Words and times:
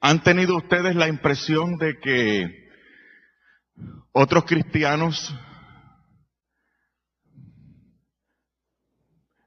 ¿Han 0.00 0.22
tenido 0.22 0.56
ustedes 0.56 0.96
la 0.96 1.08
impresión 1.08 1.76
de 1.76 1.98
que 1.98 2.70
otros 4.12 4.44
cristianos 4.46 5.34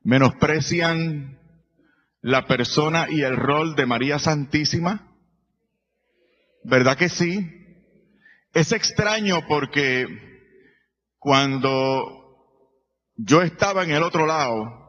menosprecian 0.04 1.40
la 2.22 2.46
persona 2.46 3.08
y 3.10 3.24
el 3.24 3.36
rol 3.36 3.76
de 3.76 3.88
María 3.88 4.20
Santísima? 4.20 5.12
¿Verdad 6.64 6.98
que 6.98 7.10
sí? 7.10 7.50
Es 8.54 8.72
extraño 8.72 9.48
porque 9.48 10.06
cuando 11.18 12.38
yo 13.16 13.42
estaba 13.42 13.84
en 13.84 13.90
el 13.90 14.04
otro 14.04 14.28
lado 14.28 14.82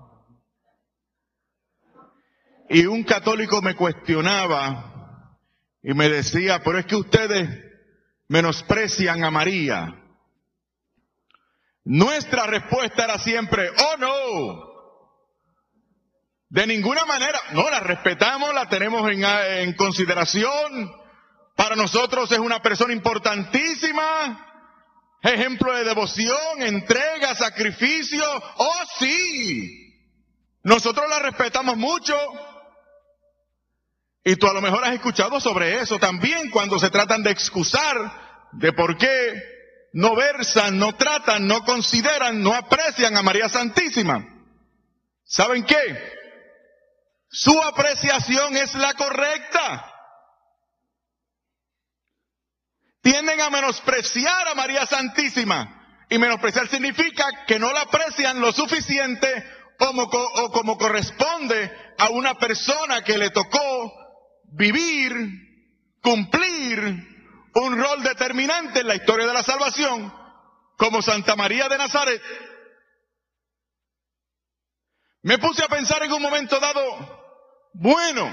y 2.68 2.84
un 2.84 3.02
católico 3.02 3.62
me 3.62 3.74
cuestionaba 3.74 4.93
y 5.84 5.92
me 5.92 6.08
decía, 6.08 6.62
pero 6.64 6.78
es 6.78 6.86
que 6.86 6.96
ustedes 6.96 7.48
menosprecian 8.28 9.22
a 9.22 9.30
María. 9.30 9.94
Nuestra 11.84 12.46
respuesta 12.46 13.04
era 13.04 13.18
siempre, 13.18 13.68
oh 13.68 13.96
no, 13.98 14.74
de 16.48 16.66
ninguna 16.66 17.04
manera, 17.04 17.38
no, 17.52 17.68
la 17.68 17.80
respetamos, 17.80 18.54
la 18.54 18.68
tenemos 18.68 19.10
en, 19.10 19.24
en 19.24 19.74
consideración. 19.74 20.90
Para 21.54 21.76
nosotros 21.76 22.32
es 22.32 22.38
una 22.38 22.62
persona 22.62 22.94
importantísima. 22.94 24.40
Ejemplo 25.20 25.74
de 25.74 25.84
devoción, 25.84 26.62
entrega, 26.62 27.34
sacrificio. 27.34 28.24
Oh, 28.56 28.82
sí. 28.98 29.94
Nosotros 30.62 31.08
la 31.10 31.18
respetamos 31.18 31.76
mucho. 31.76 32.16
Y 34.24 34.36
tú 34.36 34.48
a 34.48 34.54
lo 34.54 34.62
mejor 34.62 34.82
has 34.84 34.94
escuchado 34.94 35.38
sobre 35.38 35.80
eso 35.80 35.98
también 35.98 36.50
cuando 36.50 36.78
se 36.78 36.88
tratan 36.88 37.22
de 37.22 37.30
excusar 37.30 38.48
de 38.52 38.72
por 38.72 38.96
qué 38.96 39.42
no 39.92 40.16
versan, 40.16 40.78
no 40.78 40.96
tratan, 40.96 41.46
no 41.46 41.62
consideran, 41.64 42.42
no 42.42 42.54
aprecian 42.54 43.16
a 43.18 43.22
María 43.22 43.50
Santísima. 43.50 44.26
¿Saben 45.24 45.64
qué? 45.64 46.12
Su 47.28 47.60
apreciación 47.62 48.56
es 48.56 48.74
la 48.74 48.94
correcta. 48.94 49.92
Tienden 53.02 53.40
a 53.42 53.50
menospreciar 53.50 54.48
a 54.48 54.54
María 54.54 54.86
Santísima. 54.86 55.82
Y 56.08 56.18
menospreciar 56.18 56.68
significa 56.68 57.44
que 57.46 57.58
no 57.58 57.72
la 57.72 57.82
aprecian 57.82 58.40
lo 58.40 58.52
suficiente 58.52 59.28
como, 59.78 60.04
o 60.04 60.50
como 60.50 60.78
corresponde 60.78 61.70
a 61.98 62.08
una 62.08 62.34
persona 62.34 63.02
que 63.02 63.18
le 63.18 63.30
tocó 63.30 64.03
vivir, 64.56 65.12
cumplir 66.02 66.80
un 67.54 67.78
rol 67.78 68.02
determinante 68.02 68.80
en 68.80 68.88
la 68.88 68.96
historia 68.96 69.26
de 69.26 69.32
la 69.32 69.42
salvación, 69.42 70.12
como 70.76 71.02
Santa 71.02 71.36
María 71.36 71.68
de 71.68 71.78
Nazaret. 71.78 72.22
Me 75.22 75.38
puse 75.38 75.64
a 75.64 75.68
pensar 75.68 76.02
en 76.02 76.12
un 76.12 76.20
momento 76.20 76.58
dado, 76.60 77.70
bueno, 77.74 78.30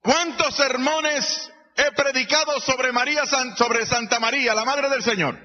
¿cuántos 0.00 0.54
sermones 0.56 1.52
he 1.76 1.92
predicado 1.92 2.58
sobre 2.60 2.92
María, 2.92 3.24
sobre 3.56 3.86
Santa 3.86 4.18
María, 4.18 4.54
la 4.54 4.64
Madre 4.64 4.88
del 4.88 5.02
Señor? 5.02 5.38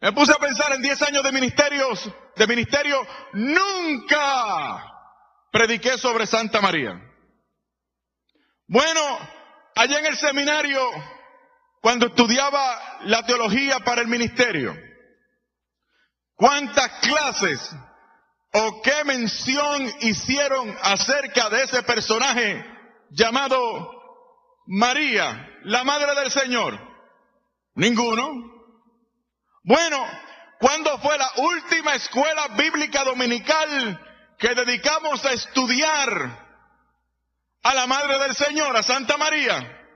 Me 0.00 0.12
puse 0.12 0.32
a 0.32 0.38
pensar 0.38 0.72
en 0.72 0.82
10 0.82 1.02
años 1.02 1.22
de 1.22 1.32
ministerios, 1.32 2.10
de 2.34 2.46
ministerio, 2.48 3.06
nunca 3.34 4.92
prediqué 5.52 5.98
sobre 5.98 6.26
Santa 6.26 6.60
María. 6.60 6.98
Bueno, 8.66 9.18
allá 9.76 9.98
en 9.98 10.06
el 10.06 10.16
seminario, 10.16 10.80
cuando 11.82 12.06
estudiaba 12.06 13.00
la 13.02 13.24
teología 13.26 13.80
para 13.80 14.00
el 14.00 14.08
ministerio, 14.08 14.74
¿cuántas 16.34 16.90
clases 17.00 17.76
o 18.54 18.80
qué 18.82 19.04
mención 19.04 19.92
hicieron 20.00 20.74
acerca 20.82 21.50
de 21.50 21.64
ese 21.64 21.82
personaje 21.82 22.64
llamado 23.10 23.90
María, 24.66 25.50
la 25.64 25.84
Madre 25.84 26.18
del 26.18 26.30
Señor? 26.30 26.80
Ninguno. 27.74 28.30
Bueno, 29.64 30.02
¿cuándo 30.58 30.98
fue 30.98 31.18
la 31.18 31.30
última 31.36 31.94
escuela 31.94 32.48
bíblica 32.56 33.04
dominical 33.04 34.11
que 34.42 34.56
dedicamos 34.56 35.24
a 35.24 35.32
estudiar 35.34 36.10
a 37.62 37.74
la 37.74 37.86
Madre 37.86 38.18
del 38.18 38.34
Señor, 38.34 38.76
a 38.76 38.82
Santa 38.82 39.16
María? 39.16 39.88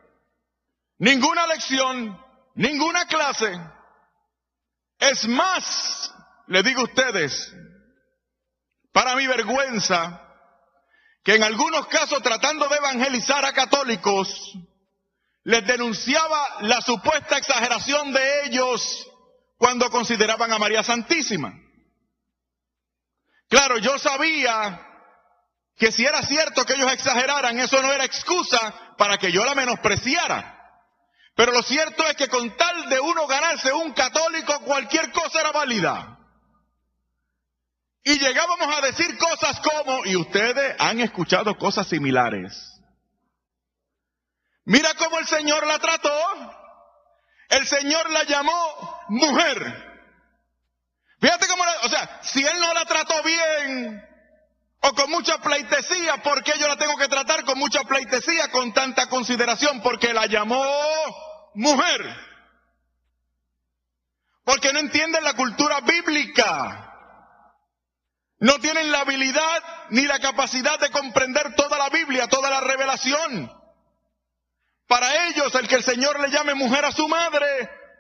Ninguna 0.98 1.48
lección, 1.48 2.16
ninguna 2.54 3.06
clase. 3.06 3.52
Es 5.00 5.26
más, 5.26 6.14
le 6.46 6.62
digo 6.62 6.82
a 6.82 6.84
ustedes, 6.84 7.52
para 8.92 9.16
mi 9.16 9.26
vergüenza, 9.26 10.22
que 11.24 11.34
en 11.34 11.42
algunos 11.42 11.88
casos 11.88 12.22
tratando 12.22 12.68
de 12.68 12.76
evangelizar 12.76 13.44
a 13.44 13.52
católicos, 13.52 14.52
les 15.42 15.66
denunciaba 15.66 16.40
la 16.60 16.80
supuesta 16.82 17.36
exageración 17.36 18.12
de 18.12 18.44
ellos 18.44 19.10
cuando 19.56 19.90
consideraban 19.90 20.52
a 20.52 20.58
María 20.60 20.84
Santísima. 20.84 21.65
Claro, 23.48 23.78
yo 23.78 23.98
sabía 23.98 24.80
que 25.76 25.92
si 25.92 26.04
era 26.04 26.22
cierto 26.22 26.64
que 26.64 26.74
ellos 26.74 26.92
exageraran, 26.92 27.58
eso 27.58 27.80
no 27.82 27.92
era 27.92 28.04
excusa 28.04 28.94
para 28.96 29.18
que 29.18 29.30
yo 29.30 29.44
la 29.44 29.54
menospreciara. 29.54 30.54
Pero 31.34 31.52
lo 31.52 31.62
cierto 31.62 32.06
es 32.06 32.16
que 32.16 32.28
con 32.28 32.56
tal 32.56 32.88
de 32.88 32.98
uno 32.98 33.26
ganarse 33.26 33.72
un 33.72 33.92
católico, 33.92 34.58
cualquier 34.60 35.12
cosa 35.12 35.40
era 35.40 35.52
válida. 35.52 36.18
Y 38.02 38.18
llegábamos 38.18 38.74
a 38.74 38.80
decir 38.80 39.18
cosas 39.18 39.60
como, 39.60 40.06
y 40.06 40.16
ustedes 40.16 40.76
han 40.78 41.00
escuchado 41.00 41.58
cosas 41.58 41.88
similares. 41.88 42.72
Mira 44.64 44.94
cómo 44.94 45.18
el 45.18 45.26
Señor 45.26 45.66
la 45.66 45.78
trató. 45.78 46.12
El 47.48 47.66
Señor 47.66 48.10
la 48.10 48.24
llamó 48.24 49.00
mujer. 49.08 49.85
Fíjate 51.20 51.46
cómo, 51.46 51.64
la, 51.64 51.72
o 51.82 51.88
sea, 51.88 52.20
si 52.22 52.44
Él 52.44 52.60
no 52.60 52.74
la 52.74 52.84
trató 52.84 53.22
bien 53.22 54.02
o 54.80 54.92
con 54.94 55.10
mucha 55.10 55.38
pleitesía, 55.38 56.22
¿por 56.22 56.42
qué 56.42 56.52
yo 56.58 56.68
la 56.68 56.76
tengo 56.76 56.96
que 56.96 57.08
tratar 57.08 57.44
con 57.44 57.58
mucha 57.58 57.82
pleitesía, 57.84 58.50
con 58.50 58.72
tanta 58.72 59.08
consideración? 59.08 59.80
Porque 59.82 60.12
la 60.12 60.26
llamó 60.26 60.64
mujer. 61.54 62.16
Porque 64.44 64.72
no 64.72 64.78
entienden 64.78 65.24
la 65.24 65.34
cultura 65.34 65.80
bíblica. 65.80 66.82
No 68.38 68.58
tienen 68.58 68.92
la 68.92 69.00
habilidad 69.00 69.62
ni 69.88 70.02
la 70.02 70.18
capacidad 70.18 70.78
de 70.78 70.90
comprender 70.90 71.54
toda 71.56 71.78
la 71.78 71.88
Biblia, 71.88 72.28
toda 72.28 72.50
la 72.50 72.60
revelación. 72.60 73.50
Para 74.86 75.26
ellos, 75.26 75.54
el 75.54 75.66
que 75.66 75.76
el 75.76 75.82
Señor 75.82 76.20
le 76.20 76.30
llame 76.30 76.54
mujer 76.54 76.84
a 76.84 76.92
su 76.92 77.08
madre 77.08 77.46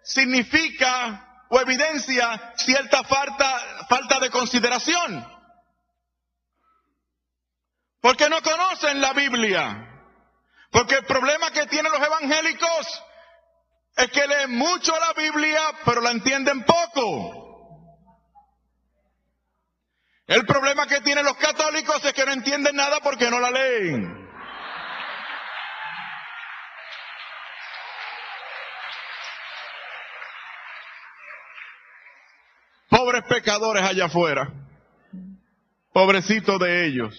significa 0.04 1.25
o 1.48 1.60
evidencia 1.60 2.54
cierta 2.56 3.04
falta, 3.04 3.84
falta 3.88 4.20
de 4.20 4.30
consideración. 4.30 5.26
Porque 8.00 8.28
no 8.28 8.40
conocen 8.42 9.00
la 9.00 9.12
Biblia. 9.12 9.82
Porque 10.70 10.96
el 10.96 11.04
problema 11.04 11.50
que 11.50 11.66
tienen 11.66 11.92
los 11.92 12.02
evangélicos 12.02 13.02
es 13.96 14.10
que 14.10 14.26
leen 14.26 14.56
mucho 14.56 14.92
la 14.98 15.12
Biblia, 15.14 15.60
pero 15.84 16.00
la 16.00 16.10
entienden 16.10 16.64
poco. 16.64 17.46
El 20.26 20.44
problema 20.44 20.86
que 20.86 21.00
tienen 21.00 21.24
los 21.24 21.36
católicos 21.36 22.04
es 22.04 22.12
que 22.12 22.26
no 22.26 22.32
entienden 22.32 22.76
nada 22.76 22.98
porque 23.00 23.30
no 23.30 23.38
la 23.38 23.50
leen. 23.50 24.25
Pobres 33.06 33.22
pecadores 33.28 33.84
allá 33.84 34.06
afuera. 34.06 34.52
Pobrecitos 35.92 36.58
de 36.58 36.86
ellos. 36.88 37.14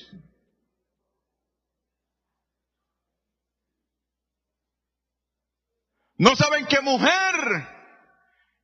No 6.18 6.36
saben 6.36 6.66
que 6.66 6.82
mujer 6.82 7.70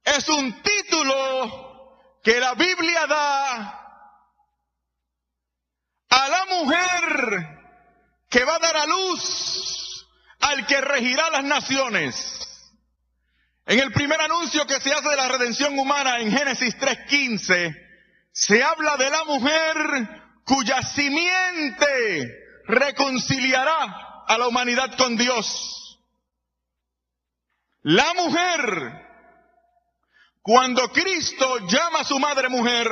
es 0.03 0.27
un 0.27 0.61
título 0.63 1.97
que 2.21 2.41
la 2.41 2.55
Biblia 2.55 3.07
da 3.07 3.69
a 6.09 6.27
la 6.27 6.45
mujer 6.49 8.27
que 8.29 8.43
va 8.43 8.55
a 8.55 8.59
dar 8.59 8.75
a 8.75 8.85
luz 8.85 10.05
al 10.41 10.67
que 10.67 10.81
regirá 10.81 11.29
las 11.29 11.45
naciones. 11.45 12.42
En 13.65 13.79
el 13.79 13.93
primer 13.93 14.19
anuncio 14.19 14.67
que 14.67 14.81
se 14.81 14.91
hace 14.91 15.07
de 15.07 15.15
la 15.15 15.29
redención 15.29 15.77
humana 15.79 16.19
en 16.19 16.31
Génesis 16.31 16.77
3.15, 16.77 17.73
se 18.31 18.63
habla 18.63 18.97
de 18.97 19.09
la 19.09 19.23
mujer 19.23 19.75
cuya 20.43 20.81
simiente 20.81 22.43
reconciliará 22.65 24.25
a 24.27 24.37
la 24.37 24.47
humanidad 24.47 24.97
con 24.97 25.15
Dios. 25.15 25.99
La 27.83 28.13
mujer, 28.15 29.07
cuando 30.41 30.91
Cristo 30.91 31.59
llama 31.67 32.01
a 32.01 32.05
su 32.05 32.19
madre 32.19 32.49
mujer, 32.49 32.87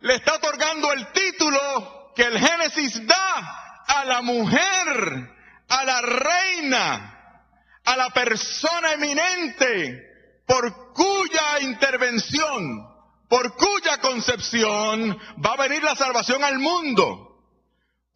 le 0.00 0.14
está 0.14 0.34
otorgando 0.34 0.92
el 0.92 1.12
título 1.12 2.12
que 2.16 2.24
el 2.24 2.38
Génesis 2.38 3.06
da 3.06 3.84
a 3.86 4.04
la 4.04 4.20
mujer, 4.22 5.36
a 5.68 5.84
la 5.84 6.00
reina, 6.02 7.44
a 7.84 7.96
la 7.96 8.10
persona 8.10 8.94
eminente 8.94 10.07
por 10.48 10.94
cuya 10.94 11.60
intervención, 11.60 12.88
por 13.28 13.54
cuya 13.54 13.98
concepción 14.00 15.18
va 15.44 15.52
a 15.52 15.68
venir 15.68 15.82
la 15.82 15.94
salvación 15.94 16.42
al 16.42 16.58
mundo. 16.58 17.44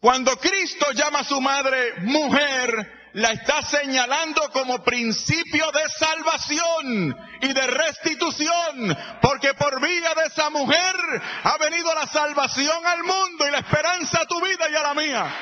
Cuando 0.01 0.35
Cristo 0.37 0.91
llama 0.93 1.19
a 1.19 1.23
su 1.23 1.39
madre 1.39 2.01
mujer, 2.01 3.11
la 3.13 3.31
está 3.33 3.61
señalando 3.61 4.49
como 4.51 4.83
principio 4.83 5.71
de 5.71 5.87
salvación 5.87 7.15
y 7.41 7.53
de 7.53 7.67
restitución, 7.67 8.97
porque 9.21 9.53
por 9.53 9.79
vía 9.79 10.15
de 10.15 10.25
esa 10.25 10.49
mujer 10.49 10.95
ha 11.43 11.57
venido 11.59 11.93
la 11.93 12.07
salvación 12.07 12.83
al 12.83 13.03
mundo 13.03 13.47
y 13.47 13.51
la 13.51 13.59
esperanza 13.59 14.21
a 14.21 14.25
tu 14.25 14.41
vida 14.41 14.67
y 14.71 14.75
a 14.75 14.81
la 14.81 14.93
mía. 14.95 15.35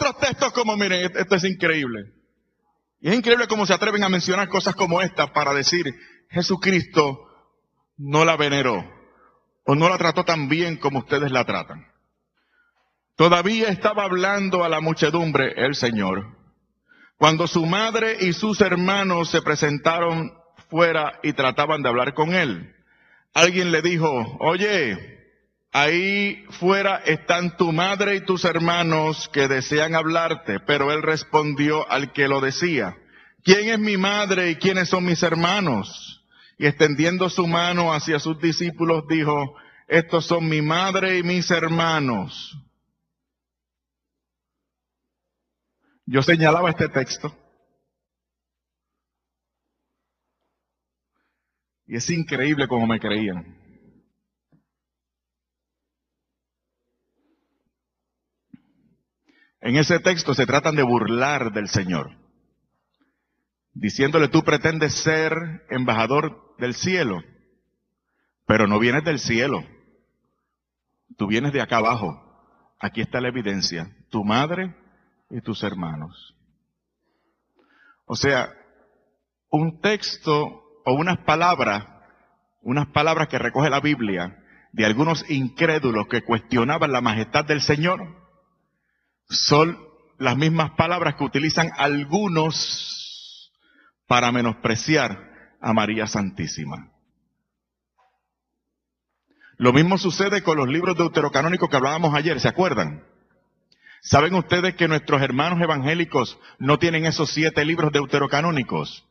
Otros 0.00 0.18
textos 0.18 0.52
como, 0.54 0.78
miren, 0.78 1.12
esto 1.14 1.34
es 1.34 1.44
increíble. 1.44 2.14
Y 3.02 3.10
es 3.10 3.14
increíble 3.14 3.46
cómo 3.46 3.66
se 3.66 3.74
atreven 3.74 4.02
a 4.02 4.08
mencionar 4.08 4.48
cosas 4.48 4.74
como 4.74 5.02
estas 5.02 5.30
para 5.30 5.52
decir, 5.52 5.94
Jesucristo 6.30 7.28
no 7.98 8.24
la 8.24 8.38
veneró 8.38 8.82
o 9.66 9.74
no 9.74 9.90
la 9.90 9.98
trató 9.98 10.24
tan 10.24 10.48
bien 10.48 10.78
como 10.78 11.00
ustedes 11.00 11.30
la 11.30 11.44
tratan. 11.44 11.86
Todavía 13.14 13.68
estaba 13.68 14.04
hablando 14.04 14.64
a 14.64 14.70
la 14.70 14.80
muchedumbre 14.80 15.52
el 15.56 15.74
Señor 15.74 16.34
cuando 17.18 17.46
su 17.46 17.66
madre 17.66 18.16
y 18.20 18.32
sus 18.32 18.62
hermanos 18.62 19.28
se 19.28 19.42
presentaron 19.42 20.32
fuera 20.70 21.20
y 21.22 21.34
trataban 21.34 21.82
de 21.82 21.90
hablar 21.90 22.14
con 22.14 22.32
él. 22.32 22.74
Alguien 23.34 23.70
le 23.70 23.82
dijo, 23.82 24.38
oye, 24.40 25.19
ahí 25.72 26.44
fuera 26.50 26.98
están 27.04 27.56
tu 27.56 27.72
madre 27.72 28.16
y 28.16 28.20
tus 28.20 28.44
hermanos 28.44 29.28
que 29.32 29.48
desean 29.48 29.94
hablarte, 29.94 30.60
pero 30.60 30.92
él 30.92 31.02
respondió 31.02 31.90
al 31.90 32.12
que 32.12 32.28
lo 32.28 32.40
decía, 32.40 32.96
¿quién 33.42 33.68
es 33.68 33.78
mi 33.78 33.96
madre 33.96 34.50
y 34.50 34.56
quiénes 34.56 34.88
son 34.88 35.04
mis 35.04 35.22
hermanos? 35.22 36.10
y 36.60 36.66
extendiendo 36.66 37.30
su 37.30 37.46
mano 37.46 37.90
hacia 37.90 38.18
sus 38.18 38.38
discípulos 38.38 39.04
dijo, 39.08 39.56
estos 39.88 40.26
son 40.26 40.46
mi 40.46 40.60
madre 40.60 41.16
y 41.16 41.22
mis 41.22 41.50
hermanos. 41.50 42.54
Yo 46.04 46.22
señalaba 46.22 46.68
este 46.68 46.90
texto. 46.90 47.34
Y 51.86 51.96
es 51.96 52.10
increíble 52.10 52.68
como 52.68 52.86
me 52.86 53.00
creían. 53.00 53.56
En 59.60 59.76
ese 59.76 60.00
texto 60.00 60.34
se 60.34 60.46
tratan 60.46 60.74
de 60.76 60.82
burlar 60.82 61.52
del 61.52 61.68
Señor, 61.68 62.10
diciéndole 63.74 64.28
tú 64.28 64.42
pretendes 64.42 64.94
ser 65.02 65.32
embajador 65.68 66.54
del 66.58 66.74
cielo, 66.74 67.22
pero 68.46 68.66
no 68.66 68.78
vienes 68.78 69.04
del 69.04 69.18
cielo. 69.18 69.64
Tú 71.16 71.26
vienes 71.26 71.52
de 71.52 71.60
acá 71.60 71.76
abajo. 71.76 72.20
Aquí 72.80 73.00
está 73.00 73.20
la 73.20 73.28
evidencia. 73.28 73.94
Tu 74.08 74.24
madre 74.24 74.74
y 75.28 75.40
tus 75.40 75.62
hermanos. 75.62 76.34
O 78.06 78.16
sea, 78.16 78.52
un 79.50 79.80
texto 79.80 80.62
o 80.84 80.92
unas 80.94 81.18
palabras, 81.18 81.86
unas 82.62 82.88
palabras 82.88 83.28
que 83.28 83.38
recoge 83.38 83.70
la 83.70 83.80
Biblia 83.80 84.42
de 84.72 84.86
algunos 84.86 85.28
incrédulos 85.30 86.06
que 86.08 86.22
cuestionaban 86.22 86.92
la 86.92 87.00
majestad 87.00 87.44
del 87.44 87.60
Señor, 87.60 88.19
son 89.30 89.78
las 90.18 90.36
mismas 90.36 90.72
palabras 90.72 91.14
que 91.14 91.24
utilizan 91.24 91.70
algunos 91.78 93.52
para 94.06 94.32
menospreciar 94.32 95.30
a 95.60 95.72
María 95.72 96.06
Santísima. 96.06 96.90
Lo 99.56 99.72
mismo 99.72 99.98
sucede 99.98 100.42
con 100.42 100.56
los 100.56 100.68
libros 100.68 100.96
deuterocanónicos 100.96 101.68
que 101.68 101.76
hablábamos 101.76 102.14
ayer, 102.14 102.40
¿se 102.40 102.48
acuerdan? 102.48 103.04
¿Saben 104.02 104.34
ustedes 104.34 104.74
que 104.74 104.88
nuestros 104.88 105.20
hermanos 105.20 105.60
evangélicos 105.60 106.38
no 106.58 106.78
tienen 106.78 107.04
esos 107.04 107.30
siete 107.30 107.64
libros 107.64 107.92
deuterocanónicos? 107.92 109.06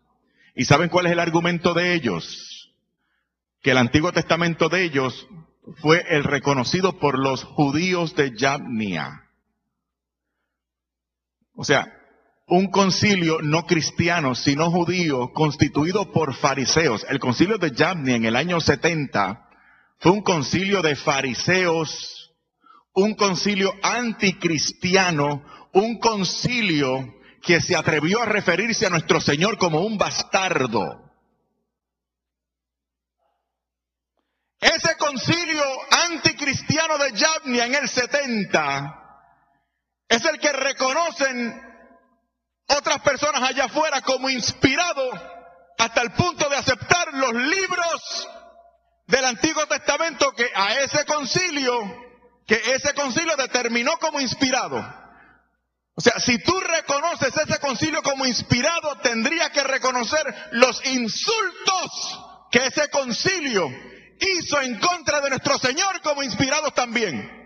¿Y 0.56 0.66
saben 0.66 0.90
cuál 0.90 1.06
es 1.06 1.12
el 1.12 1.20
argumento 1.20 1.74
de 1.74 1.94
ellos? 1.94 2.74
Que 3.62 3.72
el 3.72 3.78
Antiguo 3.78 4.12
Testamento 4.12 4.68
de 4.70 4.84
ellos 4.84 5.28
fue 5.78 6.04
el 6.10 6.24
reconocido 6.24 6.98
por 6.98 7.20
los 7.20 7.44
judíos 7.44 8.16
de 8.16 8.36
Yabnia. 8.36 9.29
O 11.62 11.66
sea, 11.66 11.94
un 12.48 12.72
concilio 12.72 13.42
no 13.42 13.66
cristiano, 13.66 14.34
sino 14.34 14.72
judío, 14.72 15.34
constituido 15.34 16.10
por 16.10 16.34
fariseos. 16.34 17.06
El 17.10 17.20
concilio 17.20 17.58
de 17.58 17.72
Yabni 17.72 18.14
en 18.14 18.24
el 18.24 18.38
año 18.38 18.62
70 18.62 19.46
fue 19.98 20.14
un 20.14 20.22
concilio 20.22 20.82
de 20.82 20.96
fariseos, 20.96 22.34
un 22.94 23.14
concilio 23.14 23.74
anticristiano, 23.84 25.44
un 25.74 26.00
concilio 26.00 27.14
que 27.42 27.60
se 27.60 27.76
atrevió 27.76 28.22
a 28.22 28.26
referirse 28.26 28.86
a 28.86 28.90
nuestro 28.90 29.20
Señor 29.20 29.58
como 29.58 29.82
un 29.82 29.98
bastardo. 29.98 31.12
Ese 34.62 34.96
concilio 34.98 35.66
anticristiano 36.08 36.98
de 37.00 37.12
Yabnia 37.12 37.66
en 37.66 37.76
el 37.76 37.90
70 37.90 39.09
es 40.10 40.26
el 40.26 40.40
que 40.40 40.52
reconocen 40.52 41.62
otras 42.68 43.00
personas 43.02 43.44
allá 43.44 43.66
afuera 43.66 44.02
como 44.02 44.30
inspirado 44.30 45.10
hasta 45.78 46.02
el 46.02 46.12
punto 46.12 46.50
de 46.50 46.58
aceptar 46.58 47.14
los 47.14 47.34
libros 47.34 48.28
del 49.08 49.26
Antiguo 49.26 49.66
Testamento 49.68 50.34
que 50.34 50.50
a 50.54 50.80
ese 50.82 51.06
concilio, 51.06 51.80
que 52.46 52.56
ese 52.74 52.94
concilio 52.94 53.36
determinó 53.38 53.98
como 53.98 54.20
inspirado. 54.20 54.78
O 55.96 56.02
sea, 56.02 56.20
si 56.20 56.40
tú 56.40 56.60
reconoces 56.60 57.36
ese 57.36 57.60
concilio 57.60 58.02
como 58.02 58.26
inspirado, 58.26 58.98
tendría 59.00 59.52
que 59.52 59.64
reconocer 59.64 60.24
los 60.52 60.86
insultos 60.86 62.20
que 62.52 62.66
ese 62.66 62.90
concilio 62.90 63.68
hizo 64.20 64.62
en 64.62 64.80
contra 64.80 65.22
de 65.22 65.30
nuestro 65.30 65.58
Señor 65.60 66.02
como 66.02 66.24
inspirados 66.24 66.74
también. 66.74 67.39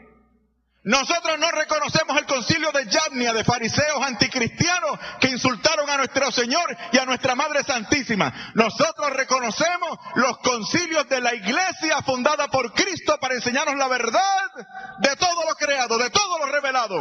Nosotros 0.83 1.39
no 1.39 1.49
reconocemos 1.49 2.17
el 2.17 2.25
concilio 2.25 2.69
de 2.73 2.85
Yabnia 2.85 3.31
de 3.31 3.45
fariseos 3.45 4.05
anticristianos 4.05 4.99
que 5.21 5.29
insultaron 5.29 5.89
a 5.89 5.95
nuestro 5.95 6.29
Señor 6.29 6.75
y 6.91 6.97
a 6.97 7.05
nuestra 7.05 7.35
Madre 7.35 7.63
Santísima. 7.63 8.51
Nosotros 8.53 9.11
reconocemos 9.11 9.97
los 10.15 10.37
concilios 10.39 11.07
de 11.07 11.21
la 11.21 11.33
iglesia 11.33 12.01
fundada 12.01 12.49
por 12.49 12.73
Cristo 12.73 13.17
para 13.21 13.35
enseñarnos 13.35 13.77
la 13.77 13.87
verdad 13.87 14.51
de 14.99 15.15
todo 15.15 15.45
lo 15.47 15.55
creado, 15.55 15.97
de 15.97 16.09
todo 16.09 16.37
lo 16.39 16.47
revelado. 16.47 16.99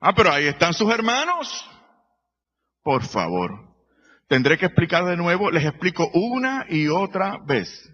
Ah, 0.00 0.12
pero 0.16 0.32
ahí 0.32 0.48
están 0.48 0.74
sus 0.74 0.92
hermanos. 0.92 1.64
Por 2.82 3.04
favor. 3.04 3.71
Tendré 4.32 4.56
que 4.56 4.64
explicar 4.64 5.04
de 5.04 5.18
nuevo, 5.18 5.50
les 5.50 5.62
explico 5.62 6.10
una 6.14 6.64
y 6.66 6.88
otra 6.88 7.36
vez. 7.44 7.92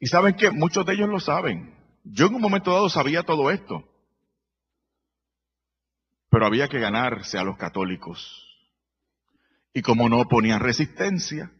Y 0.00 0.06
saben 0.06 0.34
que 0.34 0.50
muchos 0.50 0.86
de 0.86 0.94
ellos 0.94 1.10
lo 1.10 1.20
saben. 1.20 1.76
Yo 2.04 2.28
en 2.28 2.36
un 2.36 2.40
momento 2.40 2.72
dado 2.72 2.88
sabía 2.88 3.22
todo 3.22 3.50
esto. 3.50 3.86
Pero 6.30 6.46
había 6.46 6.68
que 6.68 6.78
ganarse 6.78 7.36
a 7.36 7.44
los 7.44 7.58
católicos. 7.58 8.48
Y 9.74 9.82
como 9.82 10.08
no 10.08 10.26
ponían 10.26 10.60
resistencia, 10.60 11.52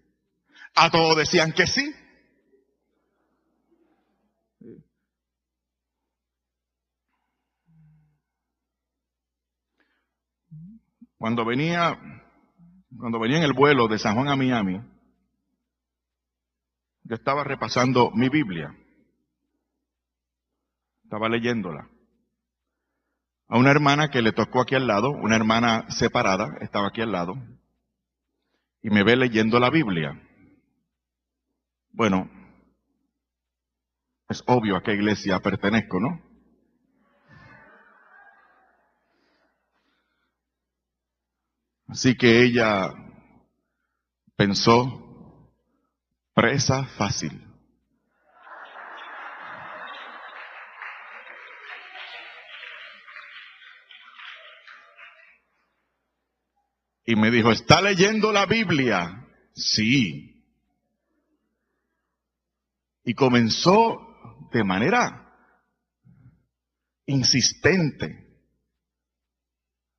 a 0.75 0.91
todos 0.91 1.19
decían 1.19 1.53
que 1.53 1.67
sí. 1.67 1.95
Cuando 11.19 11.45
venía, 11.45 11.99
cuando 12.99 13.19
venía 13.19 13.39
en 13.39 13.45
el 13.45 13.53
vuelo 13.53 13.89
de 13.89 13.99
San 13.99 14.15
Juan 14.15 14.29
a 14.29 14.37
Miami, 14.37 14.81
yo 17.05 17.15
estaba 17.15 17.45
repasando 17.45 18.11
mi 18.13 18.29
Biblia. 18.29 18.75
Estaba 21.05 21.29
leyéndola. 21.29 21.89
a 23.49 23.59
una 23.59 23.71
hermana 23.71 24.09
que 24.11 24.23
le 24.23 24.33
tocó 24.33 24.61
aquí 24.61 24.75
al 24.75 24.89
lado, 24.89 25.11
una 25.11 25.37
hermana 25.37 25.89
separada, 25.89 26.57
estaba 26.61 26.89
aquí 26.89 27.01
al 27.01 27.13
lado, 27.13 27.37
y 28.83 28.91
me 28.91 29.05
ve 29.05 29.17
leyendo 29.17 29.61
la 29.61 29.71
Biblia. 29.71 30.21
Bueno, 31.93 32.29
es 34.29 34.43
obvio 34.47 34.77
a 34.77 34.83
qué 34.83 34.95
iglesia 34.95 35.39
pertenezco, 35.41 36.01
¿no? 36.01 36.26
Así 41.89 42.17
que 42.17 42.43
ella 42.43 42.93
pensó, 44.37 45.53
presa 46.35 46.85
fácil. 46.85 47.43
Y 57.09 57.15
me 57.15 57.31
dijo, 57.31 57.53
¿está 57.53 57.81
leyendo 57.81 58.33
la 58.33 58.47
Biblia? 58.47 59.29
Sí. 59.55 60.45
Y 63.05 63.15
comenzó 63.15 64.49
de 64.53 64.65
manera 64.65 65.33
insistente 67.07 68.27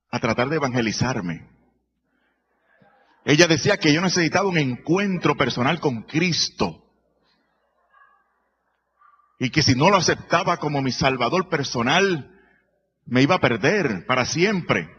a 0.09 0.19
tratar 0.19 0.49
de 0.49 0.57
evangelizarme. 0.57 1.56
Ella 3.27 3.45
decía 3.45 3.75
que 3.75 3.91
yo 3.91 3.99
necesitaba 3.99 4.47
un 4.47 4.57
encuentro 4.57 5.35
personal 5.35 5.81
con 5.81 6.03
Cristo. 6.03 6.81
Y 9.37 9.49
que 9.49 9.61
si 9.61 9.75
no 9.75 9.89
lo 9.89 9.97
aceptaba 9.97 10.55
como 10.55 10.81
mi 10.81 10.93
salvador 10.93 11.49
personal, 11.49 12.31
me 13.05 13.21
iba 13.23 13.35
a 13.35 13.41
perder 13.41 14.05
para 14.05 14.23
siempre. 14.23 14.89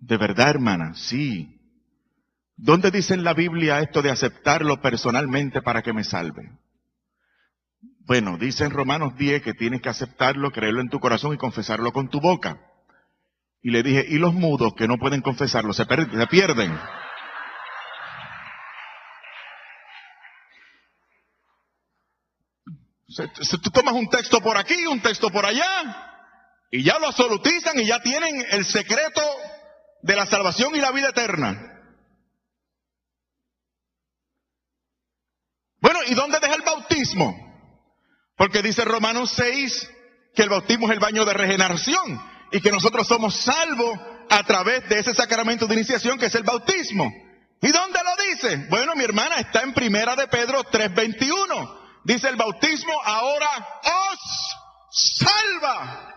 De 0.00 0.16
verdad, 0.16 0.48
hermana, 0.48 0.94
sí. 0.94 1.60
¿Dónde 2.56 2.90
dice 2.90 3.12
en 3.12 3.24
la 3.24 3.34
Biblia 3.34 3.80
esto 3.80 4.00
de 4.00 4.10
aceptarlo 4.10 4.80
personalmente 4.80 5.60
para 5.60 5.82
que 5.82 5.92
me 5.92 6.02
salve? 6.02 6.50
Bueno, 8.06 8.38
dice 8.38 8.64
en 8.64 8.70
Romanos 8.70 9.18
10 9.18 9.42
que 9.42 9.52
tienes 9.52 9.82
que 9.82 9.90
aceptarlo, 9.90 10.50
creerlo 10.50 10.80
en 10.80 10.88
tu 10.88 10.98
corazón 10.98 11.34
y 11.34 11.36
confesarlo 11.36 11.92
con 11.92 12.08
tu 12.08 12.18
boca. 12.18 12.71
Y 13.62 13.70
le 13.70 13.84
dije, 13.84 14.04
¿y 14.08 14.18
los 14.18 14.34
mudos 14.34 14.74
que 14.74 14.88
no 14.88 14.98
pueden 14.98 15.20
confesarlo? 15.20 15.72
Se, 15.72 15.84
se 15.84 16.26
pierden. 16.26 16.78
Se, 23.08 23.58
tú 23.58 23.70
tomas 23.70 23.94
un 23.94 24.08
texto 24.08 24.40
por 24.40 24.56
aquí, 24.56 24.86
un 24.86 25.00
texto 25.00 25.30
por 25.30 25.46
allá, 25.46 26.26
y 26.72 26.82
ya 26.82 26.98
lo 26.98 27.06
absolutizan 27.06 27.78
y 27.78 27.86
ya 27.86 28.00
tienen 28.00 28.44
el 28.50 28.64
secreto 28.64 29.22
de 30.02 30.16
la 30.16 30.26
salvación 30.26 30.74
y 30.74 30.80
la 30.80 30.90
vida 30.90 31.10
eterna. 31.10 31.68
Bueno, 35.80 36.00
¿y 36.08 36.14
dónde 36.14 36.40
deja 36.40 36.54
el 36.54 36.62
bautismo? 36.62 37.36
Porque 38.36 38.62
dice 38.62 38.84
Romanos 38.84 39.30
6 39.36 39.90
que 40.34 40.42
el 40.42 40.48
bautismo 40.48 40.86
es 40.86 40.94
el 40.94 41.00
baño 41.00 41.24
de 41.24 41.34
regeneración 41.34 42.31
y 42.52 42.60
que 42.60 42.70
nosotros 42.70 43.08
somos 43.08 43.34
salvos 43.34 43.98
a 44.28 44.42
través 44.44 44.88
de 44.88 44.98
ese 44.98 45.14
sacramento 45.14 45.66
de 45.66 45.74
iniciación 45.74 46.18
que 46.18 46.26
es 46.26 46.34
el 46.34 46.42
bautismo. 46.42 47.10
¿Y 47.60 47.72
dónde 47.72 47.98
lo 48.04 48.22
dice? 48.30 48.66
Bueno, 48.68 48.94
mi 48.94 49.04
hermana 49.04 49.36
está 49.36 49.62
en 49.62 49.72
primera 49.72 50.14
de 50.14 50.28
Pedro 50.28 50.62
3:21. 50.64 51.80
Dice 52.04 52.28
el 52.28 52.36
bautismo 52.36 52.92
ahora 53.04 53.48
os 53.84 55.18
salva. 55.18 56.08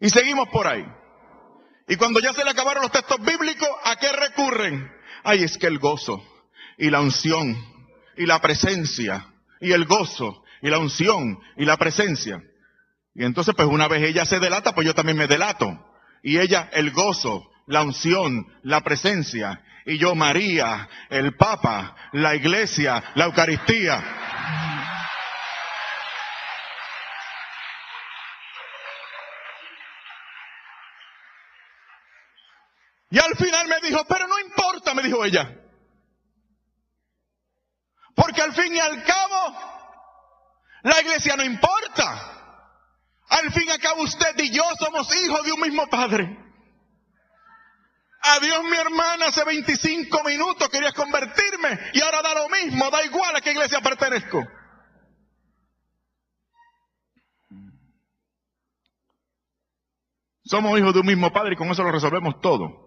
Y 0.00 0.10
seguimos 0.10 0.48
por 0.48 0.66
ahí. 0.66 0.84
Y 1.88 1.96
cuando 1.96 2.20
ya 2.20 2.32
se 2.32 2.44
le 2.44 2.50
acabaron 2.50 2.82
los 2.82 2.92
textos 2.92 3.20
bíblicos, 3.20 3.68
¿a 3.84 3.96
qué 3.96 4.10
recurren? 4.10 4.90
Ay, 5.22 5.44
es 5.44 5.56
que 5.58 5.66
el 5.68 5.78
gozo 5.78 6.22
y 6.76 6.90
la 6.90 7.00
unción 7.00 7.56
y 8.16 8.26
la 8.26 8.40
presencia 8.40 9.32
y 9.60 9.72
el 9.72 9.84
gozo 9.84 10.42
y 10.60 10.70
la 10.70 10.78
unción 10.78 11.38
y 11.56 11.64
la 11.64 11.76
presencia. 11.76 12.42
Y 13.16 13.24
entonces 13.24 13.54
pues 13.56 13.66
una 13.66 13.88
vez 13.88 14.02
ella 14.02 14.26
se 14.26 14.38
delata, 14.38 14.74
pues 14.74 14.86
yo 14.86 14.94
también 14.94 15.16
me 15.16 15.26
delato. 15.26 15.82
Y 16.22 16.38
ella 16.38 16.68
el 16.72 16.90
gozo, 16.90 17.50
la 17.66 17.82
unción, 17.82 18.46
la 18.62 18.82
presencia. 18.82 19.62
Y 19.86 19.96
yo 19.96 20.14
María, 20.14 20.86
el 21.08 21.34
Papa, 21.34 21.96
la 22.12 22.34
iglesia, 22.34 23.02
la 23.14 23.24
Eucaristía. 23.24 24.04
Y 33.08 33.18
al 33.18 33.34
final 33.36 33.66
me 33.68 33.80
dijo, 33.88 34.04
pero 34.06 34.28
no 34.28 34.38
importa, 34.40 34.92
me 34.92 35.02
dijo 35.02 35.24
ella. 35.24 35.56
Porque 38.14 38.42
al 38.42 38.52
fin 38.52 38.74
y 38.74 38.78
al 38.78 39.02
cabo, 39.04 39.58
la 40.82 41.00
iglesia 41.00 41.34
no 41.36 41.44
importa. 41.44 42.36
Al 43.28 43.52
fin 43.52 43.64
y 43.66 43.70
al 43.70 43.80
cabo 43.80 44.02
usted 44.02 44.34
y 44.38 44.50
yo 44.50 44.62
somos 44.78 45.14
hijos 45.16 45.44
de 45.44 45.52
un 45.52 45.60
mismo 45.60 45.86
padre. 45.88 46.38
Adiós 48.22 48.64
mi 48.64 48.76
hermana, 48.76 49.26
hace 49.26 49.44
25 49.44 50.24
minutos 50.24 50.68
querías 50.68 50.94
convertirme 50.94 51.78
y 51.92 52.00
ahora 52.02 52.22
da 52.22 52.34
lo 52.34 52.48
mismo, 52.48 52.90
da 52.90 53.04
igual 53.04 53.34
a 53.36 53.40
qué 53.40 53.52
iglesia 53.52 53.80
pertenezco. 53.80 54.44
Somos 60.44 60.78
hijos 60.78 60.94
de 60.94 61.00
un 61.00 61.06
mismo 61.06 61.32
padre 61.32 61.54
y 61.54 61.56
con 61.56 61.68
eso 61.68 61.82
lo 61.82 61.90
resolvemos 61.90 62.40
todo. 62.40 62.85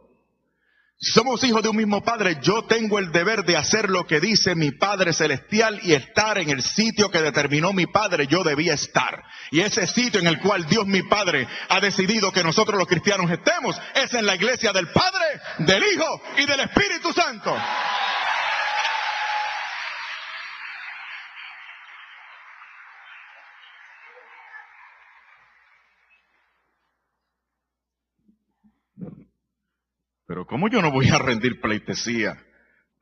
Somos 1.01 1.41
hijos 1.45 1.63
de 1.63 1.69
un 1.69 1.77
mismo 1.77 2.03
Padre, 2.03 2.39
yo 2.41 2.65
tengo 2.65 2.99
el 2.99 3.13
deber 3.13 3.45
de 3.45 3.55
hacer 3.55 3.89
lo 3.89 4.05
que 4.05 4.19
dice 4.19 4.53
mi 4.53 4.71
Padre 4.71 5.13
Celestial 5.13 5.79
y 5.81 5.93
estar 5.93 6.37
en 6.37 6.49
el 6.49 6.61
sitio 6.61 7.09
que 7.09 7.21
determinó 7.21 7.71
mi 7.71 7.85
Padre 7.85 8.27
yo 8.27 8.43
debía 8.43 8.73
estar. 8.73 9.23
Y 9.49 9.61
ese 9.61 9.87
sitio 9.87 10.19
en 10.19 10.27
el 10.27 10.41
cual 10.41 10.67
Dios 10.67 10.85
mi 10.87 11.01
Padre 11.03 11.47
ha 11.69 11.79
decidido 11.79 12.33
que 12.33 12.43
nosotros 12.43 12.77
los 12.77 12.89
cristianos 12.89 13.31
estemos 13.31 13.79
es 13.95 14.13
en 14.13 14.25
la 14.25 14.35
iglesia 14.35 14.73
del 14.73 14.89
Padre, 14.89 15.39
del 15.59 15.81
Hijo 15.83 16.21
y 16.37 16.45
del 16.45 16.59
Espíritu 16.59 17.13
Santo. 17.13 17.55
Pero 30.29 30.45
¿cómo 30.45 30.69
yo 30.69 30.79
no 30.83 30.91
voy 30.91 31.09
a 31.09 31.17
rendir 31.17 31.59
pleitesía 31.59 32.38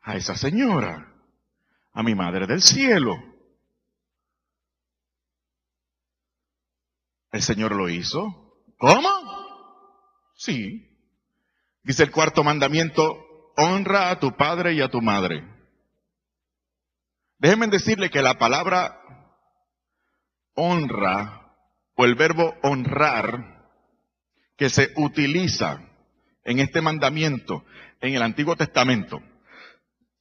a 0.01 0.15
esa 0.15 0.37
señora? 0.37 1.13
A 1.91 2.01
mi 2.01 2.15
madre 2.15 2.47
del 2.47 2.61
cielo. 2.61 3.21
El 7.33 7.41
Señor 7.41 7.75
lo 7.75 7.89
hizo. 7.89 8.63
¿Cómo? 8.77 9.09
Sí. 10.37 10.89
Dice 11.83 12.03
el 12.03 12.11
cuarto 12.11 12.45
mandamiento, 12.45 13.51
honra 13.57 14.09
a 14.09 14.21
tu 14.21 14.37
padre 14.37 14.75
y 14.75 14.81
a 14.81 14.87
tu 14.87 15.01
madre. 15.01 15.45
Déjenme 17.39 17.67
decirle 17.67 18.09
que 18.09 18.21
la 18.21 18.37
palabra 18.37 19.01
honra 20.53 21.57
o 21.95 22.05
el 22.05 22.15
verbo 22.15 22.55
honrar 22.63 23.67
que 24.55 24.69
se 24.69 24.93
utiliza 24.95 25.87
en 26.47 26.59
este 26.59 26.81
mandamiento 26.81 27.65
en 28.01 28.15
el 28.15 28.21
Antiguo 28.23 28.55
Testamento, 28.55 29.21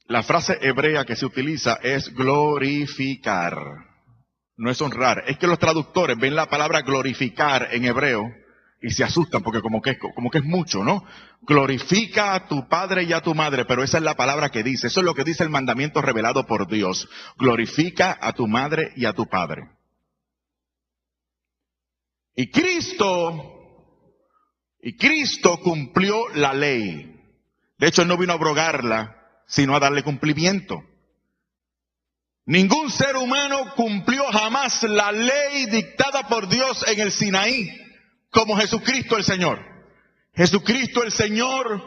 la 0.08 0.22
frase 0.22 0.58
hebrea 0.60 1.04
que 1.04 1.16
se 1.16 1.24
utiliza 1.24 1.78
es 1.82 2.12
glorificar. 2.12 3.56
No 4.56 4.70
es 4.70 4.80
honrar. 4.80 5.24
Es 5.26 5.38
que 5.38 5.46
los 5.46 5.58
traductores 5.58 6.18
ven 6.18 6.34
la 6.34 6.48
palabra 6.48 6.82
glorificar 6.82 7.68
en 7.72 7.84
hebreo 7.84 8.24
y 8.82 8.90
se 8.90 9.04
asustan 9.04 9.42
porque 9.42 9.60
como 9.60 9.80
que, 9.80 9.90
es, 9.90 9.98
como 9.98 10.30
que 10.30 10.38
es 10.38 10.44
mucho, 10.44 10.82
¿no? 10.82 11.04
Glorifica 11.42 12.34
a 12.34 12.48
tu 12.48 12.68
padre 12.68 13.04
y 13.04 13.12
a 13.12 13.20
tu 13.20 13.34
madre, 13.34 13.64
pero 13.64 13.84
esa 13.84 13.98
es 13.98 14.04
la 14.04 14.14
palabra 14.14 14.48
que 14.48 14.62
dice. 14.62 14.88
Eso 14.88 15.00
es 15.00 15.06
lo 15.06 15.14
que 15.14 15.24
dice 15.24 15.44
el 15.44 15.50
mandamiento 15.50 16.02
revelado 16.02 16.46
por 16.46 16.66
Dios. 16.66 17.08
Glorifica 17.36 18.18
a 18.20 18.32
tu 18.32 18.48
madre 18.48 18.92
y 18.96 19.04
a 19.04 19.12
tu 19.12 19.26
padre. 19.26 19.68
Y 22.34 22.50
Cristo 22.50 23.55
y 24.86 24.96
Cristo 24.96 25.58
cumplió 25.58 26.28
la 26.28 26.54
ley. 26.54 27.20
De 27.76 27.88
hecho, 27.88 28.04
no 28.04 28.16
vino 28.16 28.32
a 28.32 28.36
abrogarla, 28.36 29.16
sino 29.44 29.74
a 29.74 29.80
darle 29.80 30.04
cumplimiento. 30.04 30.80
Ningún 32.44 32.92
ser 32.92 33.16
humano 33.16 33.74
cumplió 33.74 34.22
jamás 34.26 34.84
la 34.84 35.10
ley 35.10 35.66
dictada 35.66 36.28
por 36.28 36.48
Dios 36.48 36.86
en 36.86 37.00
el 37.00 37.10
Sinaí, 37.10 37.68
como 38.30 38.56
Jesucristo 38.56 39.16
el 39.16 39.24
Señor. 39.24 39.58
Jesucristo 40.36 41.02
el 41.02 41.10
Señor 41.10 41.82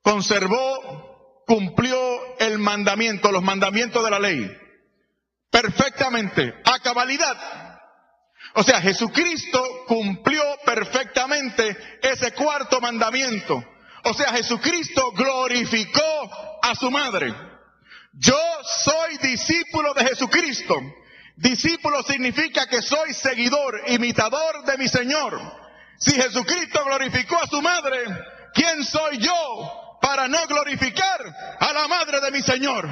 conservó, 0.00 1.42
cumplió 1.46 1.94
el 2.38 2.58
mandamiento, 2.58 3.32
los 3.32 3.42
mandamientos 3.42 4.02
de 4.02 4.10
la 4.10 4.18
ley. 4.18 4.50
perfectamente, 5.50 6.54
a 6.64 6.78
cabalidad. 6.78 7.63
O 8.54 8.62
sea, 8.62 8.80
Jesucristo 8.80 9.84
cumplió 9.86 10.42
perfectamente 10.64 11.76
ese 12.00 12.32
cuarto 12.32 12.80
mandamiento. 12.80 13.64
O 14.04 14.14
sea, 14.14 14.32
Jesucristo 14.32 15.12
glorificó 15.12 16.60
a 16.62 16.74
su 16.74 16.90
madre. 16.90 17.34
Yo 18.12 18.38
soy 18.62 19.16
discípulo 19.18 19.92
de 19.94 20.04
Jesucristo. 20.04 20.80
Discípulo 21.36 22.02
significa 22.04 22.68
que 22.68 22.80
soy 22.80 23.12
seguidor, 23.12 23.82
imitador 23.88 24.64
de 24.64 24.78
mi 24.78 24.88
Señor. 24.88 25.40
Si 25.98 26.12
Jesucristo 26.12 26.84
glorificó 26.84 27.36
a 27.42 27.48
su 27.48 27.60
madre, 27.60 28.04
¿quién 28.52 28.84
soy 28.84 29.18
yo 29.18 29.98
para 30.00 30.28
no 30.28 30.46
glorificar 30.46 31.56
a 31.58 31.72
la 31.72 31.88
madre 31.88 32.20
de 32.20 32.30
mi 32.30 32.40
Señor? 32.40 32.88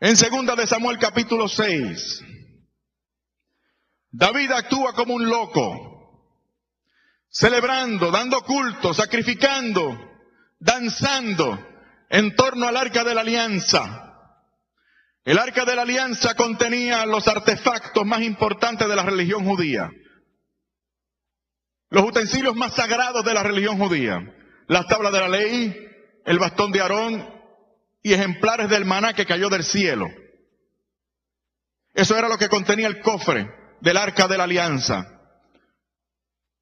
En 0.00 0.16
segunda 0.16 0.54
de 0.54 0.64
Samuel 0.64 0.96
capítulo 0.96 1.48
6, 1.48 2.24
David 4.12 4.52
actúa 4.52 4.92
como 4.92 5.14
un 5.14 5.28
loco, 5.28 6.38
celebrando, 7.28 8.12
dando 8.12 8.42
culto, 8.44 8.94
sacrificando, 8.94 9.98
danzando 10.60 11.58
en 12.10 12.36
torno 12.36 12.68
al 12.68 12.76
arca 12.76 13.02
de 13.02 13.12
la 13.12 13.22
alianza. 13.22 14.04
El 15.24 15.36
arca 15.36 15.64
de 15.64 15.74
la 15.74 15.82
alianza 15.82 16.36
contenía 16.36 17.04
los 17.04 17.26
artefactos 17.26 18.06
más 18.06 18.22
importantes 18.22 18.88
de 18.88 18.94
la 18.94 19.02
religión 19.02 19.44
judía, 19.44 19.90
los 21.90 22.04
utensilios 22.04 22.54
más 22.54 22.72
sagrados 22.74 23.24
de 23.24 23.34
la 23.34 23.42
religión 23.42 23.78
judía, 23.78 24.32
las 24.68 24.86
tablas 24.86 25.12
de 25.12 25.20
la 25.20 25.28
ley, 25.28 25.88
el 26.24 26.38
bastón 26.38 26.70
de 26.70 26.82
Aarón, 26.82 27.37
y 28.02 28.12
ejemplares 28.12 28.68
del 28.68 28.84
maná 28.84 29.12
que 29.12 29.26
cayó 29.26 29.48
del 29.48 29.64
cielo. 29.64 30.08
Eso 31.94 32.16
era 32.16 32.28
lo 32.28 32.38
que 32.38 32.48
contenía 32.48 32.86
el 32.86 33.00
cofre 33.00 33.50
del 33.80 33.96
arca 33.96 34.28
de 34.28 34.38
la 34.38 34.44
alianza. 34.44 35.20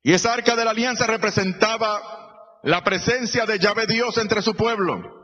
Y 0.03 0.13
esa 0.13 0.33
arca 0.33 0.57
de 0.57 0.65
la 0.65 0.71
alianza 0.71 1.07
representaba 1.07 2.59
la 2.63 2.83
presencia 2.83 3.45
de 3.45 3.59
Yahvé 3.59 3.87
Dios 3.87 4.17
entre 4.19 4.43
su 4.43 4.55
pueblo. 4.55 5.17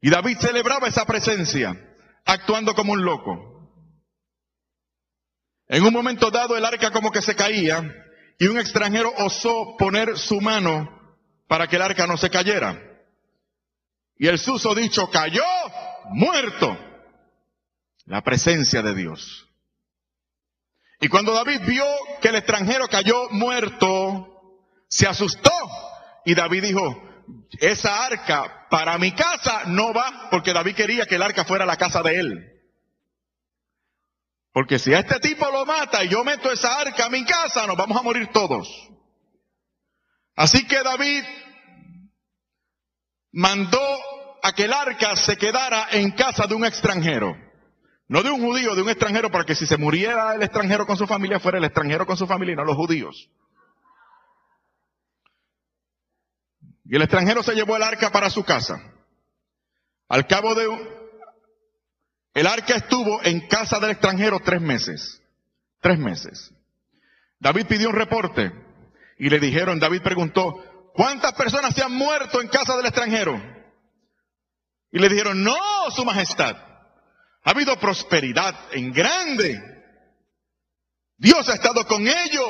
Y 0.00 0.10
David 0.10 0.38
celebraba 0.38 0.88
esa 0.88 1.06
presencia, 1.06 1.74
actuando 2.24 2.74
como 2.74 2.92
un 2.92 3.04
loco. 3.04 3.54
En 5.68 5.82
un 5.82 5.92
momento 5.92 6.30
dado 6.30 6.56
el 6.56 6.64
arca 6.64 6.90
como 6.90 7.10
que 7.10 7.22
se 7.22 7.34
caía 7.34 7.90
y 8.38 8.46
un 8.46 8.58
extranjero 8.58 9.12
osó 9.16 9.76
poner 9.78 10.18
su 10.18 10.40
mano 10.40 11.18
para 11.48 11.66
que 11.68 11.76
el 11.76 11.82
arca 11.82 12.06
no 12.06 12.16
se 12.16 12.30
cayera. 12.30 12.93
Y 14.16 14.28
el 14.28 14.40
dicho 14.76 15.10
cayó 15.10 15.44
muerto. 16.10 16.78
La 18.06 18.22
presencia 18.22 18.82
de 18.82 18.94
Dios. 18.94 19.48
Y 21.00 21.08
cuando 21.08 21.32
David 21.32 21.62
vio 21.66 21.84
que 22.20 22.28
el 22.28 22.36
extranjero 22.36 22.86
cayó 22.88 23.28
muerto, 23.30 24.66
se 24.88 25.06
asustó. 25.06 25.50
Y 26.24 26.34
David 26.34 26.64
dijo, 26.64 27.02
esa 27.58 28.04
arca 28.04 28.66
para 28.70 28.98
mi 28.98 29.12
casa 29.12 29.64
no 29.66 29.92
va, 29.92 30.28
porque 30.30 30.52
David 30.52 30.74
quería 30.74 31.06
que 31.06 31.16
el 31.16 31.22
arca 31.22 31.44
fuera 31.44 31.66
la 31.66 31.76
casa 31.76 32.02
de 32.02 32.18
él. 32.18 32.50
Porque 34.52 34.78
si 34.78 34.94
a 34.94 35.00
este 35.00 35.18
tipo 35.18 35.50
lo 35.50 35.66
mata 35.66 36.04
y 36.04 36.08
yo 36.08 36.22
meto 36.24 36.50
esa 36.52 36.78
arca 36.78 37.06
a 37.06 37.10
mi 37.10 37.24
casa, 37.24 37.66
nos 37.66 37.76
vamos 37.76 37.98
a 37.98 38.02
morir 38.02 38.28
todos. 38.28 38.68
Así 40.36 40.66
que 40.66 40.82
David 40.82 41.24
mandó 43.34 43.80
a 44.42 44.52
que 44.52 44.64
el 44.64 44.72
arca 44.72 45.16
se 45.16 45.36
quedara 45.36 45.88
en 45.90 46.12
casa 46.12 46.46
de 46.46 46.54
un 46.54 46.64
extranjero. 46.64 47.36
No 48.06 48.22
de 48.22 48.30
un 48.30 48.40
judío, 48.40 48.74
de 48.74 48.82
un 48.82 48.88
extranjero, 48.88 49.30
para 49.30 49.44
que 49.44 49.54
si 49.54 49.66
se 49.66 49.76
muriera 49.76 50.34
el 50.34 50.42
extranjero 50.42 50.86
con 50.86 50.96
su 50.96 51.06
familia, 51.06 51.40
fuera 51.40 51.58
el 51.58 51.64
extranjero 51.64 52.06
con 52.06 52.16
su 52.16 52.26
familia 52.26 52.52
y 52.52 52.56
no 52.56 52.64
los 52.64 52.76
judíos. 52.76 53.28
Y 56.84 56.96
el 56.96 57.02
extranjero 57.02 57.42
se 57.42 57.54
llevó 57.54 57.76
el 57.76 57.82
arca 57.82 58.12
para 58.12 58.30
su 58.30 58.44
casa. 58.44 58.80
Al 60.08 60.26
cabo 60.26 60.54
de... 60.54 60.68
El 62.34 62.46
arca 62.46 62.76
estuvo 62.76 63.22
en 63.24 63.48
casa 63.48 63.80
del 63.80 63.92
extranjero 63.92 64.38
tres 64.40 64.60
meses. 64.60 65.22
Tres 65.80 65.98
meses. 65.98 66.52
David 67.40 67.66
pidió 67.66 67.88
un 67.88 67.96
reporte 67.96 68.52
y 69.18 69.30
le 69.30 69.40
dijeron, 69.40 69.78
David 69.80 70.02
preguntó, 70.02 70.62
¿Cuántas 70.94 71.32
personas 71.32 71.74
se 71.74 71.82
han 71.82 71.90
muerto 71.90 72.40
en 72.40 72.46
casa 72.46 72.76
del 72.76 72.86
extranjero? 72.86 73.34
Y 74.92 75.00
le 75.00 75.08
dijeron, 75.08 75.42
no, 75.42 75.56
su 75.90 76.04
majestad. 76.04 76.54
Ha 77.42 77.50
habido 77.50 77.76
prosperidad 77.80 78.54
en 78.70 78.92
grande. 78.92 79.60
Dios 81.16 81.48
ha 81.48 81.54
estado 81.54 81.84
con 81.88 82.06
ellos. 82.06 82.48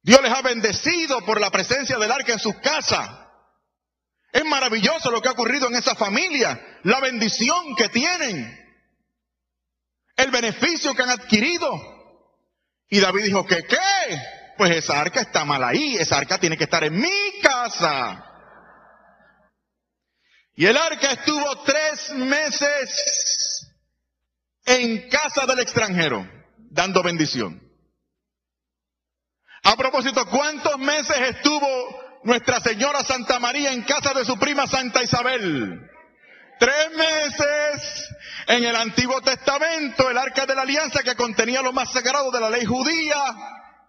Dios 0.00 0.22
les 0.22 0.32
ha 0.32 0.42
bendecido 0.42 1.24
por 1.24 1.40
la 1.40 1.50
presencia 1.50 1.98
del 1.98 2.12
arca 2.12 2.34
en 2.34 2.38
sus 2.38 2.54
casas. 2.60 3.10
Es 4.30 4.44
maravilloso 4.44 5.10
lo 5.10 5.20
que 5.20 5.28
ha 5.28 5.32
ocurrido 5.32 5.66
en 5.66 5.74
esa 5.74 5.96
familia, 5.96 6.80
la 6.84 7.00
bendición 7.00 7.74
que 7.74 7.88
tienen, 7.88 8.64
el 10.14 10.30
beneficio 10.30 10.94
que 10.94 11.02
han 11.02 11.10
adquirido. 11.10 11.68
Y 12.88 13.00
David 13.00 13.24
dijo 13.24 13.44
que, 13.44 13.64
¿qué? 13.64 14.35
Pues 14.56 14.70
esa 14.76 15.00
arca 15.00 15.20
está 15.20 15.44
mal 15.44 15.62
ahí, 15.62 15.96
esa 15.96 16.18
arca 16.18 16.38
tiene 16.38 16.56
que 16.56 16.64
estar 16.64 16.82
en 16.84 16.98
mi 16.98 17.40
casa. 17.42 18.24
Y 20.54 20.64
el 20.64 20.76
arca 20.76 21.12
estuvo 21.12 21.62
tres 21.64 22.10
meses 22.14 23.68
en 24.64 25.08
casa 25.10 25.44
del 25.46 25.60
extranjero, 25.60 26.26
dando 26.70 27.02
bendición. 27.02 27.62
A 29.64 29.76
propósito, 29.76 30.24
¿cuántos 30.26 30.78
meses 30.78 31.16
estuvo 31.18 32.20
Nuestra 32.24 32.60
Señora 32.60 33.02
Santa 33.04 33.38
María 33.38 33.72
en 33.72 33.82
casa 33.82 34.14
de 34.14 34.24
su 34.24 34.38
prima 34.38 34.66
Santa 34.66 35.02
Isabel? 35.02 35.90
Tres 36.58 36.90
meses. 36.96 38.08
En 38.46 38.64
el 38.64 38.76
Antiguo 38.76 39.20
Testamento, 39.20 40.08
el 40.08 40.16
arca 40.16 40.46
de 40.46 40.54
la 40.54 40.62
alianza 40.62 41.02
que 41.02 41.16
contenía 41.16 41.62
lo 41.62 41.72
más 41.72 41.92
sagrado 41.92 42.30
de 42.30 42.40
la 42.40 42.48
ley 42.48 42.64
judía, 42.64 43.18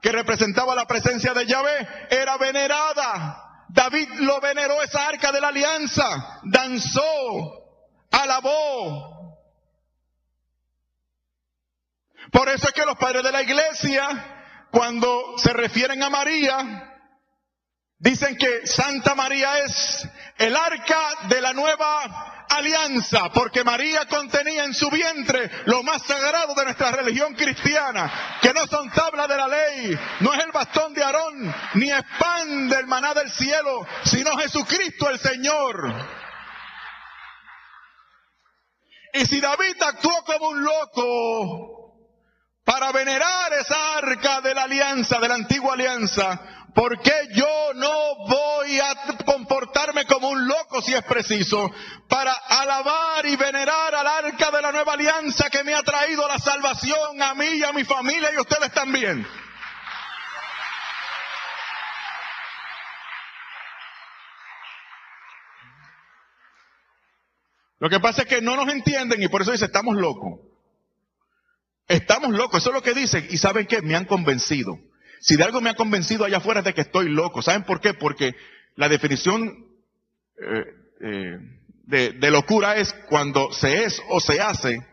que 0.02 0.12
representaba 0.12 0.76
la 0.76 0.86
presencia 0.86 1.34
de 1.34 1.46
Yahvé, 1.46 2.08
era 2.10 2.38
venerada. 2.38 3.66
David 3.70 4.10
lo 4.20 4.40
veneró 4.40 4.82
esa 4.82 5.08
arca 5.08 5.32
de 5.32 5.42
la 5.42 5.50
alianza, 5.50 6.40
danzó, 6.44 7.02
alabó. 8.12 9.38
Por 12.32 12.50
eso 12.50 12.68
es 12.68 12.74
que 12.74 12.86
los 12.86 12.98
padres 12.98 13.24
de 13.24 13.32
la 13.32 13.42
iglesia, 13.42 14.68
cuando 14.72 15.38
se 15.38 15.54
refieren 15.54 16.02
a 16.04 16.10
María, 16.10 16.94
dicen 17.98 18.38
que 18.38 18.66
Santa 18.68 19.16
María 19.16 19.60
es 19.60 20.08
el 20.38 20.56
arca 20.56 21.10
de 21.30 21.42
la 21.42 21.54
nueva 21.54 22.37
alianza, 22.50 23.30
porque 23.30 23.64
María 23.64 24.06
contenía 24.06 24.64
en 24.64 24.74
su 24.74 24.90
vientre 24.90 25.50
lo 25.66 25.84
más 25.84 26.04
sagrado 26.04 26.54
de 26.56 26.66
nuestra 26.66 26.92
religión 26.92 27.34
cristiana, 27.36 28.38
que 28.42 28.54
no 28.54 28.66
son 28.68 28.90
tablas 28.92 29.28
de 29.28 29.38
la 29.38 29.48
ley, 29.48 30.00
no 30.22 30.34
es 30.34 30.44
el 30.44 30.52
bastón 30.52 30.94
de 30.94 31.04
Aarón, 31.04 31.54
ni 31.76 31.92
es 31.92 32.04
pan 32.20 32.70
del 32.70 32.88
maná 32.88 33.14
del 33.14 33.32
cielo, 33.32 33.86
sino 34.04 34.38
Jesucristo 34.38 35.10
el 35.10 35.20
Señor. 35.20 35.94
Y 39.14 39.26
si 39.26 39.40
David 39.42 39.82
actuó 39.82 40.24
como 40.26 40.50
un 40.50 40.64
loco 40.64 41.78
para 42.64 42.92
venerar 42.92 43.54
esa 43.54 43.98
arca 43.98 44.42
de 44.42 44.54
la 44.54 44.64
alianza, 44.64 45.20
de 45.20 45.28
la 45.28 45.36
antigua 45.36 45.74
alianza, 45.74 46.57
¿Por 46.78 47.02
qué 47.02 47.30
yo 47.34 47.74
no 47.74 47.92
voy 48.28 48.80
a 48.80 49.16
comportarme 49.26 50.06
como 50.06 50.30
un 50.30 50.48
loco 50.48 50.80
si 50.80 50.94
es 50.94 51.02
preciso 51.06 51.72
para 52.08 52.32
alabar 52.32 53.26
y 53.26 53.36
venerar 53.36 53.96
al 53.96 54.06
arca 54.06 54.52
de 54.52 54.62
la 54.62 54.72
nueva 54.72 54.94
alianza 54.94 55.50
que 55.50 55.64
me 55.64 55.74
ha 55.74 55.82
traído 55.82 56.28
la 56.28 56.38
salvación 56.38 57.20
a 57.20 57.34
mí 57.34 57.48
y 57.48 57.64
a 57.64 57.74
mi 57.74 57.84
familia 57.84 58.32
y 58.32 58.36
a 58.36 58.42
ustedes 58.42 58.72
también? 58.74 59.26
Lo 67.80 67.90
que 67.90 68.00
pasa 68.00 68.22
es 68.22 68.28
que 68.28 68.44
no 68.44 68.56
nos 68.56 68.72
entienden 68.72 69.20
y 69.24 69.28
por 69.30 69.42
eso 69.42 69.52
dice, 69.52 69.66
estamos 69.66 69.96
locos. 69.96 70.42
Estamos 71.88 72.30
locos, 72.34 72.62
eso 72.62 72.70
es 72.70 72.76
lo 72.76 72.84
que 72.84 72.94
dicen. 72.94 73.26
Y 73.32 73.40
saben 73.40 73.66
qué, 73.66 73.82
me 73.82 73.96
han 73.96 74.06
convencido. 74.06 74.78
Si 75.20 75.36
de 75.36 75.44
algo 75.44 75.62
me 75.62 75.70
ha 75.70 75.76
convencido 75.76 76.26
allá 76.26 76.38
afuera 76.38 76.60
es 76.60 76.66
de 76.66 76.74
que 76.74 76.82
estoy 76.82 77.10
loco. 77.10 77.42
¿Saben 77.42 77.64
por 77.64 77.82
qué? 77.82 77.94
Porque 77.94 78.36
la 78.76 78.90
definición 78.90 79.68
eh, 80.40 80.66
eh, 81.02 81.38
de, 81.84 82.12
de 82.12 82.32
locura 82.32 82.76
es 82.78 82.94
cuando 83.10 83.52
se 83.52 83.84
es 83.84 84.02
o 84.10 84.20
se 84.20 84.42
hace 84.42 84.86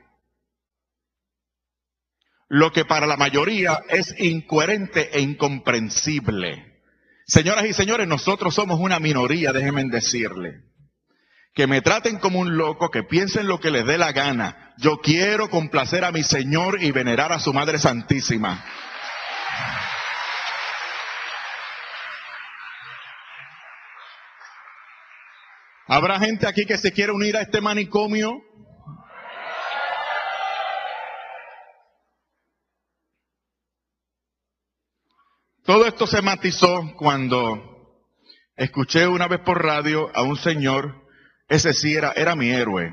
lo 2.49 2.73
que 2.73 2.85
para 2.85 3.07
la 3.07 3.17
mayoría 3.17 3.81
es 3.89 4.15
incoherente 4.21 5.11
e 5.13 5.21
incomprensible. 5.21 6.83
Señoras 7.27 7.65
y 7.65 7.73
señores, 7.73 8.07
nosotros 8.07 8.55
somos 8.55 8.79
una 8.79 9.01
minoría, 9.01 9.53
déjenme 9.53 9.85
decirle. 9.85 10.61
Que 11.55 11.67
me 11.67 11.81
traten 11.81 12.19
como 12.19 12.39
un 12.41 12.57
loco, 12.57 12.91
que 12.91 13.03
piensen 13.03 13.49
lo 13.49 13.61
que 13.61 13.71
les 13.71 13.87
dé 13.87 13.97
la 13.97 14.13
gana. 14.13 14.75
Yo 14.79 15.01
quiero 15.01 15.49
complacer 15.51 16.05
a 16.05 16.13
mi 16.13 16.23
Señor 16.23 16.83
y 16.83 16.91
venerar 16.91 17.33
a 17.33 17.39
su 17.39 17.53
Madre 17.53 17.79
Santísima. 17.79 18.65
¿Habrá 25.94 26.18
gente 26.18 26.48
aquí 26.48 26.66
que 26.66 26.76
se 26.76 26.90
quiere 26.90 27.12
unir 27.12 27.37
a 27.37 27.42
este 27.42 27.61
manicomio? 27.61 28.42
Todo 35.64 35.87
esto 35.87 36.09
se 36.09 36.20
matizó 36.20 36.96
cuando 36.96 38.02
escuché 38.57 39.07
una 39.07 39.28
vez 39.28 39.38
por 39.42 39.62
radio 39.64 40.11
a 40.16 40.24
un 40.24 40.37
señor, 40.37 41.07
ese 41.48 41.72
sí 41.72 41.94
era, 41.94 42.11
era 42.16 42.35
mi 42.35 42.50
héroe, 42.50 42.92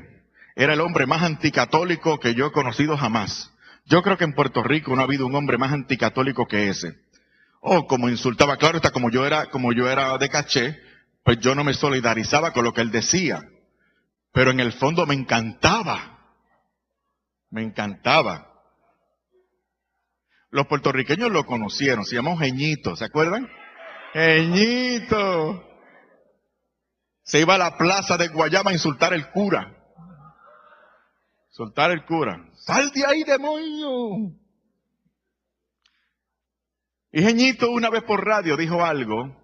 era 0.54 0.74
el 0.74 0.80
hombre 0.80 1.04
más 1.06 1.24
anticatólico 1.24 2.20
que 2.20 2.36
yo 2.36 2.46
he 2.46 2.52
conocido 2.52 2.96
jamás. 2.96 3.52
Yo 3.84 4.04
creo 4.04 4.16
que 4.16 4.22
en 4.22 4.34
Puerto 4.34 4.62
Rico 4.62 4.94
no 4.94 5.00
ha 5.00 5.06
habido 5.06 5.26
un 5.26 5.34
hombre 5.34 5.58
más 5.58 5.72
anticatólico 5.72 6.46
que 6.46 6.68
ese. 6.68 6.94
Oh, 7.62 7.88
como 7.88 8.08
insultaba, 8.08 8.58
claro 8.58 8.76
está, 8.76 8.92
como 8.92 9.10
yo 9.10 9.26
era, 9.26 9.46
como 9.46 9.72
yo 9.72 9.90
era 9.90 10.16
de 10.18 10.28
caché, 10.28 10.91
pues 11.24 11.38
yo 11.38 11.54
no 11.54 11.64
me 11.64 11.74
solidarizaba 11.74 12.52
con 12.52 12.64
lo 12.64 12.72
que 12.72 12.80
él 12.80 12.90
decía. 12.90 13.40
Pero 14.32 14.50
en 14.50 14.60
el 14.60 14.72
fondo 14.72 15.06
me 15.06 15.14
encantaba. 15.14 16.18
Me 17.50 17.62
encantaba. 17.62 18.48
Los 20.50 20.66
puertorriqueños 20.66 21.30
lo 21.30 21.46
conocieron, 21.46 22.04
se 22.04 22.16
llamó 22.16 22.36
Geñito, 22.36 22.96
¿se 22.96 23.04
acuerdan? 23.04 23.48
Geñito. 24.12 25.64
Se 27.22 27.40
iba 27.40 27.54
a 27.54 27.58
la 27.58 27.78
plaza 27.78 28.18
de 28.18 28.28
Guayama 28.28 28.70
a 28.70 28.74
insultar 28.74 29.14
el 29.14 29.30
cura. 29.30 29.78
Soltar 31.50 31.90
el 31.90 32.04
cura. 32.04 32.50
Sal 32.54 32.90
de 32.90 33.06
ahí, 33.06 33.22
demonio. 33.22 34.34
Y 37.12 37.22
Geñito 37.22 37.70
una 37.70 37.90
vez 37.90 38.02
por 38.02 38.24
radio 38.26 38.56
dijo 38.56 38.84
algo 38.84 39.41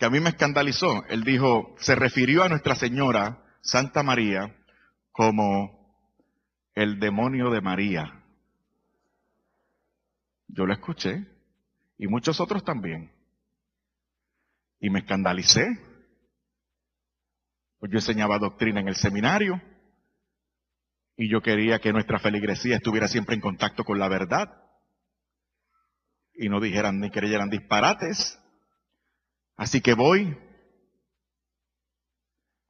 que 0.00 0.06
a 0.06 0.10
mí 0.10 0.18
me 0.18 0.30
escandalizó. 0.30 1.04
Él 1.10 1.24
dijo, 1.24 1.76
se 1.78 1.94
refirió 1.94 2.42
a 2.42 2.48
Nuestra 2.48 2.74
Señora, 2.74 3.44
Santa 3.60 4.02
María, 4.02 4.56
como 5.12 5.94
el 6.74 6.98
demonio 6.98 7.50
de 7.50 7.60
María. 7.60 8.24
Yo 10.48 10.64
lo 10.64 10.72
escuché 10.72 11.26
y 11.98 12.06
muchos 12.06 12.40
otros 12.40 12.64
también. 12.64 13.12
Y 14.80 14.88
me 14.88 15.00
escandalicé. 15.00 15.66
Pues 17.78 17.92
yo 17.92 17.98
enseñaba 17.98 18.38
doctrina 18.38 18.80
en 18.80 18.88
el 18.88 18.96
seminario 18.96 19.60
y 21.14 21.28
yo 21.30 21.42
quería 21.42 21.78
que 21.78 21.92
nuestra 21.92 22.18
feligresía 22.18 22.76
estuviera 22.76 23.06
siempre 23.06 23.34
en 23.34 23.42
contacto 23.42 23.84
con 23.84 23.98
la 23.98 24.08
verdad 24.08 24.62
y 26.34 26.48
no 26.48 26.58
dijeran 26.58 27.00
ni 27.00 27.10
creyeran 27.10 27.50
disparates. 27.50 28.39
Así 29.60 29.82
que 29.82 29.92
voy 29.92 30.38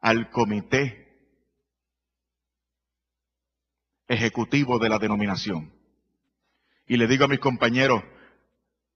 al 0.01 0.29
comité 0.31 1.07
ejecutivo 4.09 4.81
de 4.81 4.89
la 4.89 4.99
denominación 4.99 5.73
y 6.89 6.97
le 6.97 7.07
digo 7.07 7.27
a 7.27 7.29
mis 7.29 7.39
compañeros, 7.39 8.03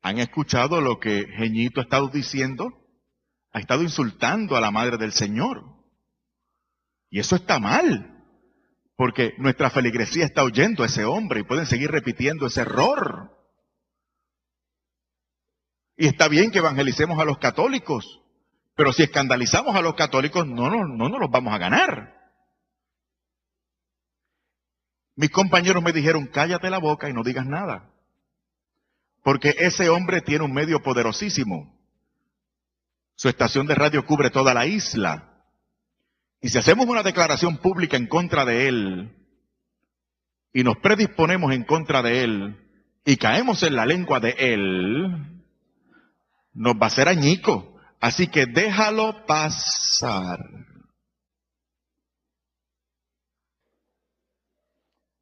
¿han 0.02 0.18
escuchado 0.18 0.80
lo 0.80 0.98
que 0.98 1.28
Geñito 1.36 1.78
ha 1.78 1.84
estado 1.84 2.08
diciendo? 2.08 2.84
Ha 3.52 3.60
estado 3.60 3.84
insultando 3.84 4.56
a 4.56 4.60
la 4.60 4.72
Madre 4.72 4.98
del 4.98 5.12
Señor. 5.12 5.62
Y 7.10 7.20
eso 7.20 7.36
está 7.36 7.60
mal, 7.60 8.24
porque 8.96 9.34
nuestra 9.38 9.70
feligresía 9.70 10.24
está 10.24 10.42
oyendo 10.42 10.82
a 10.82 10.86
ese 10.86 11.04
hombre 11.04 11.38
y 11.38 11.44
pueden 11.44 11.66
seguir 11.66 11.92
repitiendo 11.92 12.48
ese 12.48 12.62
error. 12.62 13.33
Y 15.96 16.06
está 16.06 16.28
bien 16.28 16.50
que 16.50 16.58
evangelicemos 16.58 17.18
a 17.18 17.24
los 17.24 17.38
católicos, 17.38 18.20
pero 18.74 18.92
si 18.92 19.04
escandalizamos 19.04 19.76
a 19.76 19.82
los 19.82 19.94
católicos 19.94 20.46
no, 20.46 20.68
no, 20.68 20.86
no 20.86 21.08
nos 21.08 21.20
los 21.20 21.30
vamos 21.30 21.54
a 21.54 21.58
ganar. 21.58 22.14
Mis 25.16 25.30
compañeros 25.30 25.82
me 25.82 25.92
dijeron, 25.92 26.26
cállate 26.26 26.70
la 26.70 26.78
boca 26.78 27.08
y 27.08 27.12
no 27.12 27.22
digas 27.22 27.46
nada. 27.46 27.90
Porque 29.22 29.54
ese 29.58 29.88
hombre 29.88 30.20
tiene 30.20 30.44
un 30.44 30.52
medio 30.52 30.82
poderosísimo. 30.82 31.72
Su 33.14 33.28
estación 33.28 33.66
de 33.66 33.76
radio 33.76 34.04
cubre 34.04 34.30
toda 34.30 34.52
la 34.54 34.66
isla. 34.66 35.44
Y 36.40 36.48
si 36.48 36.58
hacemos 36.58 36.86
una 36.86 37.04
declaración 37.04 37.58
pública 37.58 37.96
en 37.96 38.08
contra 38.08 38.44
de 38.44 38.68
él, 38.68 39.16
y 40.52 40.64
nos 40.64 40.76
predisponemos 40.78 41.52
en 41.52 41.64
contra 41.64 42.02
de 42.02 42.24
él, 42.24 42.60
y 43.04 43.16
caemos 43.16 43.62
en 43.62 43.76
la 43.76 43.86
lengua 43.86 44.18
de 44.18 44.34
él, 44.36 45.33
nos 46.54 46.74
va 46.74 46.84
a 46.84 46.86
hacer 46.86 47.08
añico. 47.08 47.76
Así 48.00 48.28
que 48.28 48.46
déjalo 48.46 49.26
pasar. 49.26 50.38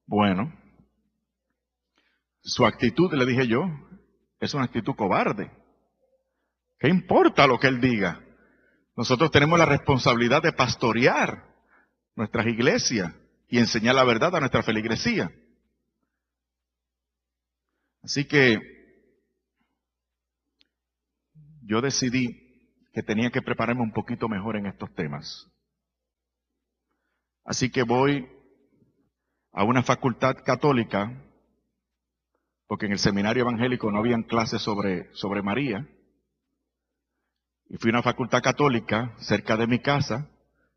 Bueno, 0.06 0.52
su 2.42 2.66
actitud, 2.66 3.12
le 3.14 3.24
dije 3.24 3.46
yo, 3.46 3.64
es 4.40 4.52
una 4.52 4.64
actitud 4.64 4.94
cobarde. 4.94 5.50
¿Qué 6.78 6.88
importa 6.88 7.46
lo 7.46 7.58
que 7.58 7.68
él 7.68 7.80
diga? 7.80 8.20
Nosotros 8.96 9.30
tenemos 9.30 9.58
la 9.58 9.64
responsabilidad 9.64 10.42
de 10.42 10.52
pastorear 10.52 11.46
nuestras 12.14 12.46
iglesias 12.46 13.14
y 13.48 13.58
enseñar 13.58 13.94
la 13.94 14.04
verdad 14.04 14.34
a 14.36 14.40
nuestra 14.40 14.62
feligresía. 14.62 15.30
Así 18.02 18.24
que 18.24 18.81
yo 21.64 21.80
decidí 21.80 22.42
que 22.92 23.02
tenía 23.02 23.30
que 23.30 23.42
prepararme 23.42 23.82
un 23.82 23.92
poquito 23.92 24.28
mejor 24.28 24.56
en 24.56 24.66
estos 24.66 24.92
temas. 24.94 25.50
Así 27.44 27.70
que 27.70 27.82
voy 27.82 28.28
a 29.52 29.64
una 29.64 29.82
facultad 29.82 30.36
católica, 30.44 31.12
porque 32.66 32.86
en 32.86 32.92
el 32.92 32.98
seminario 32.98 33.42
evangélico 33.42 33.90
no 33.90 33.98
habían 33.98 34.22
clases 34.22 34.62
sobre, 34.62 35.12
sobre 35.14 35.42
María, 35.42 35.86
y 37.68 37.76
fui 37.78 37.90
a 37.90 37.94
una 37.94 38.02
facultad 38.02 38.42
católica 38.42 39.14
cerca 39.18 39.56
de 39.56 39.66
mi 39.66 39.78
casa, 39.78 40.28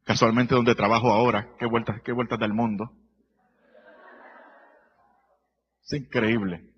casualmente 0.03 0.55
donde 0.55 0.75
trabajo 0.75 1.11
ahora, 1.11 1.55
qué 1.59 1.65
vueltas, 1.65 2.01
qué 2.01 2.11
vueltas 2.11 2.39
del 2.39 2.53
mundo. 2.53 2.91
Es 5.83 5.93
increíble. 5.93 6.74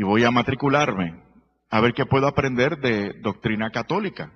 Y 0.00 0.02
voy 0.02 0.24
a 0.24 0.30
matricularme 0.30 1.22
a 1.68 1.78
ver 1.82 1.92
qué 1.92 2.06
puedo 2.06 2.26
aprender 2.26 2.78
de 2.78 3.12
doctrina 3.20 3.70
católica. 3.70 4.32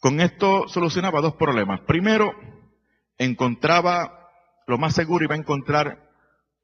Con 0.00 0.22
esto 0.22 0.66
solucionaba 0.66 1.20
dos 1.20 1.34
problemas. 1.34 1.80
Primero, 1.80 2.32
encontraba, 3.18 4.30
lo 4.66 4.78
más 4.78 4.94
seguro 4.94 5.26
iba 5.26 5.34
a 5.34 5.38
encontrar 5.38 6.08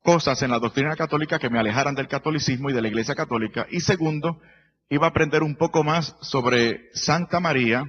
cosas 0.02 0.40
en 0.40 0.52
la 0.52 0.59
doctrina 0.59 0.96
católica 0.96 1.38
que 1.38 1.50
me 1.50 1.59
alejaran 1.59 1.94
del 1.94 2.09
catolicismo 2.09 2.70
y 2.70 2.72
de 2.72 2.80
la 2.80 2.88
iglesia 2.88 3.14
católica. 3.14 3.66
Y 3.70 3.80
segundo, 3.80 4.40
iba 4.88 5.07
a 5.07 5.11
aprender 5.11 5.42
un 5.42 5.57
poco 5.57 5.85
más 5.85 6.16
sobre 6.22 6.88
Santa 6.94 7.40
María 7.40 7.85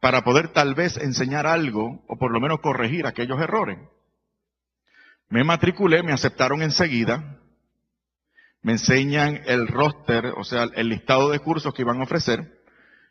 para 0.00 0.24
poder 0.24 0.48
tal 0.48 0.74
vez 0.74 0.96
enseñar 0.96 1.46
algo 1.46 2.06
o 2.08 2.16
por 2.16 2.32
lo 2.32 2.40
menos 2.40 2.60
corregir 2.60 3.06
aquellos 3.06 3.38
errores. 3.38 3.80
Me 5.28 5.44
matriculé, 5.44 6.02
me 6.02 6.14
aceptaron 6.14 6.62
enseguida, 6.62 7.38
me 8.62 8.72
enseñan 8.72 9.40
el 9.46 9.68
roster, 9.68 10.26
o 10.36 10.44
sea, 10.44 10.64
el 10.74 10.88
listado 10.88 11.30
de 11.30 11.38
cursos 11.38 11.72
que 11.72 11.82
iban 11.82 12.00
a 12.00 12.04
ofrecer. 12.04 12.58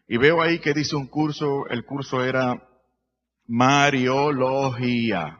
Y 0.07 0.17
veo 0.17 0.41
ahí 0.41 0.59
que 0.59 0.73
dice 0.73 0.95
un 0.95 1.07
curso, 1.07 1.67
el 1.69 1.85
curso 1.85 2.23
era 2.23 2.67
Mariología. 3.47 5.39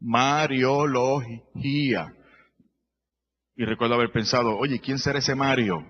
Mariología. 0.00 1.42
Y 3.56 3.64
recuerdo 3.64 3.94
haber 3.94 4.10
pensado, 4.10 4.56
oye, 4.56 4.80
¿quién 4.80 4.98
será 4.98 5.18
ese 5.18 5.34
Mario? 5.34 5.84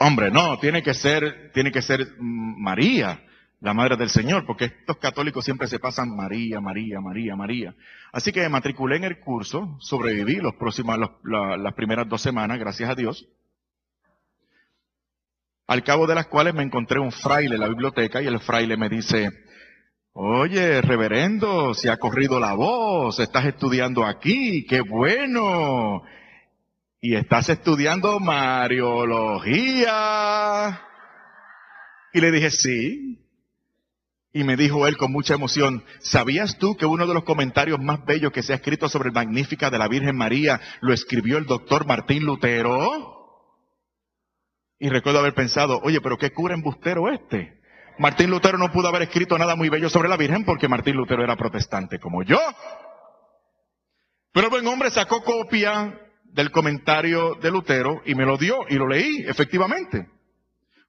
Hombre, 0.00 0.30
no, 0.30 0.58
tiene 0.58 0.82
que 0.82 0.94
ser, 0.94 1.50
tiene 1.52 1.72
que 1.72 1.82
ser 1.82 2.06
María, 2.18 3.20
la 3.60 3.74
madre 3.74 3.96
del 3.96 4.08
Señor, 4.08 4.46
porque 4.46 4.66
estos 4.66 4.96
católicos 4.98 5.44
siempre 5.44 5.68
se 5.68 5.78
pasan 5.78 6.14
María, 6.14 6.60
María, 6.60 7.00
María, 7.00 7.36
María. 7.36 7.74
Así 8.12 8.32
que 8.32 8.40
me 8.40 8.48
matriculé 8.48 8.96
en 8.96 9.04
el 9.04 9.18
curso, 9.18 9.76
sobreviví 9.80 10.36
los 10.36 10.54
próximos, 10.54 10.98
las 11.24 11.74
primeras 11.74 12.08
dos 12.08 12.22
semanas, 12.22 12.58
gracias 12.58 12.90
a 12.90 12.94
Dios 12.94 13.28
al 15.68 15.84
cabo 15.84 16.06
de 16.06 16.14
las 16.14 16.28
cuales 16.28 16.54
me 16.54 16.62
encontré 16.62 16.98
un 16.98 17.12
fraile 17.12 17.56
en 17.56 17.60
la 17.60 17.68
biblioteca 17.68 18.22
y 18.22 18.26
el 18.26 18.40
fraile 18.40 18.78
me 18.78 18.88
dice, 18.88 19.28
Oye, 20.20 20.80
reverendo, 20.80 21.74
se 21.74 21.90
ha 21.90 21.96
corrido 21.96 22.40
la 22.40 22.54
voz, 22.54 23.20
estás 23.20 23.44
estudiando 23.44 24.04
aquí, 24.04 24.66
qué 24.66 24.80
bueno. 24.80 26.02
Y 27.00 27.14
estás 27.14 27.48
estudiando 27.50 28.18
Mariología. 28.18 30.80
Y 32.12 32.20
le 32.20 32.32
dije, 32.32 32.50
sí. 32.50 33.20
Y 34.32 34.44
me 34.44 34.56
dijo 34.56 34.86
él 34.86 34.96
con 34.96 35.10
mucha 35.10 35.34
emoción, 35.34 35.84
¿sabías 36.00 36.58
tú 36.58 36.76
que 36.76 36.84
uno 36.84 37.06
de 37.06 37.14
los 37.14 37.24
comentarios 37.24 37.80
más 37.80 38.04
bellos 38.04 38.30
que 38.30 38.42
se 38.42 38.52
ha 38.52 38.56
escrito 38.56 38.88
sobre 38.88 39.08
el 39.08 39.14
Magnífica 39.14 39.70
de 39.70 39.78
la 39.78 39.88
Virgen 39.88 40.16
María 40.16 40.60
lo 40.80 40.92
escribió 40.92 41.38
el 41.38 41.46
doctor 41.46 41.86
Martín 41.86 42.24
Lutero? 42.24 43.16
Y 44.78 44.90
recuerdo 44.90 45.20
haber 45.20 45.34
pensado, 45.34 45.80
oye, 45.82 46.00
pero 46.00 46.18
qué 46.18 46.30
cura 46.30 46.54
embustero 46.54 47.10
este. 47.10 47.58
Martín 47.98 48.30
Lutero 48.30 48.58
no 48.58 48.70
pudo 48.70 48.88
haber 48.88 49.02
escrito 49.02 49.36
nada 49.38 49.56
muy 49.56 49.70
bello 49.70 49.88
sobre 49.88 50.08
la 50.08 50.16
Virgen 50.16 50.44
porque 50.44 50.68
Martín 50.68 50.96
Lutero 50.96 51.24
era 51.24 51.34
protestante 51.34 51.98
como 51.98 52.22
yo. 52.22 52.38
Pero 54.32 54.46
el 54.46 54.50
buen 54.50 54.66
hombre 54.66 54.90
sacó 54.90 55.24
copia 55.24 55.98
del 56.24 56.50
comentario 56.50 57.34
de 57.36 57.50
Lutero 57.50 58.02
y 58.04 58.14
me 58.14 58.26
lo 58.26 58.36
dio 58.36 58.58
y 58.68 58.74
lo 58.74 58.86
leí, 58.86 59.24
efectivamente. 59.26 60.06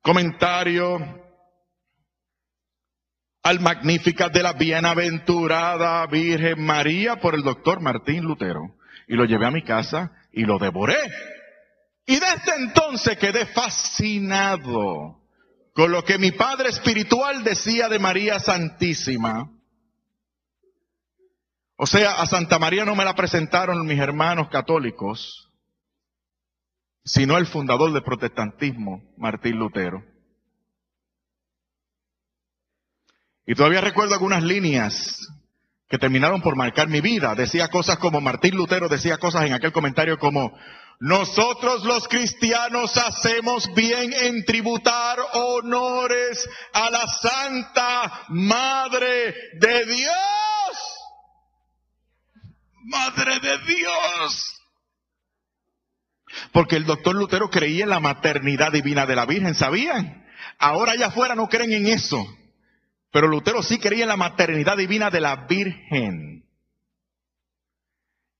Comentario 0.02 1.29
al 3.50 3.62
Magnífica 3.62 4.30
de 4.30 4.44
la 4.44 4.54
Bienaventurada 4.54 6.06
Virgen 6.06 6.64
María 6.64 7.16
por 7.16 7.34
el 7.34 7.42
doctor 7.42 7.82
Martín 7.82 8.24
Lutero. 8.24 8.76
Y 9.08 9.16
lo 9.16 9.26
llevé 9.26 9.48
a 9.48 9.52
mi 9.52 9.64
casa 9.64 10.12
y 10.32 10.44
lo 10.44 10.60
devoré. 10.60 11.00
Y 12.06 12.20
desde 12.20 12.56
entonces 12.58 13.18
quedé 13.18 13.48
fascinado 13.48 15.20
con 15.74 15.92
lo 15.92 16.04
que 16.04 16.20
mi 16.20 16.32
padre 16.32 16.70
espiritual 16.70 17.44
decía 17.44 17.90
de 17.90 17.98
María 17.98 18.40
Santísima. 18.40 19.50
O 21.76 21.88
sea, 21.88 22.22
a 22.22 22.28
Santa 22.28 22.60
María 22.60 22.86
no 22.86 22.96
me 22.96 23.06
la 23.06 23.16
presentaron 23.16 23.84
mis 23.84 23.98
hermanos 23.98 24.50
católicos, 24.50 25.50
sino 27.04 27.36
el 27.36 27.48
fundador 27.48 27.94
del 27.94 28.04
protestantismo, 28.04 29.02
Martín 29.18 29.58
Lutero. 29.58 30.04
Y 33.50 33.56
todavía 33.56 33.82
recuerdo 33.82 34.14
algunas 34.14 34.44
líneas 34.44 35.28
que 35.90 35.98
terminaron 35.98 36.40
por 36.40 36.56
marcar 36.56 36.88
mi 36.88 37.02
vida. 37.02 37.34
Decía 37.34 37.68
cosas 37.68 37.98
como 37.98 38.22
Martín 38.22 38.56
Lutero 38.56 38.88
decía 38.88 39.18
cosas 39.18 39.44
en 39.48 39.54
aquel 39.54 39.72
comentario 39.72 40.20
como, 40.20 40.56
nosotros 41.00 41.84
los 41.84 42.08
cristianos 42.08 42.96
hacemos 42.96 43.74
bien 43.74 44.14
en 44.14 44.46
tributar 44.46 45.18
honores 45.34 46.48
a 46.74 46.92
la 46.92 47.08
Santa 47.08 48.26
Madre 48.28 49.34
de 49.60 49.86
Dios. 49.86 50.14
Madre 52.84 53.40
de 53.40 53.58
Dios. 53.66 54.62
Porque 56.52 56.76
el 56.76 56.86
doctor 56.86 57.16
Lutero 57.16 57.50
creía 57.50 57.86
en 57.86 57.90
la 57.90 58.00
maternidad 58.00 58.72
divina 58.72 59.08
de 59.08 59.16
la 59.16 59.26
Virgen, 59.26 59.56
¿sabían? 59.56 60.24
Ahora 60.60 60.92
allá 60.92 61.08
afuera 61.08 61.34
no 61.34 61.50
creen 61.50 61.74
en 61.74 61.88
eso. 61.88 62.24
Pero 63.12 63.28
Lutero 63.28 63.64
sí 63.64 63.80
creía 63.80 64.04
en 64.04 64.10
la 64.10 64.18
maternidad 64.18 64.78
divina 64.78 65.10
de 65.10 65.22
la 65.22 65.48
Virgen. 65.48 66.46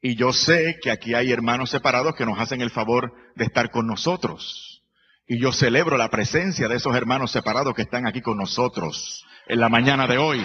Y 0.02 0.16
yo 0.16 0.32
sé 0.32 0.78
que 0.82 0.92
aquí 0.92 1.14
hay 1.14 1.32
hermanos 1.32 1.72
separados 1.72 2.16
que 2.16 2.26
nos 2.26 2.40
hacen 2.40 2.62
el 2.62 2.70
favor 2.70 3.14
de 3.36 3.46
estar 3.46 3.72
con 3.72 3.88
nosotros. 3.88 4.84
Y 5.28 5.40
yo 5.40 5.52
celebro 5.52 5.98
la 5.98 6.10
presencia 6.10 6.68
de 6.68 6.76
esos 6.76 6.96
hermanos 6.96 7.32
separados 7.32 7.76
que 7.76 7.82
están 7.82 8.08
aquí 8.08 8.22
con 8.22 8.38
nosotros 8.38 9.26
en 9.48 9.60
la 9.60 9.70
mañana 9.70 10.08
de 10.08 10.18
hoy. 10.18 10.42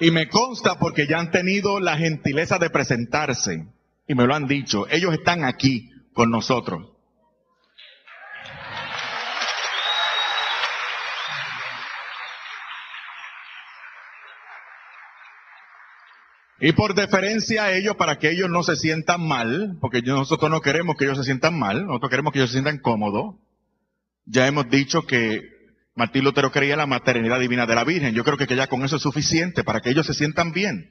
Y 0.00 0.10
me 0.10 0.28
consta 0.28 0.78
porque 0.78 1.08
ya 1.08 1.18
han 1.18 1.30
tenido 1.30 1.80
la 1.80 1.96
gentileza 1.96 2.58
de 2.58 2.70
presentarse. 2.70 3.77
Y 4.08 4.14
me 4.14 4.26
lo 4.26 4.34
han 4.34 4.46
dicho. 4.46 4.88
Ellos 4.88 5.12
están 5.12 5.44
aquí 5.44 5.90
con 6.14 6.30
nosotros. 6.30 6.88
Y 16.60 16.72
por 16.72 16.94
deferencia 16.94 17.64
a 17.64 17.72
ellos, 17.72 17.94
para 17.94 18.18
que 18.18 18.30
ellos 18.30 18.50
no 18.50 18.64
se 18.64 18.74
sientan 18.74 19.24
mal, 19.24 19.76
porque 19.80 20.02
nosotros 20.02 20.50
no 20.50 20.60
queremos 20.60 20.96
que 20.96 21.04
ellos 21.04 21.18
se 21.18 21.24
sientan 21.24 21.56
mal, 21.56 21.86
nosotros 21.86 22.10
queremos 22.10 22.32
que 22.32 22.40
ellos 22.40 22.50
se 22.50 22.54
sientan 22.54 22.78
cómodos. 22.78 23.36
Ya 24.24 24.48
hemos 24.48 24.68
dicho 24.68 25.02
que 25.06 25.42
Martín 25.94 26.24
Lutero 26.24 26.50
creía 26.50 26.76
la 26.76 26.86
maternidad 26.86 27.38
divina 27.38 27.66
de 27.66 27.74
la 27.76 27.84
Virgen. 27.84 28.14
Yo 28.14 28.24
creo 28.24 28.36
que 28.36 28.56
ya 28.56 28.66
con 28.66 28.84
eso 28.84 28.96
es 28.96 29.02
suficiente 29.02 29.62
para 29.62 29.80
que 29.80 29.90
ellos 29.90 30.06
se 30.06 30.14
sientan 30.14 30.52
bien. 30.52 30.90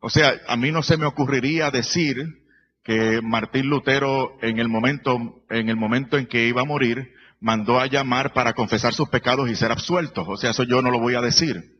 O 0.00 0.10
sea, 0.10 0.34
a 0.48 0.56
mí 0.56 0.70
no 0.70 0.82
se 0.82 0.98
me 0.98 1.06
ocurriría 1.06 1.70
decir 1.70 2.45
que 2.86 3.20
Martín 3.20 3.66
Lutero 3.66 4.38
en 4.42 4.60
el 4.60 4.68
momento, 4.68 5.42
en 5.50 5.68
el 5.68 5.76
momento 5.76 6.16
en 6.16 6.26
que 6.26 6.46
iba 6.46 6.62
a 6.62 6.64
morir, 6.64 7.12
mandó 7.40 7.80
a 7.80 7.86
llamar 7.86 8.32
para 8.32 8.52
confesar 8.52 8.94
sus 8.94 9.08
pecados 9.08 9.50
y 9.50 9.56
ser 9.56 9.72
absueltos. 9.72 10.24
O 10.28 10.36
sea, 10.36 10.50
eso 10.50 10.62
yo 10.62 10.80
no 10.82 10.92
lo 10.92 11.00
voy 11.00 11.16
a 11.16 11.20
decir. 11.20 11.74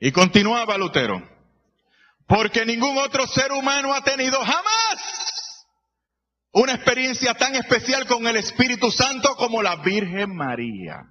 Y 0.00 0.10
continuaba 0.10 0.76
Lutero, 0.76 1.22
porque 2.26 2.66
ningún 2.66 2.98
otro 2.98 3.26
ser 3.26 3.52
humano 3.52 3.94
ha 3.94 4.02
tenido 4.02 4.40
jamás 4.40 5.66
una 6.52 6.72
experiencia 6.72 7.34
tan 7.34 7.54
especial 7.54 8.06
con 8.06 8.26
el 8.26 8.36
Espíritu 8.36 8.90
Santo 8.90 9.36
como 9.36 9.62
la 9.62 9.76
Virgen 9.76 10.34
María. 10.34 11.04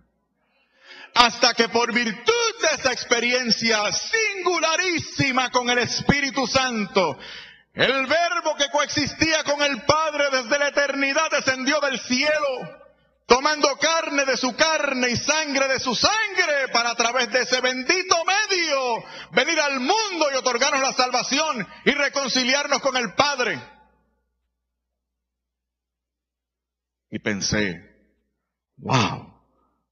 Hasta 1.13 1.53
que 1.53 1.69
por 1.69 1.93
virtud 1.93 2.61
de 2.61 2.75
esa 2.75 2.91
experiencia 2.91 3.79
singularísima 3.91 5.49
con 5.51 5.69
el 5.69 5.77
Espíritu 5.79 6.45
Santo, 6.47 7.17
el 7.73 8.05
verbo 8.05 8.55
que 8.57 8.69
coexistía 8.69 9.43
con 9.43 9.61
el 9.61 9.83
Padre 9.83 10.25
desde 10.31 10.59
la 10.59 10.67
eternidad 10.67 11.29
descendió 11.31 11.79
del 11.79 11.99
cielo 11.99 12.84
tomando 13.25 13.67
carne 13.77 14.25
de 14.25 14.37
su 14.37 14.55
carne 14.55 15.09
y 15.09 15.15
sangre 15.15 15.67
de 15.67 15.79
su 15.79 15.95
sangre 15.95 16.67
para 16.71 16.91
a 16.91 16.95
través 16.95 17.31
de 17.31 17.41
ese 17.41 17.59
bendito 17.61 18.15
medio 18.25 19.03
venir 19.31 19.59
al 19.59 19.79
mundo 19.79 20.27
y 20.31 20.35
otorgarnos 20.35 20.81
la 20.81 20.93
salvación 20.93 21.67
y 21.85 21.91
reconciliarnos 21.91 22.79
con 22.79 22.95
el 22.97 23.13
Padre. 23.15 23.59
Y 27.09 27.19
pensé, 27.19 27.81
wow, 28.77 29.33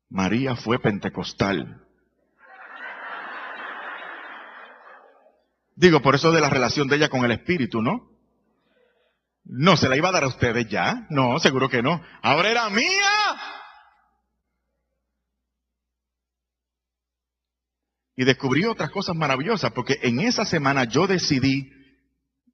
María 0.10 0.56
fue 0.56 0.80
pentecostal. 0.80 1.80
Digo, 5.76 6.02
por 6.02 6.13
eso 6.15 6.32
de 6.32 6.41
la 6.41 6.50
relación 6.50 6.88
de 6.88 6.98
ella 6.98 7.10
con 7.10 7.26
el 7.26 7.32
Espíritu, 7.32 7.82
¿no? 7.82 8.12
No 9.45 9.75
se 9.77 9.89
la 9.89 9.97
iba 9.97 10.10
a 10.10 10.13
dar 10.13 10.23
a 10.23 10.27
ustedes 10.27 10.67
ya. 10.69 11.06
No, 11.10 11.39
seguro 11.39 11.69
que 11.69 11.82
no. 11.82 12.01
Ahora 12.21 12.49
era 12.49 12.69
mía. 12.69 13.12
Y 18.15 18.25
descubrí 18.25 18.65
otras 18.65 18.91
cosas 18.91 19.15
maravillosas, 19.15 19.71
porque 19.71 19.99
en 20.03 20.19
esa 20.19 20.45
semana 20.45 20.86
yo 20.86 21.08
decidí 21.08 21.71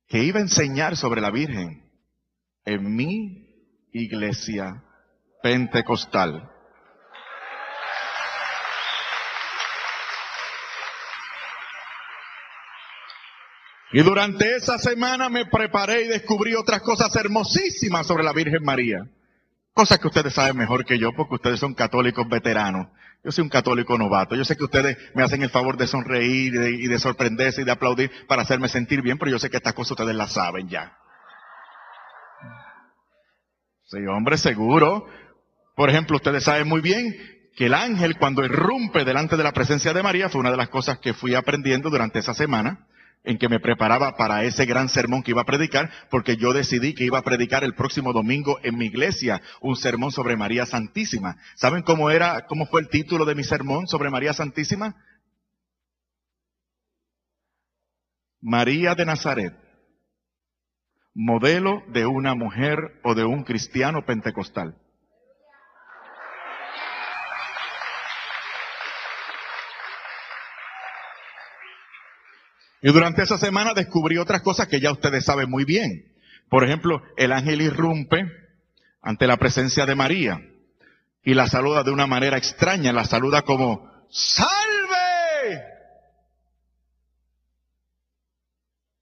que 0.07 0.23
iba 0.23 0.39
a 0.39 0.43
enseñar 0.43 0.95
sobre 0.95 1.21
la 1.21 1.31
Virgen 1.31 1.91
en 2.65 2.95
mi 2.95 3.45
iglesia 3.91 4.83
pentecostal. 5.43 6.49
Y 13.91 14.03
durante 14.03 14.55
esa 14.55 14.77
semana 14.77 15.29
me 15.29 15.45
preparé 15.47 16.03
y 16.03 16.07
descubrí 16.07 16.53
otras 16.53 16.81
cosas 16.81 17.15
hermosísimas 17.15 18.05
sobre 18.05 18.23
la 18.23 18.33
Virgen 18.33 18.63
María. 18.63 19.07
Cosas 19.73 19.97
que 19.97 20.07
ustedes 20.07 20.33
saben 20.33 20.57
mejor 20.57 20.85
que 20.85 20.99
yo 20.99 21.13
porque 21.13 21.35
ustedes 21.35 21.59
son 21.59 21.73
católicos 21.73 22.27
veteranos. 22.29 22.87
Yo 23.23 23.31
soy 23.31 23.43
un 23.43 23.49
católico 23.49 23.97
novato. 23.97 24.35
Yo 24.35 24.45
sé 24.45 24.55
que 24.55 24.63
ustedes 24.63 24.97
me 25.15 25.23
hacen 25.23 25.41
el 25.41 25.49
favor 25.49 25.75
de 25.75 25.87
sonreír 25.87 26.53
y 26.53 26.87
de, 26.87 26.99
sorprenderse 26.99 27.61
y 27.61 27.65
de 27.65 27.71
aplaudir 27.71 28.11
para 28.27 28.43
hacerme 28.43 28.69
sentir 28.69 29.01
bien, 29.01 29.17
pero 29.17 29.31
yo 29.31 29.39
sé 29.39 29.49
que 29.49 29.57
estas 29.57 29.73
cosas 29.73 29.91
ustedes 29.91 30.15
las 30.15 30.33
saben 30.33 30.69
ya. 30.69 30.95
Sí, 33.85 33.97
hombre, 34.05 34.37
seguro. 34.37 35.07
Por 35.75 35.89
ejemplo, 35.89 36.17
ustedes 36.17 36.43
saben 36.43 36.67
muy 36.67 36.81
bien 36.81 37.15
que 37.55 37.65
el 37.65 37.73
ángel 37.73 38.17
cuando 38.17 38.45
irrumpe 38.45 39.03
delante 39.03 39.35
de 39.35 39.43
la 39.43 39.51
presencia 39.51 39.93
de 39.93 40.03
María 40.03 40.29
fue 40.29 40.41
una 40.41 40.51
de 40.51 40.57
las 40.57 40.69
cosas 40.69 40.99
que 40.99 41.13
fui 41.15 41.33
aprendiendo 41.33 41.89
durante 41.89 42.19
esa 42.19 42.35
semana 42.35 42.85
en 43.29 43.37
que 43.37 43.47
me 43.47 43.59
preparaba 43.59 44.17
para 44.17 44.43
ese 44.43 44.65
gran 44.65 44.89
sermón 44.89 45.21
que 45.21 45.29
iba 45.31 45.43
a 45.43 45.45
predicar, 45.45 45.91
porque 46.09 46.35
yo 46.35 46.51
decidí 46.51 46.95
que 46.95 47.03
iba 47.03 47.19
a 47.19 47.23
predicar 47.23 47.63
el 47.63 47.75
próximo 47.75 48.11
domingo 48.11 48.57
en 48.63 48.75
mi 48.75 48.87
iglesia 48.87 49.39
un 49.61 49.75
sermón 49.75 50.11
sobre 50.11 50.35
María 50.35 50.65
Santísima. 50.65 51.37
¿Saben 51.55 51.83
cómo 51.83 52.09
era, 52.09 52.47
cómo 52.47 52.65
fue 52.65 52.81
el 52.81 52.89
título 52.89 53.25
de 53.25 53.35
mi 53.35 53.43
sermón 53.43 53.85
sobre 53.85 54.09
María 54.09 54.33
Santísima? 54.33 54.95
María 58.41 58.95
de 58.95 59.05
Nazaret, 59.05 59.53
modelo 61.13 61.83
de 61.89 62.07
una 62.07 62.33
mujer 62.33 62.79
o 63.03 63.13
de 63.13 63.25
un 63.25 63.43
cristiano 63.43 64.07
pentecostal. 64.07 64.75
Y 72.81 72.91
durante 72.91 73.23
esa 73.23 73.37
semana 73.37 73.73
descubrí 73.73 74.17
otras 74.17 74.41
cosas 74.41 74.67
que 74.67 74.79
ya 74.79 74.91
ustedes 74.91 75.25
saben 75.25 75.49
muy 75.49 75.65
bien. 75.65 76.13
Por 76.49 76.63
ejemplo, 76.63 77.01
el 77.17 77.31
ángel 77.31 77.61
irrumpe 77.61 78.25
ante 79.01 79.27
la 79.27 79.37
presencia 79.37 79.85
de 79.85 79.95
María 79.95 80.41
y 81.23 81.33
la 81.33 81.47
saluda 81.47 81.83
de 81.83 81.91
una 81.91 82.07
manera 82.07 82.37
extraña, 82.37 82.93
la 82.93 83.05
saluda 83.05 83.41
como, 83.43 83.89
¡Salve! 84.09 85.63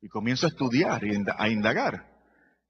Y 0.02 0.10
comienzo 0.10 0.46
a 0.46 0.50
estudiar 0.50 1.04
y 1.06 1.16
a 1.38 1.50
indagar. 1.50 2.06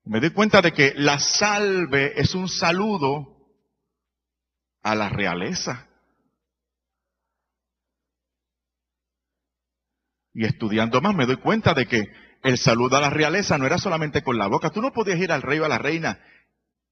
Me 0.04 0.20
doy 0.20 0.30
cuenta 0.30 0.62
de 0.62 0.72
que 0.72 0.94
la 0.96 1.20
salve 1.20 2.20
es 2.20 2.34
un 2.34 2.48
saludo 2.48 3.38
a 4.82 4.96
la 4.96 5.10
realeza. 5.10 5.87
Y 10.38 10.46
estudiando 10.46 11.02
más 11.02 11.16
me 11.16 11.26
doy 11.26 11.38
cuenta 11.38 11.74
de 11.74 11.88
que 11.88 12.14
el 12.44 12.60
saludo 12.60 12.96
a 12.96 13.02
la 13.02 13.10
realeza 13.10 13.58
no 13.58 13.66
era 13.66 13.80
solamente 13.80 14.22
con 14.22 14.38
la 14.38 14.46
boca. 14.46 14.70
Tú 14.70 14.84
no 14.84 14.94
podías 14.94 15.18
ir 15.18 15.32
al 15.32 15.42
rey 15.42 15.58
o 15.58 15.66
a 15.66 15.68
la 15.68 15.80
reina 15.80 16.20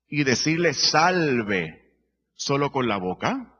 y 0.08 0.24
decirle 0.24 0.74
salve 0.74 1.94
solo 2.34 2.72
con 2.72 2.88
la 2.88 2.98
boca. 2.98 3.54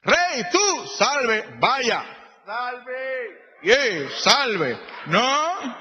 Rey, 0.00 0.42
tú, 0.50 0.86
salve, 0.96 1.44
vaya, 1.60 2.02
salve, 2.46 3.28
yeah, 3.62 4.08
salve. 4.20 4.78
No, 5.08 5.76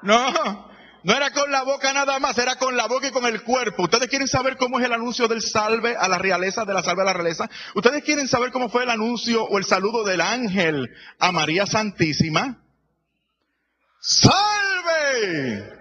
no, 0.00 0.70
no 1.02 1.14
era 1.14 1.30
con 1.30 1.50
la 1.50 1.62
boca 1.62 1.92
nada 1.92 2.18
más, 2.18 2.36
era 2.38 2.56
con 2.56 2.76
la 2.76 2.86
boca 2.86 3.08
y 3.08 3.12
con 3.12 3.24
el 3.24 3.42
cuerpo. 3.42 3.84
¿Ustedes 3.84 4.08
quieren 4.08 4.28
saber 4.28 4.56
cómo 4.56 4.78
es 4.78 4.86
el 4.86 4.92
anuncio 4.92 5.28
del 5.28 5.42
salve 5.42 5.96
a 5.96 6.08
la 6.08 6.18
realeza, 6.18 6.64
de 6.64 6.74
la 6.74 6.82
salve 6.82 7.02
a 7.02 7.06
la 7.06 7.12
realeza? 7.12 7.48
¿Ustedes 7.74 8.02
quieren 8.02 8.28
saber 8.28 8.50
cómo 8.50 8.68
fue 8.68 8.82
el 8.82 8.90
anuncio 8.90 9.44
o 9.44 9.58
el 9.58 9.64
saludo 9.64 10.04
del 10.04 10.20
ángel 10.20 10.90
a 11.18 11.32
María 11.32 11.66
Santísima? 11.66 12.58
¡Salve! 14.00 15.77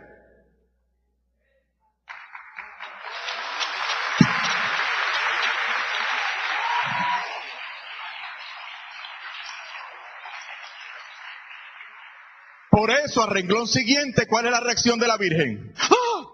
Eso, 13.07 13.23
a 13.23 13.27
renglón 13.27 13.67
siguiente, 13.67 14.27
¿cuál 14.27 14.45
es 14.45 14.51
la 14.51 14.59
reacción 14.59 14.99
de 14.99 15.07
la 15.07 15.17
Virgen? 15.17 15.73
¡Ah! 15.77 16.27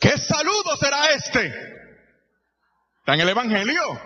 ¿Qué 0.00 0.18
saludo 0.18 0.76
será 0.78 1.12
este? 1.12 1.46
Está 2.98 3.14
en 3.14 3.20
el 3.20 3.28
Evangelio. 3.28 4.00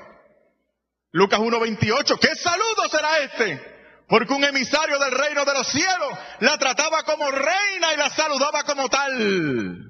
Lucas 1.12 1.40
1.28. 1.40 2.18
¿Qué 2.18 2.34
saludo 2.34 2.88
será 2.90 3.18
este? 3.20 3.78
Porque 4.08 4.32
un 4.32 4.44
emisario 4.44 4.98
del 4.98 5.12
reino 5.12 5.44
de 5.44 5.52
los 5.54 5.66
cielos 5.68 6.18
la 6.40 6.58
trataba 6.58 7.02
como 7.02 7.30
reina 7.30 7.94
y 7.94 7.96
la 7.96 8.10
saludaba 8.10 8.62
como 8.64 8.88
tal. 8.88 9.88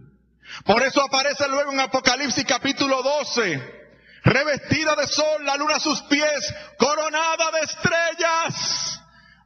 Por 0.64 0.82
eso 0.82 1.02
aparece 1.02 1.48
luego 1.48 1.72
en 1.72 1.80
Apocalipsis 1.80 2.44
capítulo 2.44 3.02
12, 3.02 3.90
revestida 4.24 4.96
de 4.96 5.06
sol, 5.06 5.44
la 5.44 5.56
luna 5.56 5.76
a 5.76 5.80
sus 5.80 6.02
pies, 6.02 6.54
coronada 6.78 7.50
de 7.52 7.60
estrellas. 7.60 8.97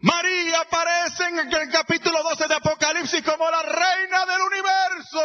María 0.02 0.60
aparece 0.60 1.24
en 1.28 1.38
el 1.38 1.70
capítulo 1.70 2.22
12 2.24 2.48
de 2.48 2.54
Apocalipsis 2.56 3.22
como 3.22 3.48
la 3.48 3.62
reina 3.62 4.26
del 4.26 4.40
universo. 4.42 5.20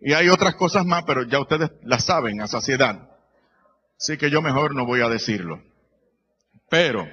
Y 0.00 0.14
hay 0.14 0.30
otras 0.30 0.54
cosas 0.54 0.86
más, 0.86 1.04
pero 1.04 1.24
ya 1.24 1.38
ustedes 1.38 1.70
las 1.82 2.04
saben 2.04 2.40
a 2.40 2.46
saciedad. 2.46 3.10
Así 3.98 4.16
que 4.16 4.30
yo 4.30 4.40
mejor 4.40 4.74
no 4.74 4.86
voy 4.86 5.02
a 5.02 5.08
decirlo. 5.10 5.62
Pero, 6.70 7.06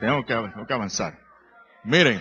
tengo 0.00 0.24
que, 0.24 0.34
tengo 0.34 0.66
que 0.66 0.74
avanzar. 0.74 1.16
Miren. 1.84 2.20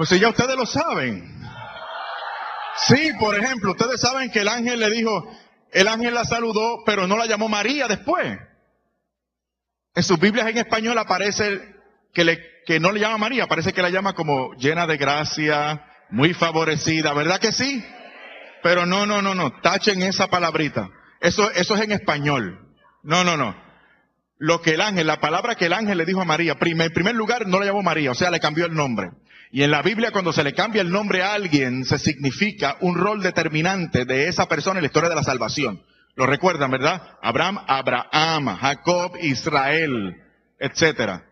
Pues 0.00 0.08
si 0.08 0.18
ya 0.18 0.30
ustedes 0.30 0.56
lo 0.56 0.64
saben. 0.64 1.30
Sí, 2.88 3.12
por 3.20 3.36
ejemplo, 3.36 3.72
ustedes 3.72 4.00
saben 4.00 4.30
que 4.30 4.40
el 4.40 4.48
ángel 4.48 4.80
le 4.80 4.88
dijo, 4.88 5.30
el 5.72 5.88
ángel 5.88 6.14
la 6.14 6.24
saludó, 6.24 6.84
pero 6.86 7.06
no 7.06 7.18
la 7.18 7.26
llamó 7.26 7.50
María 7.50 7.86
después. 7.86 8.38
En 9.94 10.02
sus 10.02 10.18
Biblias 10.18 10.48
en 10.48 10.56
español 10.56 10.96
aparece 10.96 11.60
que, 12.14 12.24
le, 12.24 12.40
no 12.80 12.92
le 12.92 13.00
llama 13.00 13.18
María, 13.18 13.46
parece 13.46 13.74
que 13.74 13.82
la 13.82 13.90
llama 13.90 14.14
como 14.14 14.54
llena 14.54 14.86
de 14.86 14.96
gracia, 14.96 15.84
muy 16.08 16.32
favorecida, 16.32 17.12
¿verdad 17.12 17.38
que 17.38 17.52
sí? 17.52 17.84
Pero 18.62 18.86
no, 18.86 19.04
no, 19.04 19.20
no, 19.20 19.34
no, 19.34 19.60
tachen 19.60 20.00
esa 20.00 20.28
palabrita. 20.28 20.88
Eso, 21.20 21.50
eso 21.50 21.74
es 21.74 21.82
en 21.82 21.92
español. 21.92 22.74
No, 23.02 23.22
no, 23.22 23.36
no. 23.36 23.54
Lo 24.38 24.62
que 24.62 24.70
el 24.70 24.80
ángel, 24.80 25.06
la 25.06 25.20
palabra 25.20 25.56
que 25.56 25.66
el 25.66 25.74
ángel 25.74 25.98
le 25.98 26.06
dijo 26.06 26.22
a 26.22 26.24
María, 26.24 26.56
en 26.58 26.92
primer 26.94 27.14
lugar 27.14 27.46
no 27.46 27.60
la 27.60 27.66
llamó 27.66 27.82
María, 27.82 28.12
o 28.12 28.14
sea, 28.14 28.30
le 28.30 28.40
cambió 28.40 28.64
el 28.64 28.72
nombre. 28.72 29.10
Y 29.52 29.64
en 29.64 29.72
la 29.72 29.82
Biblia 29.82 30.12
cuando 30.12 30.32
se 30.32 30.44
le 30.44 30.54
cambia 30.54 30.80
el 30.80 30.90
nombre 30.90 31.22
a 31.22 31.34
alguien, 31.34 31.84
se 31.84 31.98
significa 31.98 32.76
un 32.80 32.96
rol 32.96 33.20
determinante 33.20 34.04
de 34.04 34.28
esa 34.28 34.46
persona 34.46 34.78
en 34.78 34.82
la 34.82 34.86
historia 34.86 35.08
de 35.08 35.16
la 35.16 35.24
salvación. 35.24 35.82
Lo 36.14 36.26
recuerdan, 36.26 36.70
¿verdad? 36.70 37.18
Abraham, 37.20 37.58
Abraham, 37.66 38.56
Jacob, 38.56 39.16
Israel, 39.20 40.22
etcétera. 40.58 41.26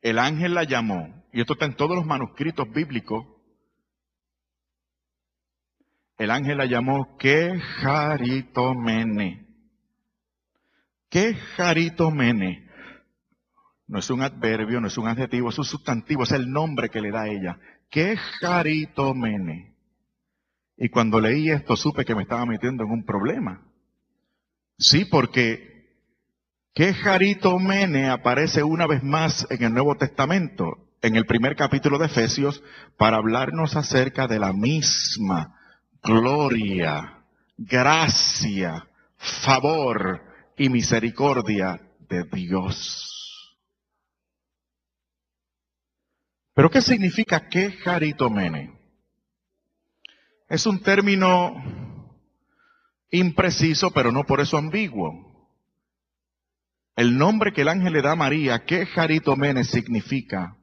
El 0.00 0.20
ángel 0.20 0.54
la 0.54 0.62
llamó, 0.62 1.24
y 1.32 1.40
esto 1.40 1.54
está 1.54 1.66
en 1.66 1.74
todos 1.74 1.96
los 1.96 2.06
manuscritos 2.06 2.70
bíblicos. 2.70 3.26
El 6.16 6.30
ángel 6.30 6.58
la 6.58 6.66
llamó 6.66 7.16
Keharitomene. 7.18 9.47
¿Qué 11.08 11.36
mene? 12.12 12.68
No 13.86 13.98
es 13.98 14.10
un 14.10 14.22
adverbio, 14.22 14.80
no 14.80 14.88
es 14.88 14.98
un 14.98 15.08
adjetivo, 15.08 15.48
es 15.48 15.58
un 15.58 15.64
sustantivo, 15.64 16.24
es 16.24 16.32
el 16.32 16.50
nombre 16.50 16.90
que 16.90 17.00
le 17.00 17.10
da 17.10 17.22
a 17.22 17.28
ella. 17.28 17.58
¿Qué 17.90 18.16
mene? 19.14 19.74
Y 20.76 20.90
cuando 20.90 21.20
leí 21.20 21.50
esto 21.50 21.74
supe 21.74 22.04
que 22.04 22.14
me 22.14 22.22
estaba 22.22 22.44
metiendo 22.44 22.84
en 22.84 22.90
un 22.90 23.04
problema. 23.04 23.62
Sí, 24.76 25.06
porque 25.06 25.88
¿qué 26.74 26.94
mene 27.58 28.10
aparece 28.10 28.62
una 28.62 28.86
vez 28.86 29.02
más 29.02 29.46
en 29.50 29.64
el 29.64 29.72
Nuevo 29.72 29.96
Testamento, 29.96 30.88
en 31.00 31.16
el 31.16 31.24
primer 31.24 31.56
capítulo 31.56 31.98
de 31.98 32.06
Efesios, 32.06 32.62
para 32.98 33.16
hablarnos 33.16 33.74
acerca 33.74 34.28
de 34.28 34.38
la 34.38 34.52
misma 34.52 35.58
gloria, 36.02 37.24
gracia, 37.56 38.86
favor, 39.16 40.27
y 40.58 40.68
misericordia 40.68 41.80
de 42.08 42.24
Dios. 42.32 43.58
Pero 46.54 46.70
¿qué 46.70 46.82
significa 46.82 47.48
quejaritomene? 47.48 48.72
Es 50.48 50.66
un 50.66 50.80
término 50.80 51.54
impreciso, 53.10 53.90
pero 53.92 54.10
no 54.10 54.24
por 54.24 54.40
eso 54.40 54.56
ambiguo. 54.56 55.28
El 56.96 57.16
nombre 57.16 57.52
que 57.52 57.60
el 57.60 57.68
ángel 57.68 57.92
le 57.92 58.02
da 58.02 58.12
a 58.12 58.16
María, 58.16 58.64
quejaritomene, 58.64 59.62
significa 59.62 60.56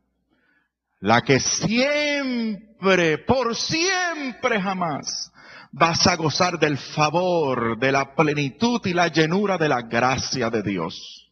la 1.00 1.22
que 1.22 1.40
siempre, 1.40 3.20
por 3.20 3.56
siempre 3.56 4.60
jamás, 4.62 5.32
vas 5.78 6.08
a 6.08 6.16
gozar 6.16 6.58
del 6.58 6.78
favor, 6.78 7.78
de 7.78 7.92
la 7.92 8.16
plenitud 8.16 8.80
y 8.86 8.94
la 8.94 9.10
llenura 9.10 9.58
de 9.58 9.68
la 9.68 9.82
gracia 9.82 10.50
de 10.50 10.64
Dios. 10.64 11.30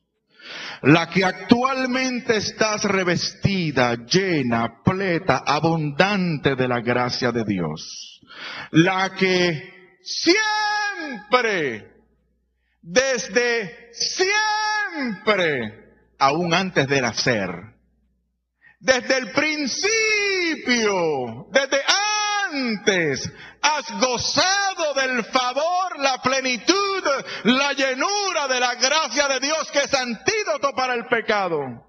La 0.81 1.09
que 1.09 1.23
actualmente 1.23 2.35
estás 2.35 2.83
revestida, 2.83 3.95
llena, 3.95 4.81
pleta, 4.83 5.43
abundante 5.45 6.57
de 6.57 6.67
la 6.67 6.81
gracia 6.81 7.31
de 7.31 7.45
Dios. 7.45 8.19
La 8.71 9.15
que 9.15 9.97
siempre, 10.01 11.93
desde 12.81 13.93
siempre, 13.93 15.61
aún 16.19 16.53
antes 16.53 16.85
de 16.89 17.01
nacer. 17.01 17.49
Desde 18.81 19.19
el 19.19 19.31
principio, 19.31 19.87
desde 21.49 21.79
antes, 22.51 23.31
has 23.63 23.99
gozado 23.99 24.93
del 24.93 25.23
favor, 25.25 25.99
la 25.99 26.21
plenitud, 26.21 27.03
la 27.45 27.73
llenura 27.73 28.47
de 28.47 28.59
la 28.59 28.75
gracia 28.75 29.27
de 29.29 29.39
Dios 29.39 29.71
que 29.71 29.79
es 29.79 29.93
antídoto 29.93 30.73
para 30.75 30.93
el 30.93 31.07
pecado. 31.07 31.83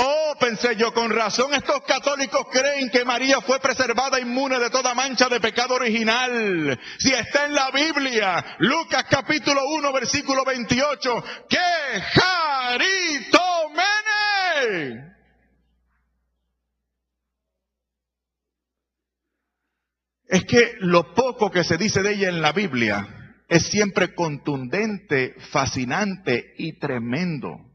Oh, 0.00 0.36
pensé 0.38 0.76
yo, 0.76 0.94
con 0.94 1.10
razón 1.10 1.52
estos 1.54 1.82
católicos 1.82 2.46
creen 2.52 2.88
que 2.88 3.04
María 3.04 3.40
fue 3.40 3.58
preservada 3.58 4.20
inmune 4.20 4.60
de 4.60 4.70
toda 4.70 4.94
mancha 4.94 5.28
de 5.28 5.40
pecado 5.40 5.74
original. 5.74 6.78
Si 6.98 7.12
está 7.12 7.46
en 7.46 7.54
la 7.54 7.72
Biblia, 7.72 8.44
Lucas 8.58 9.06
capítulo 9.10 9.60
1, 9.70 9.92
versículo 9.92 10.44
28, 10.44 11.24
que 11.48 11.58
Jaritomene. 12.14 15.07
Es 20.28 20.44
que 20.44 20.76
lo 20.80 21.14
poco 21.14 21.50
que 21.50 21.64
se 21.64 21.76
dice 21.76 22.02
de 22.02 22.12
ella 22.12 22.28
en 22.28 22.40
la 22.40 22.52
Biblia 22.52 23.34
es 23.48 23.66
siempre 23.66 24.14
contundente, 24.14 25.34
fascinante 25.50 26.54
y 26.58 26.78
tremendo. 26.78 27.68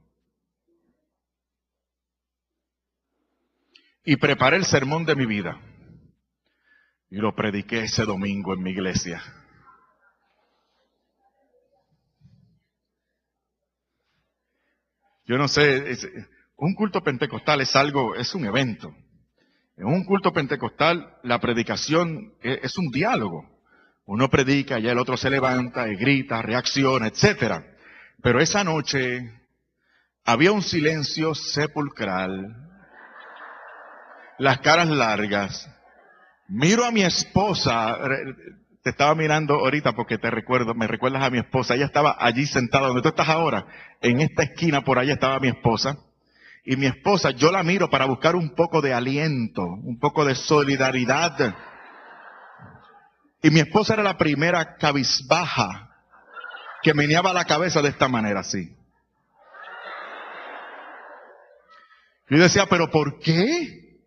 y 4.06 4.18
preparé 4.18 4.58
el 4.58 4.66
sermón 4.66 5.06
de 5.06 5.16
mi 5.16 5.26
vida. 5.26 5.60
Y 7.10 7.18
lo 7.18 7.36
prediqué 7.36 7.84
ese 7.84 8.06
domingo 8.06 8.54
en 8.54 8.64
mi 8.64 8.72
iglesia. 8.72 9.22
Yo 15.26 15.38
no 15.38 15.48
sé, 15.48 15.98
un 16.58 16.74
culto 16.74 17.02
pentecostal 17.02 17.62
es 17.62 17.76
algo, 17.76 18.16
es 18.16 18.36
un 18.36 18.46
evento. 18.46 18.94
En 19.76 19.88
un 19.88 20.04
culto 20.04 20.32
pentecostal 20.32 21.18
la 21.24 21.40
predicación 21.40 22.34
es, 22.42 22.78
un 22.78 22.92
diálogo. 22.92 23.50
Uno 24.06 24.30
predica 24.30 24.80
y 24.80 24.88
el 24.88 25.00
otro 25.00 25.18
se 25.18 25.30
levanta 25.30 25.88
y 25.88 25.96
grita, 25.96 26.42
reacciona, 26.42 27.08
etc. 27.08 27.64
Pero 28.22 28.40
esa 28.40 28.64
noche 28.64 29.32
había 30.24 30.52
un 30.52 30.62
silencio 30.62 31.34
sepulcral 31.34 32.56
las 34.38 34.60
caras 34.60 34.90
largas. 34.90 35.70
Miro 36.48 36.86
a 36.86 36.92
mi 36.92 37.02
esposa, 37.02 37.98
te 38.84 38.90
estaba 38.90 39.16
mirando 39.16 39.56
ahorita 39.56 39.94
porque 39.94 40.18
te 40.18 40.30
recuerdo, 40.30 40.76
me 40.76 40.88
recuerdas 40.88 41.24
a 41.24 41.30
mi 41.30 41.40
esposa, 41.40 41.76
ella 41.76 41.86
estaba 41.86 42.18
allí 42.20 42.46
sentada 42.46 42.88
donde 42.88 43.02
tú 43.02 43.10
estás 43.10 43.30
ahora, 43.30 43.66
en 44.02 44.20
esta 44.20 44.44
esquina 44.44 44.84
por 44.84 45.00
allá 45.00 45.14
estaba 45.14 45.40
mi 45.40 45.48
esposa. 45.48 45.98
Y 46.66 46.78
mi 46.78 46.86
esposa, 46.86 47.32
yo 47.32 47.52
la 47.52 47.62
miro 47.62 47.90
para 47.90 48.06
buscar 48.06 48.36
un 48.36 48.56
poco 48.56 48.82
de 48.82 48.94
aliento, 48.94 49.64
un 49.64 50.00
poco 50.00 50.24
de 50.24 50.36
solidaridad. 50.36 51.56
Y 53.42 53.50
mi 53.50 53.60
esposa 53.60 53.96
era 53.96 54.04
la 54.04 54.18
primera 54.18 54.78
cabizbaja 54.78 55.90
que 56.82 56.94
meneaba 56.94 57.34
la 57.34 57.44
cabeza 57.44 57.82
de 57.82 57.90
esta 57.90 58.08
manera 58.08 58.40
así. 58.40 58.74
Yo 62.30 62.38
decía, 62.38 62.66
pero 62.68 62.90
¿por 62.90 63.20
qué? 63.20 64.00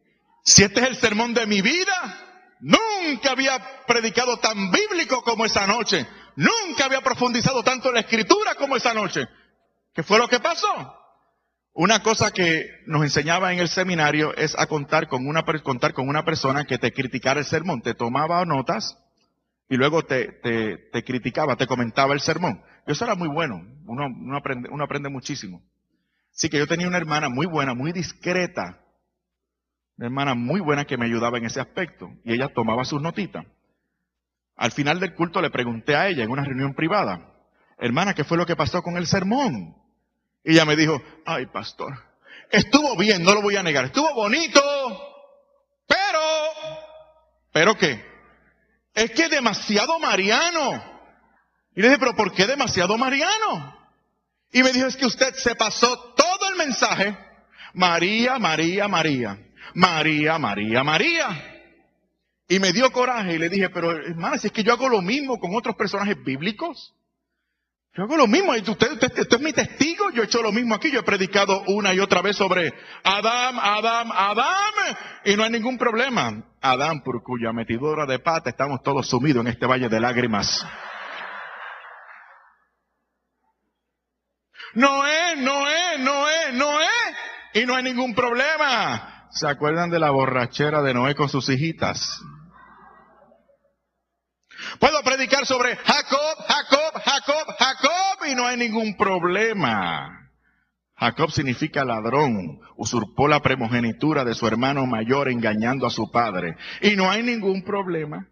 Si 0.43 0.63
este 0.63 0.81
es 0.81 0.87
el 0.87 0.97
sermón 0.97 1.35
de 1.35 1.47
mi 1.47 1.61
vida, 1.61 2.57
nunca 2.61 3.33
había 3.33 3.85
predicado 3.87 4.39
tan 4.39 4.71
bíblico 4.71 5.23
como 5.23 5.45
esa 5.45 5.67
noche. 5.67 6.07
Nunca 6.37 6.87
había 6.87 7.03
profundizado 7.03 7.63
tanto 7.63 7.89
en 7.89 7.95
la 7.95 8.01
escritura 8.01 8.55
como 8.55 8.77
esa 8.77 8.95
noche. 8.95 9.27
¿Qué 9.95 10.03
fue 10.03 10.19
lo 10.19 10.29
que 10.29 10.41
pasó? 10.41 10.96
Una 11.79 12.03
cosa 12.03 12.31
que 12.31 12.71
nos 12.87 13.03
enseñaba 13.03 13.53
en 13.53 13.59
el 13.59 13.69
seminario 13.69 14.35
es 14.35 14.59
a 14.59 14.67
contar 14.67 15.09
con 15.09 15.29
una, 15.29 15.45
contar 15.63 15.93
con 15.93 16.09
una 16.09 16.25
persona 16.25 16.65
que 16.65 16.79
te 16.79 16.91
criticara 16.91 17.41
el 17.41 17.45
sermón, 17.45 17.83
te 17.83 17.93
tomaba 17.93 18.43
notas 18.47 18.97
y 19.69 19.77
luego 19.77 20.03
te, 20.03 20.33
te, 20.43 20.79
te 20.91 21.05
criticaba, 21.05 21.57
te 21.57 21.67
comentaba 21.67 22.15
el 22.15 22.21
sermón. 22.21 22.63
Y 22.87 22.93
eso 22.93 23.05
era 23.05 23.15
muy 23.15 23.29
bueno, 23.29 23.63
uno, 23.85 24.07
uno, 24.07 24.39
aprende, 24.39 24.71
uno 24.71 24.85
aprende 24.85 25.11
muchísimo. 25.11 25.61
Así 26.35 26.49
que 26.49 26.57
yo 26.57 26.67
tenía 26.67 26.89
una 26.89 26.97
hermana 26.97 27.29
muy 27.29 27.45
buena, 27.45 27.75
muy 27.75 27.93
discreta, 27.93 28.81
una 29.99 30.07
hermana 30.07 30.35
muy 30.35 30.61
buena 30.61 30.87
que 30.87 30.97
me 30.97 31.05
ayudaba 31.05 31.37
en 31.37 31.45
ese 31.45 31.61
aspecto. 31.61 32.11
Y 32.25 32.33
ella 32.33 32.49
tomaba 32.55 32.87
sus 32.87 33.03
notitas. 33.03 33.45
Al 34.57 34.73
final 34.73 34.99
del 34.99 35.13
culto 35.13 35.43
le 35.43 35.51
pregunté 35.51 35.95
a 35.95 36.09
ella 36.09 36.25
en 36.25 36.31
una 36.31 36.43
reunión 36.43 36.73
privada, 36.73 37.35
hermana, 37.77 38.15
¿qué 38.15 38.25
fue 38.25 38.39
lo 38.39 38.47
que 38.47 38.57
pasó 38.57 38.83
con 38.83 38.97
el 38.97 39.07
sermón? 39.07 39.77
Y 40.47 40.53
ella 40.53 40.65
me 40.65 40.77
dijo, 40.77 41.03
ay 41.25 41.47
pastor, 41.47 41.93
estuvo 42.51 42.97
bien, 42.97 43.25
no 43.25 43.35
lo 43.35 43.43
voy 43.43 43.57
a 43.57 43.65
negar, 43.65 43.87
estuvo 43.87 44.15
bonito, 44.15 44.61
pero, 45.89 46.21
¿pero 47.53 47.77
qué? 47.77 48.03
Es 48.95 49.11
que 49.11 49.29
demasiado 49.29 49.99
mariano. 49.99 50.83
Y 51.75 51.83
le 51.83 51.89
dije, 51.89 51.99
pero 51.99 52.15
¿por 52.15 52.33
qué 52.33 52.47
demasiado 52.47 52.97
mariano? 52.97 53.77
Y 54.53 54.63
me 54.63 54.73
dijo, 54.73 54.87
es 54.87 54.97
que 54.97 55.07
usted 55.07 55.35
se 55.35 55.57
pasó 55.57 56.15
todo 56.15 56.49
el 56.49 56.57
mensaje, 56.57 57.19
María, 57.75 58.39
María, 58.39 58.87
María. 58.87 59.39
María, 59.75 60.39
María, 60.39 60.85
María. 60.85 61.73
Y 62.49 62.61
me 62.61 62.73
dio 62.73 62.91
coraje 62.93 63.35
y 63.35 63.39
le 63.39 63.49
dije, 63.49 63.69
pero 63.69 63.91
hermana, 63.91 64.39
si 64.39 64.47
es 64.47 64.53
que 64.53 64.63
yo 64.63 64.73
hago 64.73 64.89
lo 64.89 65.03
mismo 65.03 65.41
con 65.41 65.55
otros 65.57 65.75
personajes 65.75 66.17
bíblicos. 66.25 66.95
Yo 67.97 68.03
hago 68.03 68.17
lo 68.19 68.27
mismo, 68.27 68.53
usted, 68.53 68.73
usted, 68.93 69.19
usted, 69.21 69.27
es 69.37 69.41
mi 69.41 69.55
testigo, 69.55 70.11
yo 70.11 70.21
he 70.21 70.27
hecho 70.27 70.43
lo 70.43 70.53
mismo 70.53 70.75
aquí, 70.75 70.91
yo 70.91 71.01
he 71.01 71.03
predicado 71.03 71.63
una 71.69 71.95
y 71.95 72.01
otra 72.01 72.21
vez 72.21 72.37
sobre 72.37 72.75
Adán, 73.03 73.59
Adán, 73.59 74.11
Adán, 74.13 74.75
y 75.25 75.35
no 75.35 75.45
hay 75.45 75.51
ningún 75.51 75.79
problema. 75.79 76.45
Adán, 76.61 77.03
por 77.03 77.23
cuya 77.23 77.55
metidura 77.55 78.05
de 78.05 78.19
pata 78.19 78.51
estamos 78.51 78.83
todos 78.83 79.09
sumidos 79.09 79.41
en 79.41 79.53
este 79.53 79.65
valle 79.65 79.89
de 79.89 79.99
lágrimas. 79.99 80.67
No 84.75 85.07
es, 85.07 85.39
no 85.39 85.67
es, 85.67 85.99
no 86.01 86.29
es, 86.29 86.53
no 86.53 86.81
es, 86.83 87.15
y 87.55 87.65
no 87.65 87.77
hay 87.77 87.83
ningún 87.83 88.15
problema. 88.15 89.29
¿Se 89.31 89.49
acuerdan 89.49 89.89
de 89.89 90.01
la 90.01 90.11
borrachera 90.11 90.83
de 90.83 90.93
Noé 90.93 91.15
con 91.15 91.31
sus 91.31 91.49
hijitas? 91.49 92.21
Puedo 94.79 95.03
predicar 95.03 95.47
sobre 95.47 95.77
Jacob, 95.77 96.37
Jacob, 96.47 97.03
Jacob, 97.03 97.57
Jacob 97.59 97.66
y 98.29 98.35
no 98.35 98.47
hay 98.47 98.57
ningún 98.57 98.97
problema. 98.97 100.31
Jacob 100.97 101.31
significa 101.31 101.85
ladrón, 101.85 102.61
usurpó 102.77 103.29
la 103.29 103.41
primogenitura 103.41 104.25
de 104.25 104.35
su 104.35 104.47
hermano 104.47 104.87
mayor 104.87 105.29
engañando 105.29 105.87
a 105.87 105.91
su 105.91 106.11
padre 106.11 106.57
y 106.81 106.97
no 106.97 107.11
hay 107.11 107.23
ningún 107.23 107.63
problema. 107.63 108.29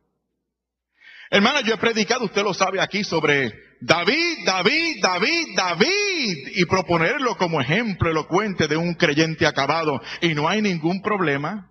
Hermana, 1.30 1.61
yo 1.62 1.74
he 1.74 1.78
predicado, 1.78 2.24
usted 2.24 2.42
lo 2.42 2.55
sabe 2.55 2.80
aquí, 2.80 3.03
sobre 3.03 3.53
David, 3.80 4.47
David, 4.47 4.97
David, 5.03 5.49
David, 5.57 6.49
y 6.55 6.64
proponerlo 6.64 7.36
como 7.36 7.61
ejemplo 7.61 8.11
elocuente 8.11 8.68
de 8.68 8.76
un 8.76 8.95
creyente 8.95 9.47
acabado, 9.47 10.01
y 10.20 10.34
no 10.34 10.49
hay 10.49 10.62
ningún 10.62 11.03
problema. 11.03 11.70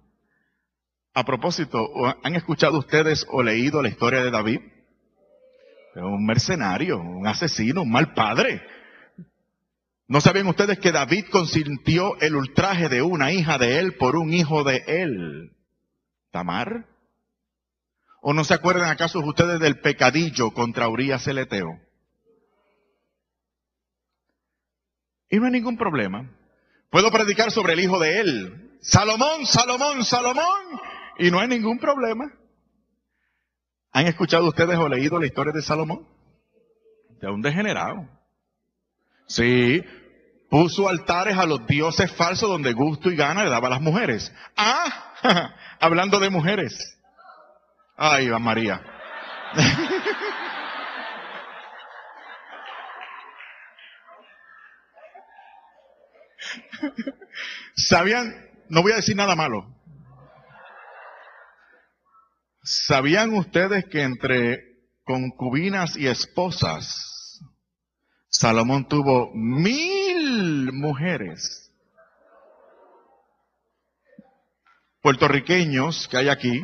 A 1.13 1.24
propósito, 1.24 1.89
¿han 2.24 2.36
escuchado 2.36 2.78
ustedes 2.80 3.26
o 3.30 3.41
leído 3.41 3.82
la 3.82 3.89
historia 3.89 4.24
de 4.24 4.32
David? 4.32 4.59
Un 5.96 6.26
mercenario, 6.26 7.00
un 7.00 7.28
asesino, 7.28 7.84
un 7.84 7.91
mal 7.91 8.14
padre. 8.14 8.62
¿No 10.08 10.22
sabían 10.22 10.48
ustedes 10.48 10.80
que 10.80 10.91
David 10.91 11.26
consintió 11.32 12.20
el 12.20 12.36
ultraje 12.36 12.89
de 12.89 13.02
una 13.02 13.32
hija 13.32 13.58
de 13.58 13.80
él 13.80 13.96
por 13.96 14.16
un 14.16 14.34
hijo 14.34 14.64
de 14.64 14.84
él? 14.88 15.56
¿Tamar? 16.32 16.88
¿O 18.22 18.34
no 18.34 18.44
se 18.44 18.54
acuerdan 18.54 18.89
acaso 18.89 19.20
ustedes 19.20 19.60
del 19.60 19.80
pecadillo 19.80 20.52
contra 20.52 20.88
Urias 20.88 21.24
Celeteo? 21.24 21.80
Y 25.30 25.38
no 25.38 25.46
hay 25.46 25.52
ningún 25.52 25.78
problema. 25.78 26.30
Puedo 26.89 27.12
predicar 27.12 27.52
sobre 27.52 27.74
el 27.74 27.80
hijo 27.80 28.00
de 28.00 28.20
él. 28.20 28.78
Salomón, 28.82 29.46
Salomón, 29.46 30.06
Salomón. 30.06 30.80
Y 31.18 31.32
no 31.32 31.39
hay 31.39 31.48
ningún 31.48 31.80
problema. 31.80 32.32
¿Han 33.94 34.08
escuchado 34.08 34.48
ustedes 34.48 34.76
o 34.78 34.89
leído 34.89 35.20
la 35.20 35.28
historia 35.28 35.54
de 35.54 35.62
Salomón? 35.62 36.08
De 37.22 37.30
un 37.30 37.44
degenerado. 37.44 38.10
Sí, 39.28 39.84
puso 40.50 40.89
altares 40.89 41.38
a 41.38 41.46
los 41.46 41.66
dioses 41.68 42.12
falsos 42.12 42.50
donde 42.50 42.74
gusto 42.74 43.12
y 43.12 43.16
gana 43.16 43.44
le 43.44 43.52
daba 43.52 43.68
a 43.68 43.72
las 43.72 43.82
mujeres. 43.82 44.34
Ah, 44.58 45.54
hablando 45.80 46.20
de 46.20 46.32
mujeres. 46.32 46.98
Ay, 47.96 48.30
va 48.30 48.39
María. 48.39 48.82
¿Sabían? 57.76 58.50
No 58.70 58.82
voy 58.82 58.94
a 58.94 58.98
decir 58.98 59.16
nada 59.16 59.36
malo. 59.36 59.68
¿Sabían 62.64 63.34
ustedes 63.34 63.86
que 63.91 64.03
entre 64.03 64.74
concubinas 65.03 65.97
y 65.97 66.07
esposas, 66.07 67.39
Salomón 68.30 68.88
tuvo 68.88 69.32
mil 69.34 70.72
mujeres. 70.72 71.72
Puertorriqueños 75.01 76.07
que 76.07 76.18
hay 76.18 76.30
aquí, 76.30 76.64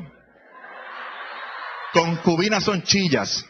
concubinas 1.91 2.64
son 2.64 2.82
chillas. 2.84 3.45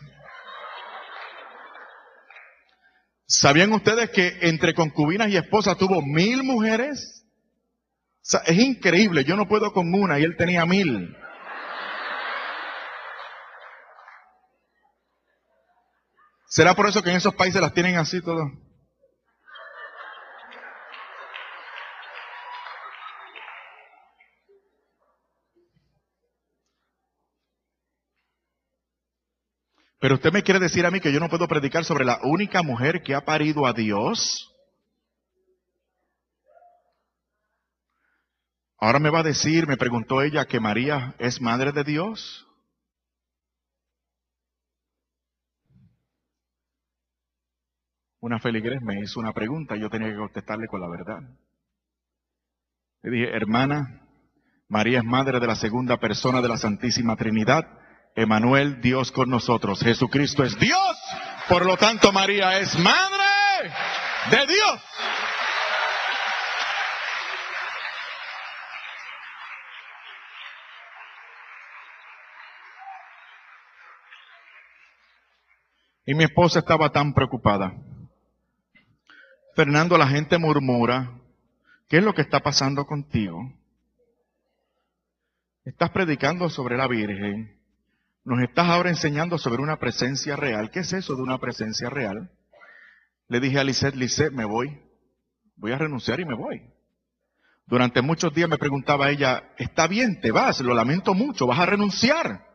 ¿Sabían 3.27 3.71
ustedes 3.73 4.09
que 4.09 4.39
entre 4.41 4.73
concubinas 4.73 5.29
y 5.29 5.37
esposas 5.37 5.77
tuvo 5.77 6.01
mil 6.01 6.43
mujeres? 6.43 7.15
es 8.45 8.57
increíble, 8.57 9.23
yo 9.23 9.35
no 9.35 9.47
puedo 9.47 9.71
con 9.71 9.93
una 9.93 10.19
y 10.19 10.23
él 10.23 10.35
tenía 10.35 10.65
mil. 10.65 11.15
¿Será 16.49 16.73
por 16.73 16.87
eso 16.87 17.03
que 17.03 17.11
en 17.11 17.17
esos 17.17 17.35
países 17.35 17.61
las 17.61 17.73
tienen 17.73 17.97
así 17.97 18.21
todo? 18.21 18.51
Pero 29.99 30.15
usted 30.15 30.31
me 30.31 30.41
quiere 30.41 30.59
decir 30.59 30.85
a 30.87 30.91
mí 30.91 30.99
que 30.99 31.11
yo 31.11 31.19
no 31.19 31.29
puedo 31.29 31.47
predicar 31.47 31.85
sobre 31.85 32.03
la 32.05 32.19
única 32.23 32.63
mujer 32.63 33.03
que 33.03 33.13
ha 33.13 33.21
parido 33.21 33.67
a 33.67 33.73
Dios. 33.73 34.55
Ahora 38.79 38.97
me 38.97 39.11
va 39.11 39.19
a 39.19 39.23
decir, 39.23 39.67
me 39.67 39.77
preguntó 39.77 40.23
ella, 40.23 40.45
que 40.45 40.59
María 40.59 41.13
es 41.19 41.41
madre 41.41 41.73
de 41.73 41.83
Dios. 41.83 42.48
Una 48.21 48.39
feligres 48.39 48.81
me 48.81 48.99
hizo 48.99 49.19
una 49.19 49.33
pregunta 49.33 49.75
y 49.75 49.81
yo 49.81 49.89
tenía 49.89 50.09
que 50.09 50.17
contestarle 50.17 50.67
con 50.67 50.81
la 50.81 50.89
verdad. 50.89 51.21
Le 53.01 53.11
dije, 53.11 53.35
hermana, 53.35 54.01
María 54.67 54.99
es 54.99 55.05
madre 55.05 55.39
de 55.39 55.47
la 55.47 55.55
segunda 55.55 55.97
persona 55.97 56.41
de 56.41 56.49
la 56.49 56.57
Santísima 56.57 57.15
Trinidad 57.15 57.65
Emanuel, 58.15 58.81
Dios 58.81 59.11
con 59.11 59.29
nosotros. 59.29 59.81
Jesucristo 59.81 60.43
es 60.43 60.57
Dios. 60.59 60.97
Por 61.47 61.65
lo 61.65 61.77
tanto, 61.77 62.11
María 62.11 62.59
es 62.59 62.77
madre 62.77 63.71
de 64.29 64.45
Dios. 64.45 64.83
Y 76.05 76.15
mi 76.15 76.23
esposa 76.23 76.59
estaba 76.59 76.91
tan 76.91 77.13
preocupada. 77.13 77.71
Fernando, 79.59 79.97
la 79.97 80.07
gente 80.07 80.37
murmura, 80.37 81.19
¿qué 81.89 81.97
es 81.97 82.03
lo 82.05 82.13
que 82.13 82.21
está 82.21 82.39
pasando 82.39 82.85
contigo? 82.85 83.41
Estás 85.65 85.89
predicando 85.89 86.49
sobre 86.49 86.77
la 86.77 86.87
Virgen 86.87 87.59
nos 88.23 88.41
estás 88.41 88.69
ahora 88.69 88.89
enseñando 88.89 89.37
sobre 89.37 89.61
una 89.61 89.77
presencia 89.77 90.37
real. 90.37 90.71
¿Qué 90.71 90.79
es 90.79 90.93
eso 90.93 91.13
de 91.13 91.23
una 91.23 91.39
presencia 91.39 91.89
real? 91.89 92.31
Le 93.27 93.41
dije 93.41 93.59
a 93.59 93.65
Lisette, 93.65 93.95
Lisette, 93.95 94.31
me 94.31 94.45
voy. 94.45 94.79
Voy 95.57 95.73
a 95.73 95.77
renunciar 95.77 96.21
y 96.21 96.25
me 96.25 96.35
voy. 96.35 96.61
Durante 97.65 98.01
muchos 98.01 98.33
días 98.33 98.47
me 98.47 98.57
preguntaba 98.57 99.09
ella, 99.09 99.51
está 99.57 99.87
bien, 99.87 100.21
te 100.21 100.31
vas, 100.31 100.61
lo 100.61 100.73
lamento 100.73 101.13
mucho, 101.13 101.45
vas 101.47 101.59
a 101.59 101.65
renunciar. 101.65 102.45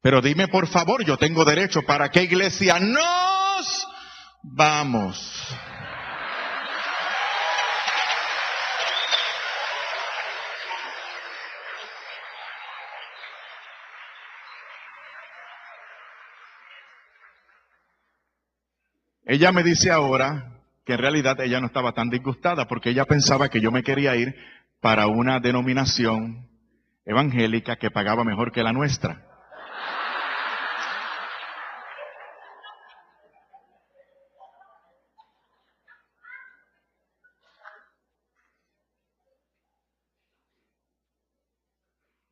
Pero 0.00 0.22
dime 0.22 0.48
por 0.48 0.66
favor, 0.66 1.04
yo 1.04 1.18
tengo 1.18 1.44
derecho 1.44 1.82
para 1.82 2.08
qué 2.08 2.22
iglesia 2.22 2.80
nos 2.80 3.27
vamos. 4.42 5.48
Ella 19.24 19.52
me 19.52 19.62
dice 19.62 19.90
ahora 19.90 20.54
que 20.86 20.94
en 20.94 21.00
realidad 21.00 21.38
ella 21.42 21.60
no 21.60 21.66
estaba 21.66 21.92
tan 21.92 22.08
disgustada 22.08 22.66
porque 22.66 22.88
ella 22.90 23.04
pensaba 23.04 23.50
que 23.50 23.60
yo 23.60 23.70
me 23.70 23.82
quería 23.82 24.16
ir 24.16 24.34
para 24.80 25.06
una 25.06 25.38
denominación 25.38 26.48
evangélica 27.04 27.76
que 27.76 27.90
pagaba 27.90 28.24
mejor 28.24 28.52
que 28.52 28.62
la 28.62 28.72
nuestra. 28.72 29.27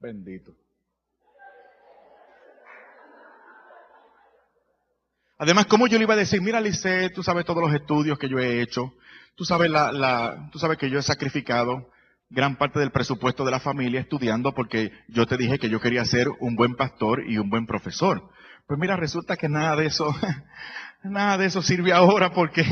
Bendito. 0.07 0.53
Además, 5.37 5.67
¿cómo 5.67 5.89
yo 5.89 5.99
le 5.99 6.05
iba 6.05 6.15
a 6.15 6.17
decir, 6.17 6.41
mira 6.41 6.61
Lice, 6.61 7.11
tú 7.11 7.25
sabes 7.25 7.45
todos 7.45 7.61
los 7.61 7.75
estudios 7.75 8.17
que 8.17 8.29
yo 8.29 8.39
he 8.39 8.63
hecho, 8.63 8.95
tú 9.35 9.45
sabes 9.45 9.69
la, 9.69 9.91
la, 9.91 10.49
tú 10.53 10.61
sabes 10.61 10.79
que 10.79 10.89
yo 10.91 11.01
he 11.01 11.03
sacrificado 11.03 11.91
gran 12.31 12.55
parte 12.55 12.79
del 12.79 12.93
presupuesto 12.93 13.45
de 13.45 13.51
la 13.51 13.59
familia 13.59 13.99
estudiando 13.99 14.55
porque 14.55 14.93
yo 15.09 15.27
te 15.27 15.37
dije 15.37 15.59
que 15.59 15.69
yo 15.69 15.81
quería 15.81 16.05
ser 16.05 16.29
un 16.39 16.55
buen 16.55 16.77
pastor 16.77 17.25
y 17.29 17.39
un 17.39 17.51
buen 17.51 17.67
profesor. 17.67 18.31
Pues 18.69 18.79
mira, 18.79 18.95
resulta 18.95 19.37
que 19.37 19.49
nada 19.49 19.75
de 19.75 19.87
eso, 19.87 20.15
nada 21.03 21.37
de 21.37 21.47
eso 21.47 21.63
sirve 21.63 21.93
ahora 21.93 22.33
porque, 22.33 22.63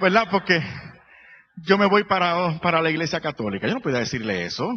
¿verdad? 0.00 0.28
Porque 0.30 0.62
yo 1.56 1.76
me 1.78 1.86
voy 1.86 2.04
para, 2.04 2.60
para 2.60 2.80
la 2.80 2.90
iglesia 2.90 3.20
católica. 3.20 3.66
Yo 3.66 3.74
no 3.74 3.80
podía 3.80 3.98
decirle 3.98 4.44
eso. 4.44 4.70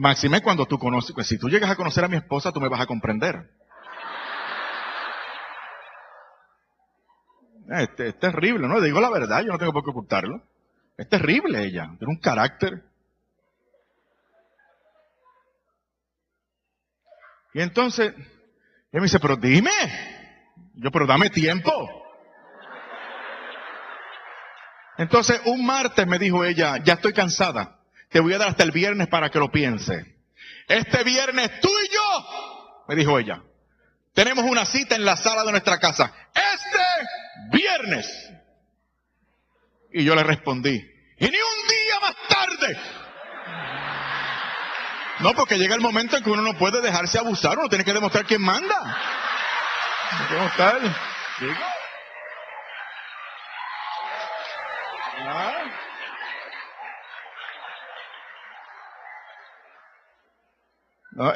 Máxime 0.00 0.40
cuando 0.40 0.64
tú 0.64 0.78
conoces, 0.78 1.12
pues 1.14 1.26
si 1.26 1.36
tú 1.36 1.50
llegas 1.50 1.70
a 1.70 1.76
conocer 1.76 2.02
a 2.02 2.08
mi 2.08 2.16
esposa, 2.16 2.52
tú 2.52 2.58
me 2.58 2.70
vas 2.70 2.80
a 2.80 2.86
comprender. 2.86 3.50
Es, 7.68 7.90
es, 7.98 8.18
terrible, 8.18 8.66
¿no? 8.66 8.80
Digo 8.80 8.98
la 8.98 9.10
verdad, 9.10 9.42
yo 9.42 9.52
no 9.52 9.58
tengo 9.58 9.74
por 9.74 9.84
qué 9.84 9.90
ocultarlo. 9.90 10.42
Es 10.96 11.06
terrible 11.06 11.62
ella, 11.62 11.90
tiene 11.98 12.14
un 12.14 12.18
carácter. 12.18 12.82
Y 17.52 17.60
entonces, 17.60 18.14
él 18.16 19.00
me 19.00 19.02
dice, 19.02 19.20
pero 19.20 19.36
dime. 19.36 19.70
Yo, 20.76 20.90
pero 20.90 21.06
dame 21.06 21.28
tiempo. 21.28 21.70
Entonces, 24.96 25.42
un 25.44 25.66
martes 25.66 26.06
me 26.06 26.18
dijo 26.18 26.42
ella, 26.42 26.78
ya 26.82 26.94
estoy 26.94 27.12
cansada. 27.12 27.79
Te 28.10 28.20
voy 28.20 28.34
a 28.34 28.38
dar 28.38 28.48
hasta 28.48 28.64
el 28.64 28.72
viernes 28.72 29.08
para 29.08 29.30
que 29.30 29.38
lo 29.38 29.50
piense. 29.50 30.16
Este 30.66 31.04
viernes 31.04 31.60
tú 31.60 31.68
y 31.68 31.94
yo, 31.94 32.84
me 32.88 32.96
dijo 32.96 33.18
ella, 33.18 33.42
tenemos 34.12 34.44
una 34.44 34.66
cita 34.66 34.96
en 34.96 35.04
la 35.04 35.16
sala 35.16 35.44
de 35.44 35.52
nuestra 35.52 35.78
casa. 35.78 36.12
Este 36.34 37.56
viernes. 37.56 38.06
Y 39.92 40.04
yo 40.04 40.14
le 40.14 40.22
respondí, 40.22 40.74
y 41.18 41.24
ni 41.24 41.28
un 41.28 41.68
día 41.68 42.00
más 42.00 42.14
tarde. 42.28 42.80
No, 45.20 45.34
porque 45.34 45.58
llega 45.58 45.74
el 45.74 45.80
momento 45.80 46.16
en 46.16 46.24
que 46.24 46.30
uno 46.30 46.42
no 46.42 46.56
puede 46.56 46.80
dejarse 46.80 47.18
abusar, 47.18 47.58
uno 47.58 47.68
tiene 47.68 47.84
que 47.84 47.92
demostrar 47.92 48.24
quién 48.24 48.40
manda. 48.40 48.98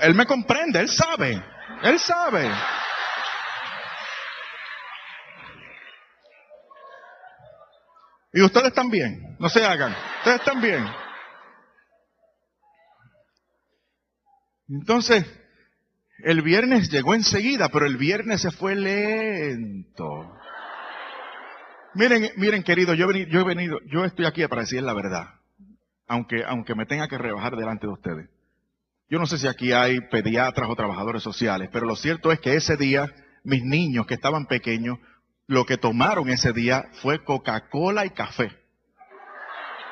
Él 0.00 0.14
me 0.14 0.24
comprende, 0.24 0.80
él 0.80 0.88
sabe, 0.88 1.42
él 1.82 1.98
sabe. 1.98 2.50
Y 8.32 8.40
ustedes 8.40 8.72
también, 8.72 9.36
no 9.38 9.48
se 9.50 9.64
hagan, 9.64 9.94
ustedes 10.18 10.42
también. 10.42 10.86
Entonces, 14.68 15.24
el 16.24 16.40
viernes 16.40 16.90
llegó 16.90 17.14
enseguida, 17.14 17.68
pero 17.68 17.84
el 17.84 17.98
viernes 17.98 18.40
se 18.40 18.50
fue 18.50 18.74
lento. 18.74 20.34
Miren, 21.92 22.30
miren 22.36 22.62
querido, 22.62 22.94
yo 22.94 23.04
he 23.04 23.08
venido, 23.08 23.28
yo 23.30 23.40
he 23.40 23.44
venido, 23.44 23.78
yo 23.86 24.04
estoy 24.04 24.24
aquí 24.24 24.46
para 24.48 24.62
decir 24.62 24.82
la 24.82 24.94
verdad, 24.94 25.28
aunque, 26.08 26.42
aunque 26.44 26.74
me 26.74 26.86
tenga 26.86 27.06
que 27.06 27.18
rebajar 27.18 27.54
delante 27.54 27.86
de 27.86 27.92
ustedes. 27.92 28.33
Yo 29.10 29.18
no 29.18 29.26
sé 29.26 29.38
si 29.38 29.46
aquí 29.46 29.72
hay 29.72 30.00
pediatras 30.00 30.68
o 30.68 30.76
trabajadores 30.76 31.22
sociales, 31.22 31.68
pero 31.72 31.86
lo 31.86 31.96
cierto 31.96 32.32
es 32.32 32.40
que 32.40 32.54
ese 32.54 32.76
día 32.76 33.12
mis 33.44 33.62
niños 33.62 34.06
que 34.06 34.14
estaban 34.14 34.46
pequeños 34.46 34.98
lo 35.46 35.66
que 35.66 35.76
tomaron 35.76 36.30
ese 36.30 36.52
día 36.52 36.86
fue 37.02 37.22
Coca-Cola 37.22 38.06
y 38.06 38.10
café. 38.10 38.50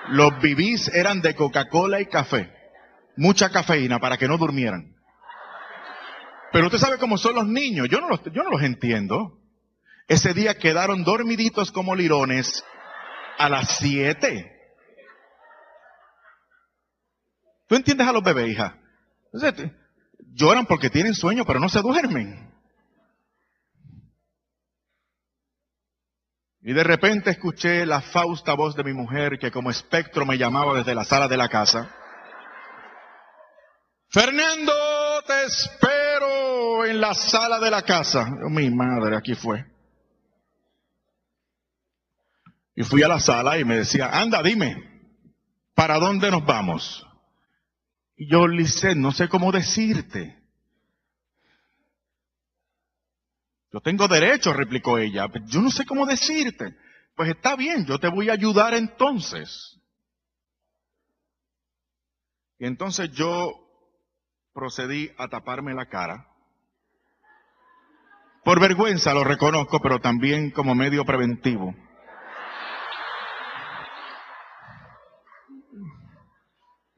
Los 0.08 0.40
bibís 0.40 0.88
eran 0.88 1.20
de 1.20 1.34
Coca-Cola 1.34 2.00
y 2.00 2.06
café. 2.06 2.50
Mucha 3.16 3.50
cafeína 3.50 4.00
para 4.00 4.16
que 4.16 4.26
no 4.26 4.38
durmieran. 4.38 4.96
Pero 6.52 6.66
usted 6.66 6.78
sabe 6.78 6.98
cómo 6.98 7.18
son 7.18 7.34
los 7.34 7.46
niños. 7.46 7.88
Yo 7.90 8.00
no 8.00 8.08
los, 8.08 8.62
entiendo. 8.62 9.38
Ese 10.08 10.34
día 10.34 10.54
quedaron 10.54 11.04
dormiditos 11.04 11.70
como 11.70 11.94
lirones. 11.94 12.64
A 13.38 13.48
las 13.48 13.76
siete. 13.78 14.52
¿Tú 17.66 17.74
entiendes 17.74 18.06
a 18.06 18.12
los 18.12 18.22
bebés, 18.22 18.48
hija? 18.50 18.81
Lloran 20.34 20.66
porque 20.66 20.90
tienen 20.90 21.14
sueño, 21.14 21.44
pero 21.44 21.60
no 21.60 21.68
se 21.68 21.80
duermen. 21.80 22.52
Y 26.64 26.72
de 26.72 26.84
repente 26.84 27.30
escuché 27.30 27.84
la 27.84 28.00
fausta 28.00 28.54
voz 28.54 28.76
de 28.76 28.84
mi 28.84 28.92
mujer 28.92 29.38
que 29.38 29.50
como 29.50 29.70
espectro 29.70 30.24
me 30.24 30.38
llamaba 30.38 30.74
desde 30.74 30.94
la 30.94 31.04
sala 31.04 31.26
de 31.26 31.36
la 31.36 31.48
casa. 31.48 31.90
Fernando, 34.08 34.72
te 35.26 35.44
espero 35.44 36.84
en 36.84 37.00
la 37.00 37.14
sala 37.14 37.58
de 37.58 37.70
la 37.70 37.82
casa. 37.82 38.26
mi 38.48 38.70
madre, 38.70 39.16
aquí 39.16 39.34
fue. 39.34 39.64
Y 42.76 42.84
fui 42.84 43.02
a 43.02 43.08
la 43.08 43.18
sala 43.18 43.58
y 43.58 43.64
me 43.64 43.78
decía, 43.78 44.08
anda, 44.08 44.42
dime, 44.42 44.76
¿para 45.74 45.98
dónde 45.98 46.30
nos 46.30 46.44
vamos? 46.44 47.06
Y 48.16 48.30
yo, 48.30 48.46
Lisset, 48.46 48.96
no 48.96 49.12
sé 49.12 49.28
cómo 49.28 49.52
decirte. 49.52 50.38
Yo 53.72 53.80
tengo 53.80 54.06
derecho, 54.06 54.52
replicó 54.52 54.98
ella. 54.98 55.26
Yo 55.46 55.60
no 55.60 55.70
sé 55.70 55.86
cómo 55.86 56.04
decirte. 56.04 56.76
Pues 57.16 57.30
está 57.30 57.56
bien, 57.56 57.86
yo 57.86 57.98
te 57.98 58.08
voy 58.08 58.28
a 58.28 58.34
ayudar 58.34 58.74
entonces. 58.74 59.80
Y 62.58 62.66
entonces 62.66 63.10
yo 63.12 63.50
procedí 64.52 65.10
a 65.16 65.28
taparme 65.28 65.74
la 65.74 65.86
cara. 65.86 66.28
Por 68.44 68.60
vergüenza 68.60 69.14
lo 69.14 69.24
reconozco, 69.24 69.80
pero 69.80 70.00
también 70.00 70.50
como 70.50 70.74
medio 70.74 71.04
preventivo. 71.04 71.74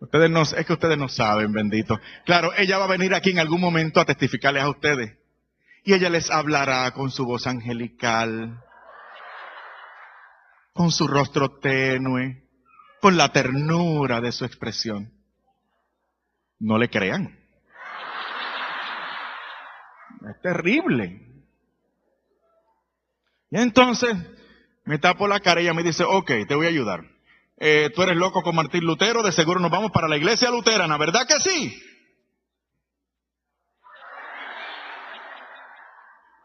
Ustedes 0.05 0.31
no, 0.31 0.43
es 0.43 0.67
que 0.67 0.73
ustedes 0.75 0.99
no 0.99 1.09
saben, 1.09 1.51
bendito. 1.53 1.99
Claro, 2.27 2.53
ella 2.59 2.77
va 2.77 2.85
a 2.85 2.89
venir 2.89 3.15
aquí 3.15 3.31
en 3.31 3.39
algún 3.39 3.61
momento 3.61 4.01
a 4.01 4.05
testificarles 4.05 4.63
a 4.63 4.69
ustedes. 4.69 5.17
Y 5.83 5.95
ella 5.95 6.11
les 6.11 6.31
hablará 6.31 6.91
con 6.91 7.11
su 7.11 7.25
voz 7.25 7.47
angelical, 7.47 8.63
con 10.75 10.91
su 10.91 11.09
rostro 11.09 11.59
tenue, 11.59 12.45
con 13.01 13.17
la 13.17 13.33
ternura 13.33 14.21
de 14.21 14.33
su 14.33 14.45
expresión. 14.45 15.11
No 16.59 16.77
le 16.77 16.91
crean. 16.91 17.39
Es 20.29 20.41
terrible. 20.43 21.21
Y 23.51 23.59
entonces 23.59 24.15
me 24.85 24.99
tapo 24.99 25.27
la 25.29 25.41
cara 25.41 25.63
y 25.63 25.65
ella 25.65 25.75
me 25.75 25.83
dice, 25.83 26.05
ok, 26.05 26.31
te 26.47 26.55
voy 26.55 26.67
a 26.67 26.71
ayudar. 26.71 27.14
Eh, 27.57 27.91
tú 27.95 28.03
eres 28.03 28.17
loco 28.17 28.43
con 28.43 28.57
Martín 28.57 28.85
Lutero, 28.85 29.23
de 29.23 29.33
seguro 29.33 29.61
nos 29.61 29.71
vamos 29.71 29.93
para 29.93 30.09
la 30.09 30.17
iglesia 30.17 30.51
luterana, 30.51 30.97
¿verdad 30.99 31.27
que 31.27 31.41
sí? 31.41 31.83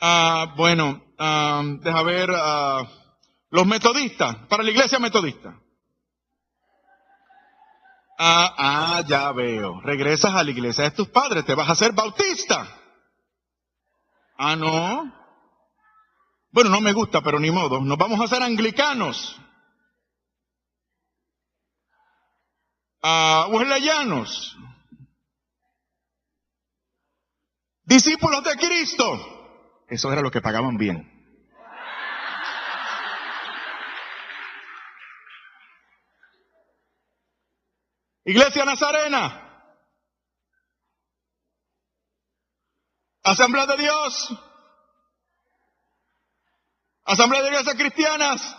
Ah, 0.02 0.54
bueno, 0.56 1.04
ah, 1.18 1.62
deja 1.82 2.04
ver, 2.04 2.30
ah, 2.34 2.84
los 3.50 3.66
metodistas, 3.66 4.36
para 4.48 4.64
la 4.64 4.72
iglesia 4.72 5.00
metodista. 5.00 5.60
Ah, 8.22 8.54
ah, 8.58 9.04
ya 9.08 9.32
veo. 9.32 9.80
Regresas 9.82 10.34
a 10.34 10.44
la 10.44 10.52
iglesia 10.52 10.84
de 10.84 10.92
tus 10.92 11.08
padres, 11.08 11.46
te 11.46 11.56
vas 11.56 11.70
a 11.70 11.72
hacer 11.72 11.94
bautista. 11.94 12.68
Ah, 14.38 14.56
no. 14.56 15.14
Bueno, 16.52 16.70
no 16.70 16.82
me 16.82 16.94
gusta, 16.94 17.22
pero 17.22 17.40
ni 17.40 17.50
modo. 17.50 17.80
Nos 17.80 17.98
vamos 17.98 18.20
a 18.20 18.26
hacer 18.26 18.44
anglicanos. 18.44 19.40
Ah, 23.02 23.48
wesleyanos. 23.50 24.58
Discípulos 27.84 28.44
de 28.44 28.56
Cristo. 28.56 29.84
Eso 29.88 30.12
era 30.12 30.22
lo 30.22 30.30
que 30.30 30.42
pagaban 30.42 30.78
bien. 30.78 31.20
Iglesia 38.26 38.64
Nazarena. 38.64 39.46
Asamblea 43.24 43.66
de 43.66 43.78
Dios. 43.78 44.30
Asamblea 47.06 47.42
de 47.42 47.48
Iglesias 47.50 47.76
Cristianas. 47.76 48.58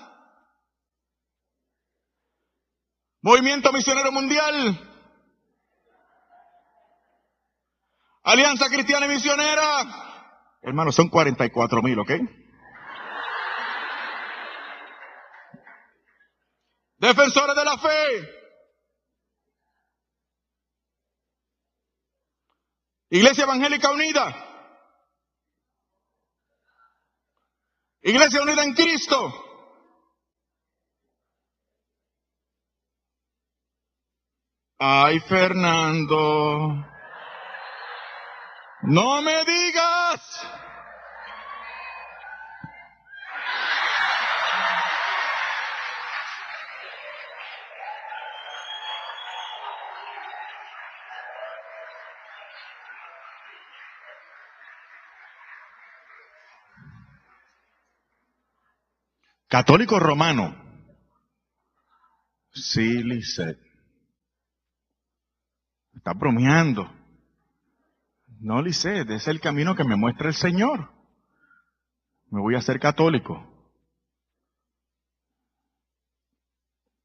Movimiento 3.22 3.72
Misionero 3.72 4.12
Mundial. 4.12 4.86
Alianza 8.22 8.68
Cristiana 8.68 9.06
y 9.06 9.10
Misionera. 9.10 10.08
Hermanos, 10.62 10.94
son 10.94 11.08
44 11.08 11.82
mil, 11.82 11.98
¿ok? 11.98 12.12
Defensores 16.98 17.56
de 17.56 17.64
la 17.64 17.78
fe. 17.78 18.40
Iglesia 23.10 23.44
Evangélica 23.44 23.90
Unida. 23.90 24.46
Iglesia 28.02 28.42
Unida 28.42 28.62
en 28.62 28.74
Cristo. 28.74 29.49
Ay, 34.82 35.20
Fernando. 35.20 36.86
No 38.80 39.20
me 39.20 39.44
digas. 39.44 40.22
Católico 59.46 59.98
romano. 59.98 60.56
Sí, 62.54 63.02
Lisset. 63.02 63.69
Está 66.00 66.14
bromeando. 66.14 66.90
No, 68.40 68.62
Lisset, 68.62 69.10
es 69.10 69.28
el 69.28 69.38
camino 69.38 69.76
que 69.76 69.84
me 69.84 69.96
muestra 69.96 70.28
el 70.28 70.34
Señor. 70.34 70.90
Me 72.30 72.40
voy 72.40 72.54
a 72.54 72.58
hacer 72.60 72.80
católico. 72.80 73.46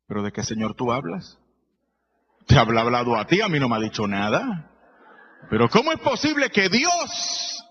¿Pero 0.08 0.24
de 0.24 0.32
qué 0.32 0.44
Señor 0.44 0.76
tú 0.76 0.94
hablas? 0.94 1.38
Te 2.48 2.58
habla 2.58 2.80
hablado 2.80 3.18
a 3.18 3.28
ti, 3.28 3.42
a 3.42 3.50
mí 3.50 3.60
no 3.60 3.68
me 3.68 3.76
ha 3.76 3.80
dicho 3.80 4.08
nada. 4.08 4.72
Pero 5.50 5.68
¿cómo 5.68 5.92
es 5.92 6.00
posible 6.00 6.50
que 6.50 6.70
Dios 6.70 7.62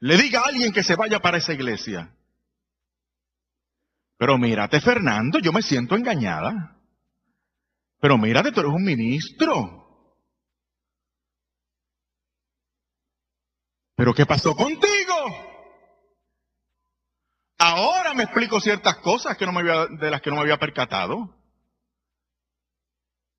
le 0.00 0.16
diga 0.16 0.40
a 0.40 0.48
alguien 0.48 0.72
que 0.72 0.82
se 0.82 0.96
vaya 0.96 1.20
para 1.20 1.38
esa 1.38 1.52
iglesia? 1.52 2.12
Pero 4.18 4.36
mírate, 4.36 4.80
Fernando, 4.80 5.38
yo 5.38 5.52
me 5.52 5.62
siento 5.62 5.94
engañada. 5.94 6.73
Pero 8.04 8.18
mírate, 8.18 8.52
tú 8.52 8.60
eres 8.60 8.70
un 8.70 8.84
ministro. 8.84 10.12
¿Pero 13.96 14.12
qué 14.12 14.26
pasó 14.26 14.54
contigo? 14.54 15.14
Ahora 17.56 18.12
me 18.12 18.24
explico 18.24 18.60
ciertas 18.60 18.98
cosas 18.98 19.38
que 19.38 19.46
no 19.46 19.52
me 19.52 19.60
había, 19.60 19.86
de 19.86 20.10
las 20.10 20.20
que 20.20 20.28
no 20.28 20.36
me 20.36 20.42
había 20.42 20.58
percatado. 20.58 21.34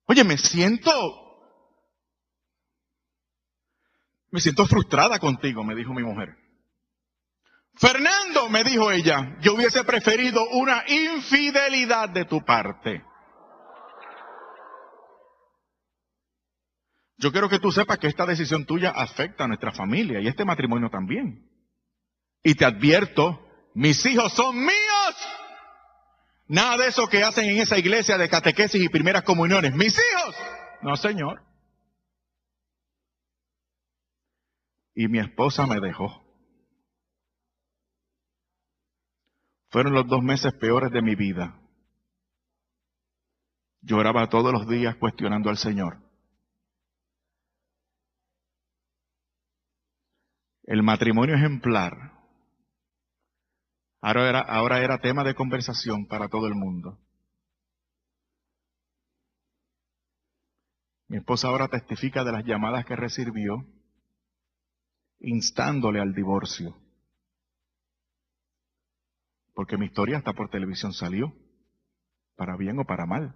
Oye, 0.07 0.23
me 0.23 0.35
siento, 0.35 0.91
me 4.31 4.41
siento 4.41 4.65
frustrada 4.65 5.19
contigo, 5.19 5.63
me 5.63 5.75
dijo 5.75 5.93
mi 5.93 6.01
mujer. 6.01 6.35
Fernando, 7.75 8.49
me 8.49 8.63
dijo 8.63 8.89
ella, 8.89 9.37
yo 9.41 9.53
hubiese 9.53 9.83
preferido 9.83 10.43
una 10.53 10.83
infidelidad 10.87 12.09
de 12.09 12.25
tu 12.25 12.43
parte. 12.43 13.05
Yo 17.17 17.31
quiero 17.31 17.49
que 17.49 17.59
tú 17.59 17.71
sepas 17.71 17.97
que 17.97 18.07
esta 18.07 18.25
decisión 18.25 18.65
tuya 18.65 18.91
afecta 18.91 19.45
a 19.45 19.47
nuestra 19.47 19.71
familia 19.71 20.19
y 20.19 20.27
este 20.27 20.45
matrimonio 20.45 20.89
también. 20.89 21.49
Y 22.43 22.55
te 22.55 22.65
advierto, 22.65 23.41
mis 23.73 24.05
hijos 24.05 24.33
son 24.33 24.57
míos. 24.57 25.15
Nada 26.47 26.77
de 26.77 26.89
eso 26.89 27.07
que 27.07 27.23
hacen 27.23 27.49
en 27.49 27.57
esa 27.57 27.77
iglesia 27.77 28.17
de 28.17 28.29
catequesis 28.29 28.83
y 28.83 28.89
primeras 28.89 29.23
comuniones. 29.23 29.73
Mis 29.73 29.97
hijos. 29.97 30.35
No, 30.81 30.95
señor. 30.95 31.41
Y 34.93 35.07
mi 35.07 35.19
esposa 35.19 35.65
me 35.65 35.79
dejó. 35.79 36.23
Fueron 39.69 39.93
los 39.93 40.07
dos 40.07 40.21
meses 40.21 40.53
peores 40.53 40.91
de 40.91 41.01
mi 41.01 41.15
vida. 41.15 41.59
Lloraba 43.81 44.29
todos 44.29 44.53
los 44.53 44.67
días 44.67 44.95
cuestionando 44.95 45.49
al 45.49 45.57
Señor. 45.57 46.04
El 50.65 50.81
matrimonio 50.81 51.35
ejemplar 51.35 52.11
ahora 54.01 54.29
era, 54.29 54.39
ahora 54.39 54.79
era 54.83 54.97
tema 54.99 55.23
de 55.23 55.35
conversación 55.35 56.07
para 56.07 56.27
todo 56.27 56.47
el 56.47 56.55
mundo. 56.55 56.97
Mi 61.07 61.17
esposa 61.17 61.49
ahora 61.49 61.67
testifica 61.67 62.23
de 62.23 62.31
las 62.31 62.45
llamadas 62.45 62.83
que 62.85 62.95
recibió 62.95 63.63
instándole 65.19 65.99
al 65.99 66.15
divorcio. 66.15 66.75
Porque 69.53 69.77
mi 69.77 69.85
historia 69.85 70.17
hasta 70.17 70.33
por 70.33 70.49
televisión 70.49 70.93
salió, 70.93 71.31
para 72.35 72.57
bien 72.57 72.79
o 72.79 72.85
para 72.85 73.05
mal. 73.05 73.35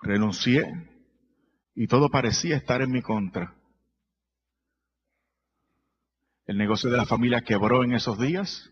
Renuncié 0.00 0.93
y 1.74 1.86
todo 1.86 2.08
parecía 2.08 2.56
estar 2.56 2.82
en 2.82 2.90
mi 2.90 3.02
contra. 3.02 3.54
El 6.46 6.58
negocio 6.58 6.90
de 6.90 6.96
la 6.96 7.06
familia 7.06 7.40
quebró 7.40 7.84
en 7.84 7.94
esos 7.94 8.18
días. 8.18 8.70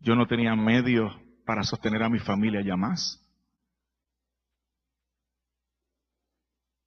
Yo 0.00 0.14
no 0.14 0.26
tenía 0.26 0.54
medios 0.56 1.12
para 1.44 1.62
sostener 1.62 2.02
a 2.02 2.08
mi 2.08 2.18
familia 2.18 2.62
ya 2.62 2.76
más. 2.76 3.22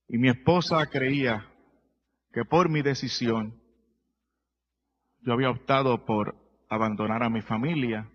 Y 0.07 0.17
mi 0.17 0.29
esposa 0.29 0.85
creía 0.87 1.47
que 2.33 2.43
por 2.43 2.69
mi 2.69 2.81
decisión 2.81 3.61
yo 5.21 5.33
había 5.33 5.51
optado 5.51 6.05
por 6.05 6.35
abandonar 6.67 7.23
a 7.23 7.29
mi 7.29 7.41
familia 7.41 8.09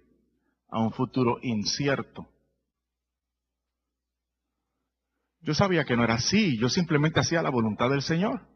a 0.69 0.81
un 0.81 0.93
futuro 0.93 1.39
incierto. 1.43 2.29
Yo 5.45 5.53
sabía 5.53 5.85
que 5.85 5.95
no 5.95 6.05
era 6.05 6.15
así, 6.15 6.59
yo 6.59 6.71
simplemente 6.71 7.21
hacía 7.21 7.43
la 7.43 7.51
voluntad 7.51 7.91
del 7.91 8.01
Señor. 8.01 8.49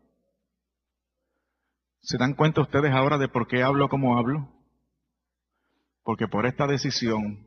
¿Se 2.01 2.17
dan 2.17 2.33
cuenta 2.35 2.63
ustedes 2.63 2.93
ahora 2.93 3.19
de 3.19 3.29
por 3.29 3.47
qué 3.47 3.63
hablo 3.63 3.91
como 3.91 4.17
hablo? 4.17 4.49
Porque 6.03 6.27
por 6.29 6.47
esta 6.47 6.67
decisión 6.67 7.47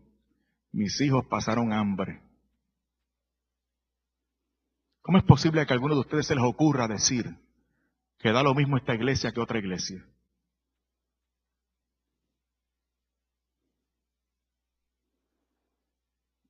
mis 0.71 1.01
hijos 1.01 1.25
pasaron 1.25 1.73
hambre. 1.73 2.21
¿Cómo 5.01 5.17
es 5.17 5.23
posible 5.23 5.65
que 5.65 5.73
a 5.73 5.75
alguno 5.75 5.95
de 5.95 6.01
ustedes 6.01 6.27
se 6.27 6.35
les 6.35 6.43
ocurra 6.43 6.87
decir 6.87 7.25
que 8.19 8.31
da 8.31 8.43
lo 8.43 8.53
mismo 8.53 8.77
esta 8.77 8.93
iglesia 8.93 9.31
que 9.31 9.39
otra 9.39 9.57
iglesia? 9.57 10.05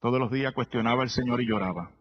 Todos 0.01 0.19
los 0.19 0.29
días 0.29 0.53
cuestionaba 0.53 1.03
al 1.03 1.09
Señor 1.09 1.41
y 1.41 1.47
lloraba. 1.47 2.00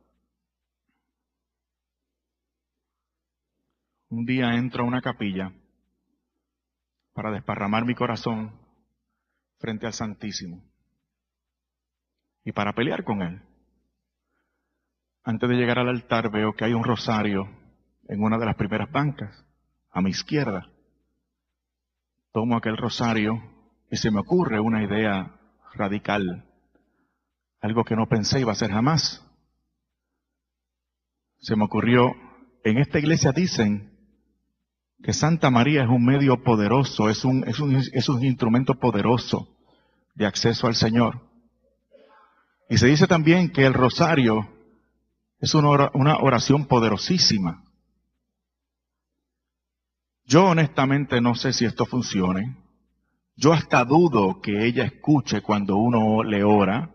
Un 4.10 4.24
día 4.24 4.54
entro 4.56 4.82
a 4.82 4.86
una 4.88 5.00
capilla 5.00 5.52
para 7.14 7.30
desparramar 7.30 7.84
mi 7.84 7.94
corazón 7.94 8.52
frente 9.58 9.86
al 9.86 9.92
Santísimo 9.92 10.64
y 12.44 12.50
para 12.50 12.72
pelear 12.72 13.04
con 13.04 13.22
Él. 13.22 13.40
Antes 15.22 15.48
de 15.48 15.54
llegar 15.54 15.78
al 15.78 15.88
altar 15.88 16.28
veo 16.28 16.54
que 16.54 16.64
hay 16.64 16.72
un 16.72 16.82
rosario 16.82 17.48
en 18.08 18.20
una 18.20 18.36
de 18.36 18.46
las 18.46 18.56
primeras 18.56 18.90
bancas, 18.90 19.44
a 19.92 20.00
mi 20.00 20.10
izquierda. 20.10 20.68
Tomo 22.32 22.56
aquel 22.56 22.76
rosario 22.76 23.40
y 23.92 23.96
se 23.96 24.10
me 24.10 24.18
ocurre 24.18 24.58
una 24.58 24.82
idea 24.82 25.38
radical, 25.74 26.50
algo 27.60 27.84
que 27.84 27.94
no 27.94 28.08
pensé 28.08 28.40
iba 28.40 28.50
a 28.50 28.56
ser 28.56 28.72
jamás. 28.72 29.24
Se 31.38 31.54
me 31.54 31.64
ocurrió, 31.64 32.12
en 32.64 32.78
esta 32.78 32.98
iglesia 32.98 33.30
dicen 33.30 33.89
que 35.02 35.12
Santa 35.12 35.50
María 35.50 35.82
es 35.82 35.88
un 35.88 36.04
medio 36.04 36.42
poderoso, 36.42 37.08
es 37.08 37.24
un, 37.24 37.44
es 37.48 37.58
un, 37.58 37.76
es 37.76 38.08
un 38.08 38.22
instrumento 38.24 38.74
poderoso 38.74 39.48
de 40.14 40.26
acceso 40.26 40.66
al 40.66 40.74
Señor. 40.74 41.20
Y 42.68 42.78
se 42.78 42.86
dice 42.86 43.06
también 43.06 43.50
que 43.50 43.64
el 43.64 43.74
rosario 43.74 44.48
es 45.40 45.54
una 45.54 46.18
oración 46.18 46.66
poderosísima. 46.66 47.64
Yo 50.24 50.46
honestamente 50.46 51.20
no 51.20 51.34
sé 51.34 51.52
si 51.52 51.64
esto 51.64 51.86
funcione. 51.86 52.56
Yo 53.34 53.52
hasta 53.52 53.84
dudo 53.84 54.40
que 54.40 54.66
ella 54.66 54.84
escuche 54.84 55.40
cuando 55.40 55.76
uno 55.76 56.22
le 56.22 56.44
ora, 56.44 56.94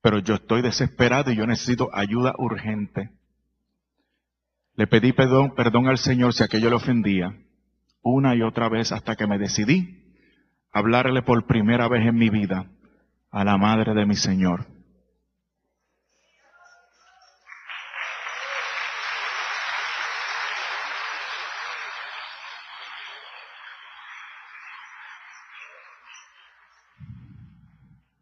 pero 0.00 0.20
yo 0.20 0.36
estoy 0.36 0.62
desesperado 0.62 1.32
y 1.32 1.36
yo 1.36 1.46
necesito 1.46 1.90
ayuda 1.92 2.34
urgente. 2.38 3.10
Le 4.78 4.86
pedí 4.86 5.12
perdón, 5.12 5.56
perdón 5.56 5.88
al 5.88 5.98
Señor 5.98 6.32
si 6.32 6.44
aquello 6.44 6.70
le 6.70 6.76
ofendía, 6.76 7.36
una 8.00 8.36
y 8.36 8.42
otra 8.42 8.68
vez 8.68 8.92
hasta 8.92 9.16
que 9.16 9.26
me 9.26 9.36
decidí 9.36 10.14
hablarle 10.70 11.22
por 11.22 11.48
primera 11.48 11.88
vez 11.88 12.06
en 12.06 12.14
mi 12.14 12.30
vida 12.30 12.70
a 13.32 13.44
la 13.44 13.58
madre 13.58 13.92
de 13.92 14.06
mi 14.06 14.14
Señor. 14.14 14.68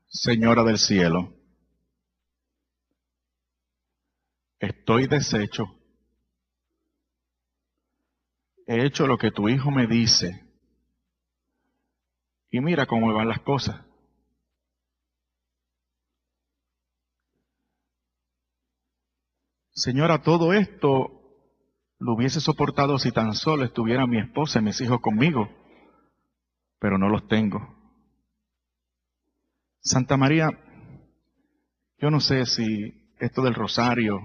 Señora 0.07 0.65
del 0.65 0.79
cielo, 0.79 1.35
estoy 4.59 5.07
deshecho. 5.07 5.77
He 8.87 8.89
hecho 8.89 9.09
lo 9.09 9.19
que 9.19 9.33
tu 9.33 9.49
hijo 9.49 9.73
me 9.73 9.89
dice. 9.89 10.45
Y 12.53 12.61
mira 12.61 12.87
cómo 12.87 13.13
van 13.13 13.27
las 13.27 13.41
cosas. 13.41 13.85
Señora, 19.73 20.23
todo 20.23 20.53
esto 20.53 21.21
lo 21.99 22.15
hubiese 22.15 22.41
soportado 22.41 22.97
si 23.01 23.11
tan 23.11 23.35
solo 23.35 23.65
estuviera 23.65 24.07
mi 24.07 24.21
esposa 24.21 24.61
y 24.61 24.63
mis 24.63 24.81
hijos 24.81 25.01
conmigo, 25.01 25.49
pero 26.79 26.97
no 26.97 27.09
los 27.09 27.27
tengo. 27.27 27.59
Santa 29.81 30.17
María, 30.17 30.49
yo 31.99 32.09
no 32.09 32.21
sé 32.21 32.47
si 32.47 33.11
esto 33.19 33.43
del 33.43 33.55
rosario 33.55 34.21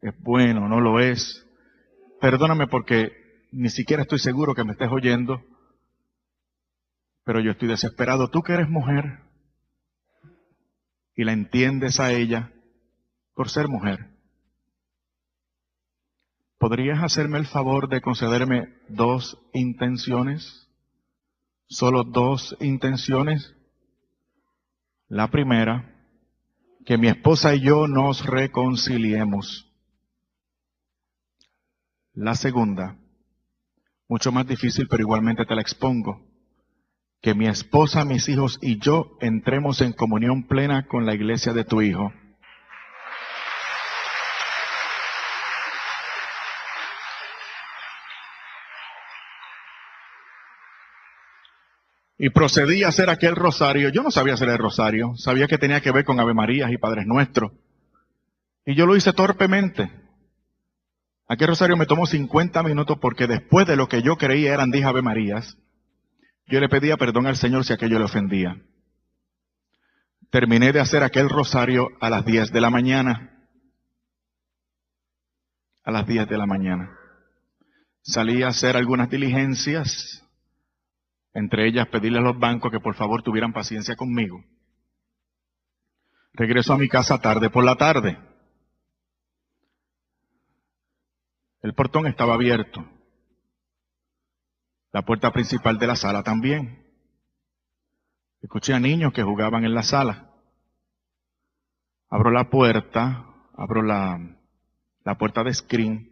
es 0.00 0.18
bueno 0.22 0.64
o 0.64 0.68
no 0.68 0.80
lo 0.80 1.00
es. 1.00 1.46
Perdóname 2.18 2.66
porque 2.66 3.19
ni 3.52 3.68
siquiera 3.70 4.02
estoy 4.02 4.18
seguro 4.18 4.54
que 4.54 4.64
me 4.64 4.72
estés 4.72 4.90
oyendo, 4.90 5.42
pero 7.24 7.40
yo 7.40 7.52
estoy 7.52 7.68
desesperado. 7.68 8.28
Tú 8.28 8.42
que 8.42 8.52
eres 8.52 8.68
mujer 8.68 9.20
y 11.14 11.24
la 11.24 11.32
entiendes 11.32 12.00
a 12.00 12.12
ella 12.12 12.52
por 13.34 13.48
ser 13.48 13.68
mujer, 13.68 14.10
¿podrías 16.58 17.02
hacerme 17.02 17.38
el 17.38 17.46
favor 17.46 17.88
de 17.88 18.00
concederme 18.00 18.74
dos 18.88 19.38
intenciones? 19.52 20.68
Solo 21.68 22.02
dos 22.04 22.56
intenciones 22.60 23.54
la 25.10 25.28
primera, 25.28 25.92
que 26.86 26.96
mi 26.96 27.08
esposa 27.08 27.52
y 27.56 27.62
yo 27.62 27.88
nos 27.88 28.24
reconciliemos. 28.24 29.68
La 32.14 32.36
segunda, 32.36 32.96
mucho 34.10 34.32
más 34.32 34.44
difícil, 34.44 34.88
pero 34.88 35.02
igualmente 35.02 35.46
te 35.46 35.54
la 35.54 35.62
expongo, 35.62 36.20
que 37.22 37.32
mi 37.32 37.46
esposa, 37.46 38.04
mis 38.04 38.28
hijos 38.28 38.58
y 38.60 38.80
yo 38.80 39.16
entremos 39.20 39.80
en 39.82 39.92
comunión 39.92 40.48
plena 40.48 40.88
con 40.88 41.06
la 41.06 41.14
iglesia 41.14 41.52
de 41.52 41.64
tu 41.64 41.80
Hijo. 41.80 42.12
y 52.22 52.28
procedí 52.28 52.84
a 52.84 52.88
hacer 52.88 53.08
aquel 53.08 53.34
rosario. 53.34 53.88
Yo 53.88 54.02
no 54.02 54.10
sabía 54.10 54.34
hacer 54.34 54.50
el 54.50 54.58
rosario, 54.58 55.14
sabía 55.16 55.46
que 55.46 55.56
tenía 55.56 55.80
que 55.80 55.90
ver 55.90 56.04
con 56.04 56.20
Ave 56.20 56.34
Marías 56.34 56.70
y 56.70 56.76
Padres 56.76 57.06
Nuestros. 57.06 57.52
Y 58.66 58.74
yo 58.74 58.84
lo 58.84 58.94
hice 58.94 59.14
torpemente. 59.14 59.99
Aquel 61.30 61.46
rosario 61.46 61.76
me 61.76 61.86
tomó 61.86 62.06
50 62.06 62.60
minutos 62.64 62.98
porque 63.00 63.28
después 63.28 63.64
de 63.64 63.76
lo 63.76 63.86
que 63.86 64.02
yo 64.02 64.16
creía 64.16 64.52
eran 64.52 64.72
10 64.72 64.84
Ave 64.84 65.00
Marías, 65.00 65.56
yo 66.48 66.58
le 66.58 66.68
pedía 66.68 66.96
perdón 66.96 67.28
al 67.28 67.36
Señor 67.36 67.64
si 67.64 67.72
aquello 67.72 68.00
le 68.00 68.06
ofendía. 68.06 68.60
Terminé 70.30 70.72
de 70.72 70.80
hacer 70.80 71.04
aquel 71.04 71.28
rosario 71.28 71.90
a 72.00 72.10
las 72.10 72.24
10 72.24 72.50
de 72.50 72.60
la 72.60 72.70
mañana. 72.70 73.46
A 75.84 75.92
las 75.92 76.04
10 76.04 76.28
de 76.28 76.36
la 76.36 76.46
mañana. 76.46 76.98
Salí 78.02 78.42
a 78.42 78.48
hacer 78.48 78.76
algunas 78.76 79.08
diligencias 79.08 80.26
Entre 81.32 81.68
ellas 81.68 81.86
pedirle 81.86 82.18
a 82.18 82.22
los 82.22 82.40
bancos 82.40 82.72
que 82.72 82.80
por 82.80 82.96
favor 82.96 83.22
tuvieran 83.22 83.52
paciencia 83.52 83.94
conmigo. 83.94 84.42
Regreso 86.32 86.72
a 86.72 86.78
mi 86.78 86.88
casa 86.88 87.20
tarde 87.20 87.50
por 87.50 87.62
la 87.62 87.76
tarde. 87.76 88.29
El 91.62 91.74
portón 91.74 92.06
estaba 92.06 92.34
abierto. 92.34 92.84
La 94.92 95.02
puerta 95.02 95.30
principal 95.30 95.78
de 95.78 95.86
la 95.86 95.96
sala 95.96 96.22
también. 96.22 96.86
Escuché 98.40 98.72
a 98.72 98.80
niños 98.80 99.12
que 99.12 99.22
jugaban 99.22 99.64
en 99.64 99.74
la 99.74 99.82
sala. 99.82 100.30
Abro 102.08 102.30
la 102.30 102.48
puerta, 102.48 103.26
abro 103.54 103.82
la, 103.82 104.18
la 105.04 105.18
puerta 105.18 105.44
de 105.44 105.54
screen 105.54 106.10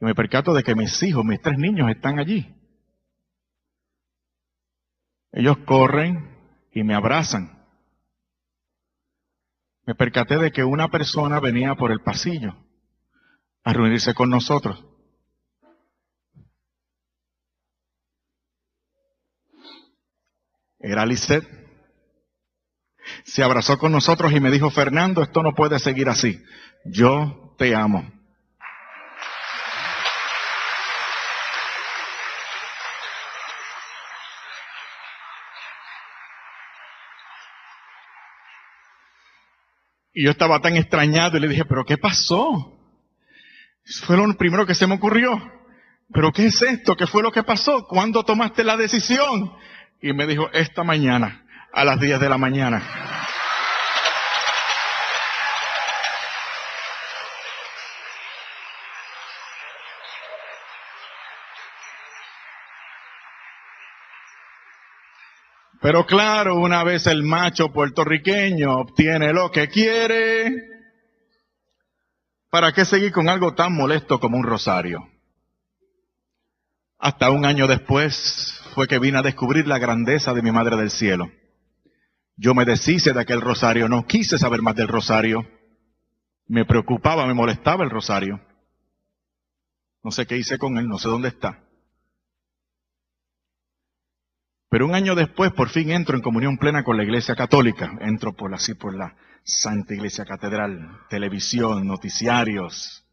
y 0.00 0.04
me 0.04 0.14
percato 0.14 0.54
de 0.54 0.62
que 0.62 0.76
mis 0.76 1.02
hijos, 1.02 1.24
mis 1.24 1.40
tres 1.40 1.58
niños 1.58 1.90
están 1.90 2.18
allí. 2.18 2.54
Ellos 5.32 5.58
corren 5.66 6.36
y 6.72 6.84
me 6.84 6.94
abrazan. 6.94 7.66
Me 9.84 9.94
percaté 9.94 10.38
de 10.38 10.52
que 10.52 10.62
una 10.62 10.88
persona 10.88 11.40
venía 11.40 11.74
por 11.74 11.90
el 11.90 12.00
pasillo 12.00 12.67
a 13.68 13.72
reunirse 13.74 14.14
con 14.14 14.30
nosotros. 14.30 14.82
Era 20.78 21.04
Lisette. 21.04 21.46
Se 23.24 23.42
abrazó 23.42 23.78
con 23.78 23.92
nosotros 23.92 24.32
y 24.32 24.40
me 24.40 24.50
dijo, 24.50 24.70
Fernando, 24.70 25.22
esto 25.22 25.42
no 25.42 25.54
puede 25.54 25.78
seguir 25.78 26.08
así. 26.08 26.42
Yo 26.86 27.54
te 27.58 27.74
amo. 27.74 28.10
Y 40.14 40.24
yo 40.24 40.30
estaba 40.30 40.58
tan 40.62 40.74
extrañado 40.76 41.36
y 41.36 41.40
le 41.40 41.48
dije, 41.48 41.66
pero 41.66 41.84
¿qué 41.84 41.98
pasó? 41.98 42.77
Fue 43.88 44.16
lo 44.16 44.36
primero 44.36 44.66
que 44.66 44.74
se 44.74 44.86
me 44.86 44.94
ocurrió. 44.94 45.40
¿Pero 46.12 46.32
qué 46.32 46.46
es 46.46 46.60
esto? 46.62 46.96
¿Qué 46.96 47.06
fue 47.06 47.22
lo 47.22 47.32
que 47.32 47.42
pasó? 47.42 47.86
¿Cuándo 47.86 48.24
tomaste 48.24 48.64
la 48.64 48.76
decisión? 48.76 49.52
Y 50.00 50.12
me 50.12 50.26
dijo, 50.26 50.50
esta 50.52 50.84
mañana, 50.84 51.44
a 51.72 51.84
las 51.84 52.00
10 52.00 52.20
de 52.20 52.28
la 52.28 52.38
mañana. 52.38 52.82
Pero 65.80 66.04
claro, 66.04 66.56
una 66.56 66.82
vez 66.84 67.06
el 67.06 67.22
macho 67.22 67.72
puertorriqueño 67.72 68.74
obtiene 68.74 69.32
lo 69.32 69.50
que 69.50 69.68
quiere, 69.68 70.77
¿para 72.50 72.72
qué 72.72 72.84
seguir 72.84 73.12
con 73.12 73.28
algo 73.28 73.54
tan 73.54 73.74
molesto 73.74 74.20
como 74.20 74.36
un 74.38 74.44
rosario? 74.44 75.08
Hasta 76.98 77.30
un 77.30 77.44
año 77.44 77.66
después 77.66 78.60
fue 78.74 78.88
que 78.88 78.98
vine 78.98 79.18
a 79.18 79.22
descubrir 79.22 79.66
la 79.66 79.78
grandeza 79.78 80.34
de 80.34 80.42
mi 80.42 80.50
Madre 80.50 80.76
del 80.76 80.90
Cielo. 80.90 81.30
Yo 82.36 82.54
me 82.54 82.64
deshice 82.64 83.12
de 83.12 83.20
aquel 83.20 83.40
rosario, 83.40 83.88
no 83.88 84.06
quise 84.06 84.38
saber 84.38 84.62
más 84.62 84.76
del 84.76 84.88
rosario. 84.88 85.46
Me 86.46 86.64
preocupaba, 86.64 87.26
me 87.26 87.34
molestaba 87.34 87.84
el 87.84 87.90
rosario. 87.90 88.40
No 90.02 90.10
sé 90.10 90.26
qué 90.26 90.36
hice 90.36 90.58
con 90.58 90.78
él, 90.78 90.88
no 90.88 90.98
sé 90.98 91.08
dónde 91.08 91.28
está. 91.28 91.67
Pero 94.70 94.84
un 94.86 94.94
año 94.94 95.14
después, 95.14 95.52
por 95.52 95.70
fin 95.70 95.90
entro 95.90 96.14
en 96.16 96.22
comunión 96.22 96.58
plena 96.58 96.84
con 96.84 96.96
la 96.96 97.04
Iglesia 97.04 97.34
Católica. 97.34 97.96
Entro 98.00 98.34
por 98.34 98.52
así 98.52 98.74
por 98.74 98.94
la 98.94 99.16
Santa 99.42 99.94
Iglesia 99.94 100.26
Catedral, 100.26 101.06
televisión, 101.08 101.86
noticiarios. 101.86 103.06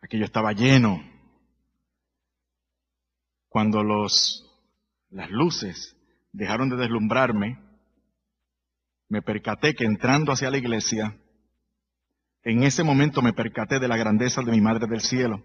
Aquello 0.00 0.24
estaba 0.24 0.52
lleno. 0.52 1.02
Cuando 3.48 3.82
los, 3.82 4.48
las 5.10 5.28
luces 5.30 5.96
dejaron 6.32 6.68
de 6.68 6.76
deslumbrarme, 6.76 7.58
me 9.08 9.22
percaté 9.22 9.74
que 9.74 9.84
entrando 9.84 10.30
hacia 10.30 10.50
la 10.50 10.58
iglesia, 10.58 11.16
en 12.44 12.62
ese 12.62 12.84
momento 12.84 13.22
me 13.22 13.32
percaté 13.32 13.80
de 13.80 13.88
la 13.88 13.96
grandeza 13.96 14.42
de 14.42 14.52
mi 14.52 14.60
Madre 14.60 14.86
del 14.86 15.00
Cielo, 15.00 15.42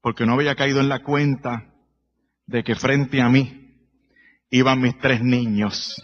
porque 0.00 0.24
no 0.24 0.32
había 0.32 0.54
caído 0.54 0.80
en 0.80 0.88
la 0.88 1.02
cuenta 1.02 1.73
de 2.46 2.62
que 2.62 2.74
frente 2.74 3.20
a 3.20 3.28
mí 3.28 3.76
iban 4.50 4.80
mis 4.80 4.98
tres 4.98 5.22
niños 5.22 6.00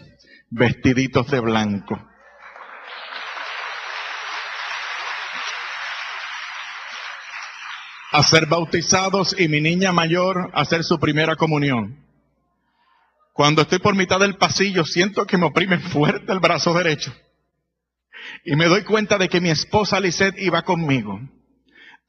vestiditos 0.49 1.29
de 1.31 1.39
blanco. 1.39 2.11
a 8.11 8.23
ser 8.23 8.45
bautizados 8.45 9.33
y 9.39 9.47
mi 9.47 9.61
niña 9.61 9.93
mayor 9.93 10.51
a 10.53 10.61
hacer 10.61 10.83
su 10.83 10.99
primera 10.99 11.37
comunión. 11.37 12.05
Cuando 13.33 13.61
estoy 13.61 13.79
por 13.79 13.95
mitad 13.95 14.19
del 14.19 14.35
pasillo 14.35 14.83
siento 14.83 15.25
que 15.25 15.37
me 15.37 15.45
oprime 15.45 15.79
fuerte 15.79 16.31
el 16.31 16.39
brazo 16.39 16.73
derecho 16.73 17.13
y 18.43 18.55
me 18.55 18.65
doy 18.65 18.83
cuenta 18.83 19.17
de 19.17 19.29
que 19.29 19.39
mi 19.39 19.49
esposa 19.49 19.99
Lisette 19.99 20.39
iba 20.39 20.63
conmigo 20.63 21.19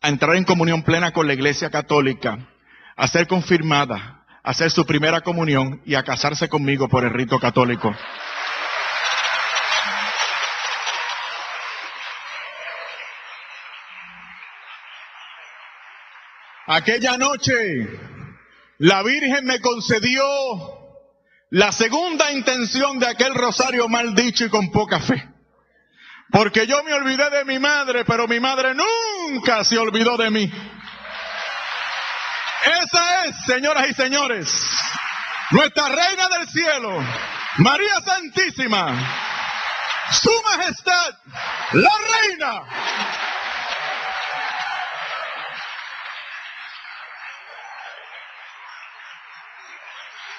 a 0.00 0.08
entrar 0.08 0.34
en 0.34 0.44
comunión 0.44 0.82
plena 0.82 1.12
con 1.12 1.28
la 1.28 1.34
iglesia 1.34 1.70
católica, 1.70 2.48
a 2.96 3.06
ser 3.06 3.28
confirmada, 3.28 4.21
hacer 4.43 4.70
su 4.70 4.84
primera 4.84 5.20
comunión 5.20 5.80
y 5.84 5.95
a 5.95 6.03
casarse 6.03 6.49
conmigo 6.49 6.88
por 6.88 7.05
el 7.05 7.11
rito 7.11 7.38
católico. 7.38 7.95
Aquella 16.66 17.18
noche, 17.18 17.55
la 18.78 19.03
Virgen 19.03 19.45
me 19.45 19.61
concedió 19.61 20.22
la 21.51 21.70
segunda 21.70 22.32
intención 22.32 22.99
de 22.99 23.09
aquel 23.09 23.34
rosario 23.34 23.88
mal 23.88 24.14
dicho 24.14 24.47
y 24.47 24.49
con 24.49 24.70
poca 24.70 25.01
fe. 25.01 25.28
Porque 26.30 26.66
yo 26.66 26.82
me 26.82 26.95
olvidé 26.95 27.28
de 27.28 27.45
mi 27.45 27.59
madre, 27.59 28.07
pero 28.07 28.26
mi 28.26 28.40
madre 28.40 28.74
nunca 28.74 29.64
se 29.64 29.76
olvidó 29.76 30.16
de 30.16 30.30
mí. 30.30 30.51
Esa 32.64 33.24
es, 33.24 33.36
señoras 33.44 33.88
y 33.88 33.94
señores, 33.94 34.48
nuestra 35.50 35.88
Reina 35.88 36.28
del 36.28 36.48
Cielo, 36.48 37.04
María 37.56 38.00
Santísima, 38.04 38.94
Su 40.12 40.30
Majestad, 40.44 41.14
la 41.72 41.90
Reina. 42.12 42.62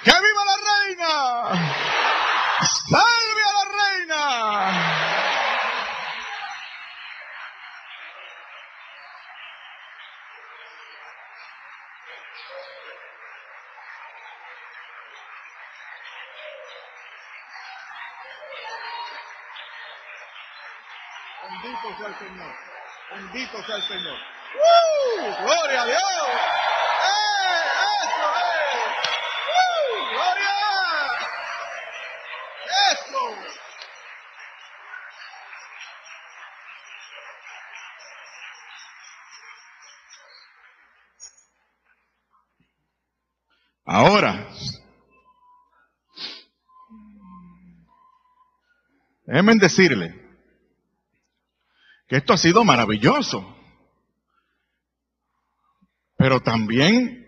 ¡Que 0.04 0.12
viva 0.12 0.46
la 0.46 0.58
Reina! 0.70 1.14
¡Salve 2.90 3.44
a 3.44 3.54
la 3.54 3.66
Reina! 3.72 5.04
Bendito 21.44 21.83
sea 21.98 22.08
el 22.08 22.16
Señor. 22.18 22.56
Bendito 23.12 23.64
sea 23.64 23.76
el 23.76 23.84
Señor. 23.84 24.18
¡Uh! 24.56 25.44
¡Gloria 25.44 25.82
a 25.82 25.86
Dios! 25.86 26.00
¡Eh! 27.04 27.64
¡Eso 28.04 28.26
es! 28.40 28.86
¡Uh! 29.50 29.94
¡Gloria! 30.14 30.56
¡Eso! 32.92 33.24
Ahora, 43.86 44.48
déjenme 49.26 49.56
decirle 49.56 50.23
que 52.08 52.18
esto 52.18 52.34
ha 52.34 52.38
sido 52.38 52.64
maravilloso. 52.64 53.58
Pero 56.18 56.42
también 56.42 57.24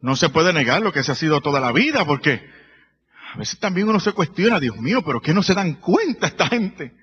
no 0.00 0.16
se 0.16 0.28
puede 0.28 0.52
negar 0.52 0.82
lo 0.82 0.92
que 0.92 1.02
se 1.02 1.12
ha 1.12 1.14
sido 1.14 1.40
toda 1.40 1.60
la 1.60 1.72
vida, 1.72 2.04
porque 2.04 2.48
a 3.34 3.38
veces 3.38 3.58
también 3.58 3.88
uno 3.88 4.00
se 4.00 4.12
cuestiona, 4.12 4.60
Dios 4.60 4.76
mío, 4.76 5.02
pero 5.02 5.20
¿qué 5.20 5.32
no 5.32 5.42
se 5.42 5.54
dan 5.54 5.74
cuenta 5.74 6.26
esta 6.26 6.48
gente? 6.48 6.96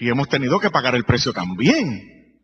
Y 0.00 0.08
hemos 0.08 0.28
tenido 0.28 0.58
que 0.58 0.70
pagar 0.70 0.96
el 0.96 1.04
precio 1.04 1.32
también. 1.32 2.40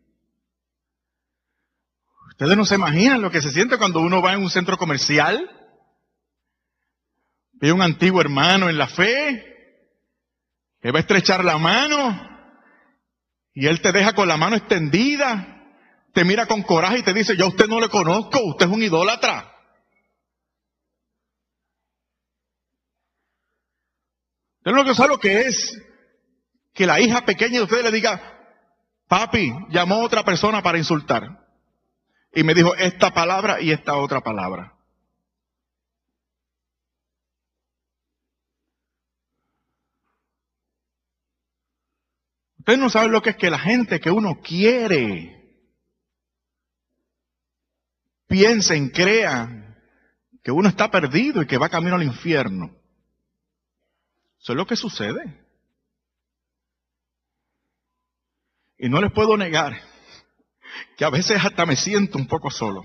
Ustedes 2.29 2.57
no 2.57 2.65
se 2.65 2.77
imaginan 2.77 3.21
lo 3.21 3.33
que 3.33 3.43
se 3.43 3.51
siente 3.51 3.79
cuando 3.79 4.01
uno 4.01 4.23
va 4.23 4.35
en 4.35 4.43
un 4.43 4.51
centro 4.51 4.79
comercial, 4.79 5.51
ve 7.55 7.73
un 7.73 7.83
antiguo 7.83 8.21
hermano 8.21 8.69
en 8.69 8.79
la 8.79 8.87
fe, 8.87 9.48
que 10.81 10.93
va 10.93 10.99
a 10.99 11.01
estrechar 11.01 11.45
la 11.45 11.59
mano, 11.59 12.29
y 13.55 13.67
él 13.67 13.81
te 13.81 13.91
deja 13.91 14.13
con 14.15 14.29
la 14.29 14.37
mano 14.37 14.57
extendida, 14.57 15.59
te 16.13 16.25
mira 16.25 16.47
con 16.47 16.63
coraje 16.63 16.99
y 16.99 17.03
te 17.03 17.13
dice, 17.13 17.37
yo 17.37 17.47
a 17.47 17.49
usted 17.49 17.67
no 17.67 17.81
le 17.81 17.89
conozco, 17.89 18.41
usted 18.45 18.67
es 18.67 18.73
un 18.73 18.83
idólatra. 18.83 19.53
Usted 24.65 24.85
que 24.85 24.95
sabe 24.95 25.09
lo 25.09 25.19
que 25.19 25.41
es 25.41 25.83
que 26.75 26.87
la 26.87 27.01
hija 27.01 27.25
pequeña 27.25 27.59
de 27.59 27.65
usted 27.65 27.83
le 27.83 27.91
diga, 27.91 28.21
papi, 29.09 29.53
llamó 29.71 29.97
a 29.97 30.05
otra 30.05 30.25
persona 30.25 30.63
para 30.63 30.79
insultar. 30.79 31.45
Y 32.33 32.45
me 32.45 32.55
dijo 32.55 32.77
esta 32.77 33.13
palabra 33.13 33.61
y 33.61 33.73
esta 33.73 33.97
otra 33.97 34.21
palabra. 34.21 34.78
Ustedes 42.69 42.81
no 42.81 42.91
saben 42.91 43.13
lo 43.13 43.23
que 43.23 43.31
es 43.31 43.37
que 43.37 43.49
la 43.49 43.59
gente 43.59 43.99
que 43.99 44.11
uno 44.11 44.43
quiere 44.43 45.57
piensen, 48.27 48.91
crean 48.91 49.75
que 50.43 50.53
uno 50.53 50.69
está 50.69 50.91
perdido 50.91 51.41
y 51.41 51.47
que 51.47 51.57
va 51.57 51.71
camino 51.71 51.95
al 51.95 52.03
infierno. 52.03 52.77
Eso 54.39 54.53
es 54.53 54.57
lo 54.59 54.67
que 54.67 54.77
sucede. 54.77 55.47
Y 58.77 58.91
no 58.91 59.01
les 59.01 59.13
puedo 59.13 59.39
negar 59.39 59.81
que 60.99 61.07
a 61.07 61.11
veces 61.11 61.43
hasta 61.43 61.65
me 61.65 61.75
siento 61.75 62.19
un 62.19 62.29
poco 62.29 62.51
solo. 62.51 62.85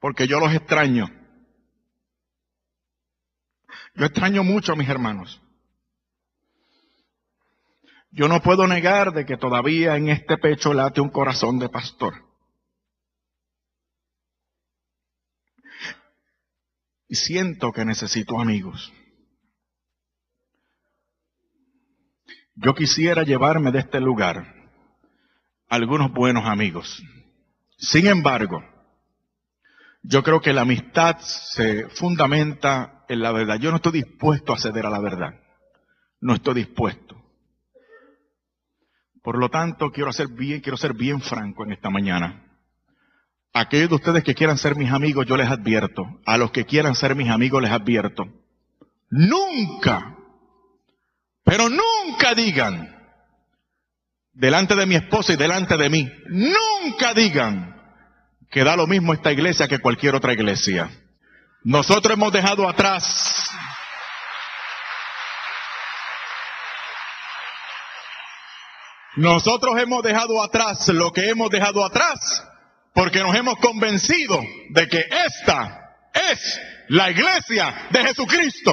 Porque 0.00 0.26
yo 0.26 0.40
los 0.40 0.54
extraño. 0.54 1.17
Yo 3.98 4.06
extraño 4.06 4.42
mucho 4.42 4.72
a 4.72 4.76
mis 4.76 4.88
hermanos. 4.88 5.42
Yo 8.10 8.28
no 8.28 8.40
puedo 8.40 8.66
negar 8.66 9.12
de 9.12 9.26
que 9.26 9.36
todavía 9.36 9.96
en 9.96 10.08
este 10.08 10.38
pecho 10.38 10.72
late 10.72 11.00
un 11.00 11.10
corazón 11.10 11.58
de 11.58 11.68
pastor. 11.68 12.28
y 17.08 17.14
siento 17.14 17.72
que 17.72 17.84
necesito 17.84 18.38
amigos. 18.38 18.92
Yo 22.54 22.74
quisiera 22.74 23.22
llevarme 23.22 23.72
de 23.72 23.78
este 23.78 24.00
lugar 24.00 24.54
algunos 25.68 26.12
buenos 26.12 26.44
amigos. 26.44 27.02
Sin 27.78 28.06
embargo, 28.06 28.62
yo 30.02 30.22
creo 30.22 30.40
que 30.40 30.52
la 30.52 30.62
amistad 30.62 31.18
se 31.18 31.88
fundamenta 31.90 32.97
en 33.08 33.20
la 33.20 33.32
verdad. 33.32 33.58
Yo 33.58 33.70
no 33.70 33.76
estoy 33.76 33.92
dispuesto 33.92 34.52
a 34.52 34.58
ceder 34.58 34.86
a 34.86 34.90
la 34.90 35.00
verdad. 35.00 35.34
No 36.20 36.34
estoy 36.34 36.54
dispuesto. 36.54 37.16
Por 39.22 39.38
lo 39.38 39.48
tanto, 39.48 39.90
quiero 39.90 40.12
ser 40.12 40.28
bien, 40.28 40.60
quiero 40.60 40.76
ser 40.76 40.94
bien 40.94 41.20
franco 41.20 41.64
en 41.64 41.72
esta 41.72 41.90
mañana. 41.90 42.44
Aquellos 43.52 43.88
de 43.88 43.94
ustedes 43.96 44.24
que 44.24 44.34
quieran 44.34 44.58
ser 44.58 44.76
mis 44.76 44.90
amigos, 44.90 45.26
yo 45.26 45.36
les 45.36 45.48
advierto. 45.48 46.04
A 46.24 46.38
los 46.38 46.50
que 46.50 46.64
quieran 46.64 46.94
ser 46.94 47.14
mis 47.14 47.28
amigos, 47.28 47.62
les 47.62 47.70
advierto. 47.70 48.26
Nunca, 49.10 50.16
pero 51.44 51.68
nunca 51.68 52.34
digan, 52.34 52.94
delante 54.34 54.76
de 54.76 54.84
mi 54.84 54.96
esposa 54.96 55.32
y 55.32 55.36
delante 55.36 55.76
de 55.76 55.88
mí, 55.88 56.06
nunca 56.28 57.14
digan 57.14 57.74
que 58.50 58.64
da 58.64 58.76
lo 58.76 58.86
mismo 58.86 59.14
esta 59.14 59.32
iglesia 59.32 59.66
que 59.66 59.78
cualquier 59.78 60.14
otra 60.14 60.34
iglesia. 60.34 60.90
Nosotros 61.68 62.14
hemos 62.14 62.32
dejado 62.32 62.66
atrás 62.66 63.52
Nosotros 69.16 69.78
hemos 69.78 70.02
dejado 70.02 70.42
atrás 70.42 70.88
lo 70.88 71.12
que 71.12 71.28
hemos 71.28 71.50
dejado 71.50 71.84
atrás 71.84 72.42
porque 72.94 73.20
nos 73.20 73.34
hemos 73.34 73.58
convencido 73.58 74.40
de 74.70 74.88
que 74.88 75.04
esta 75.26 75.94
es 76.14 76.58
la 76.88 77.10
iglesia 77.10 77.88
de 77.90 78.04
Jesucristo. 78.04 78.72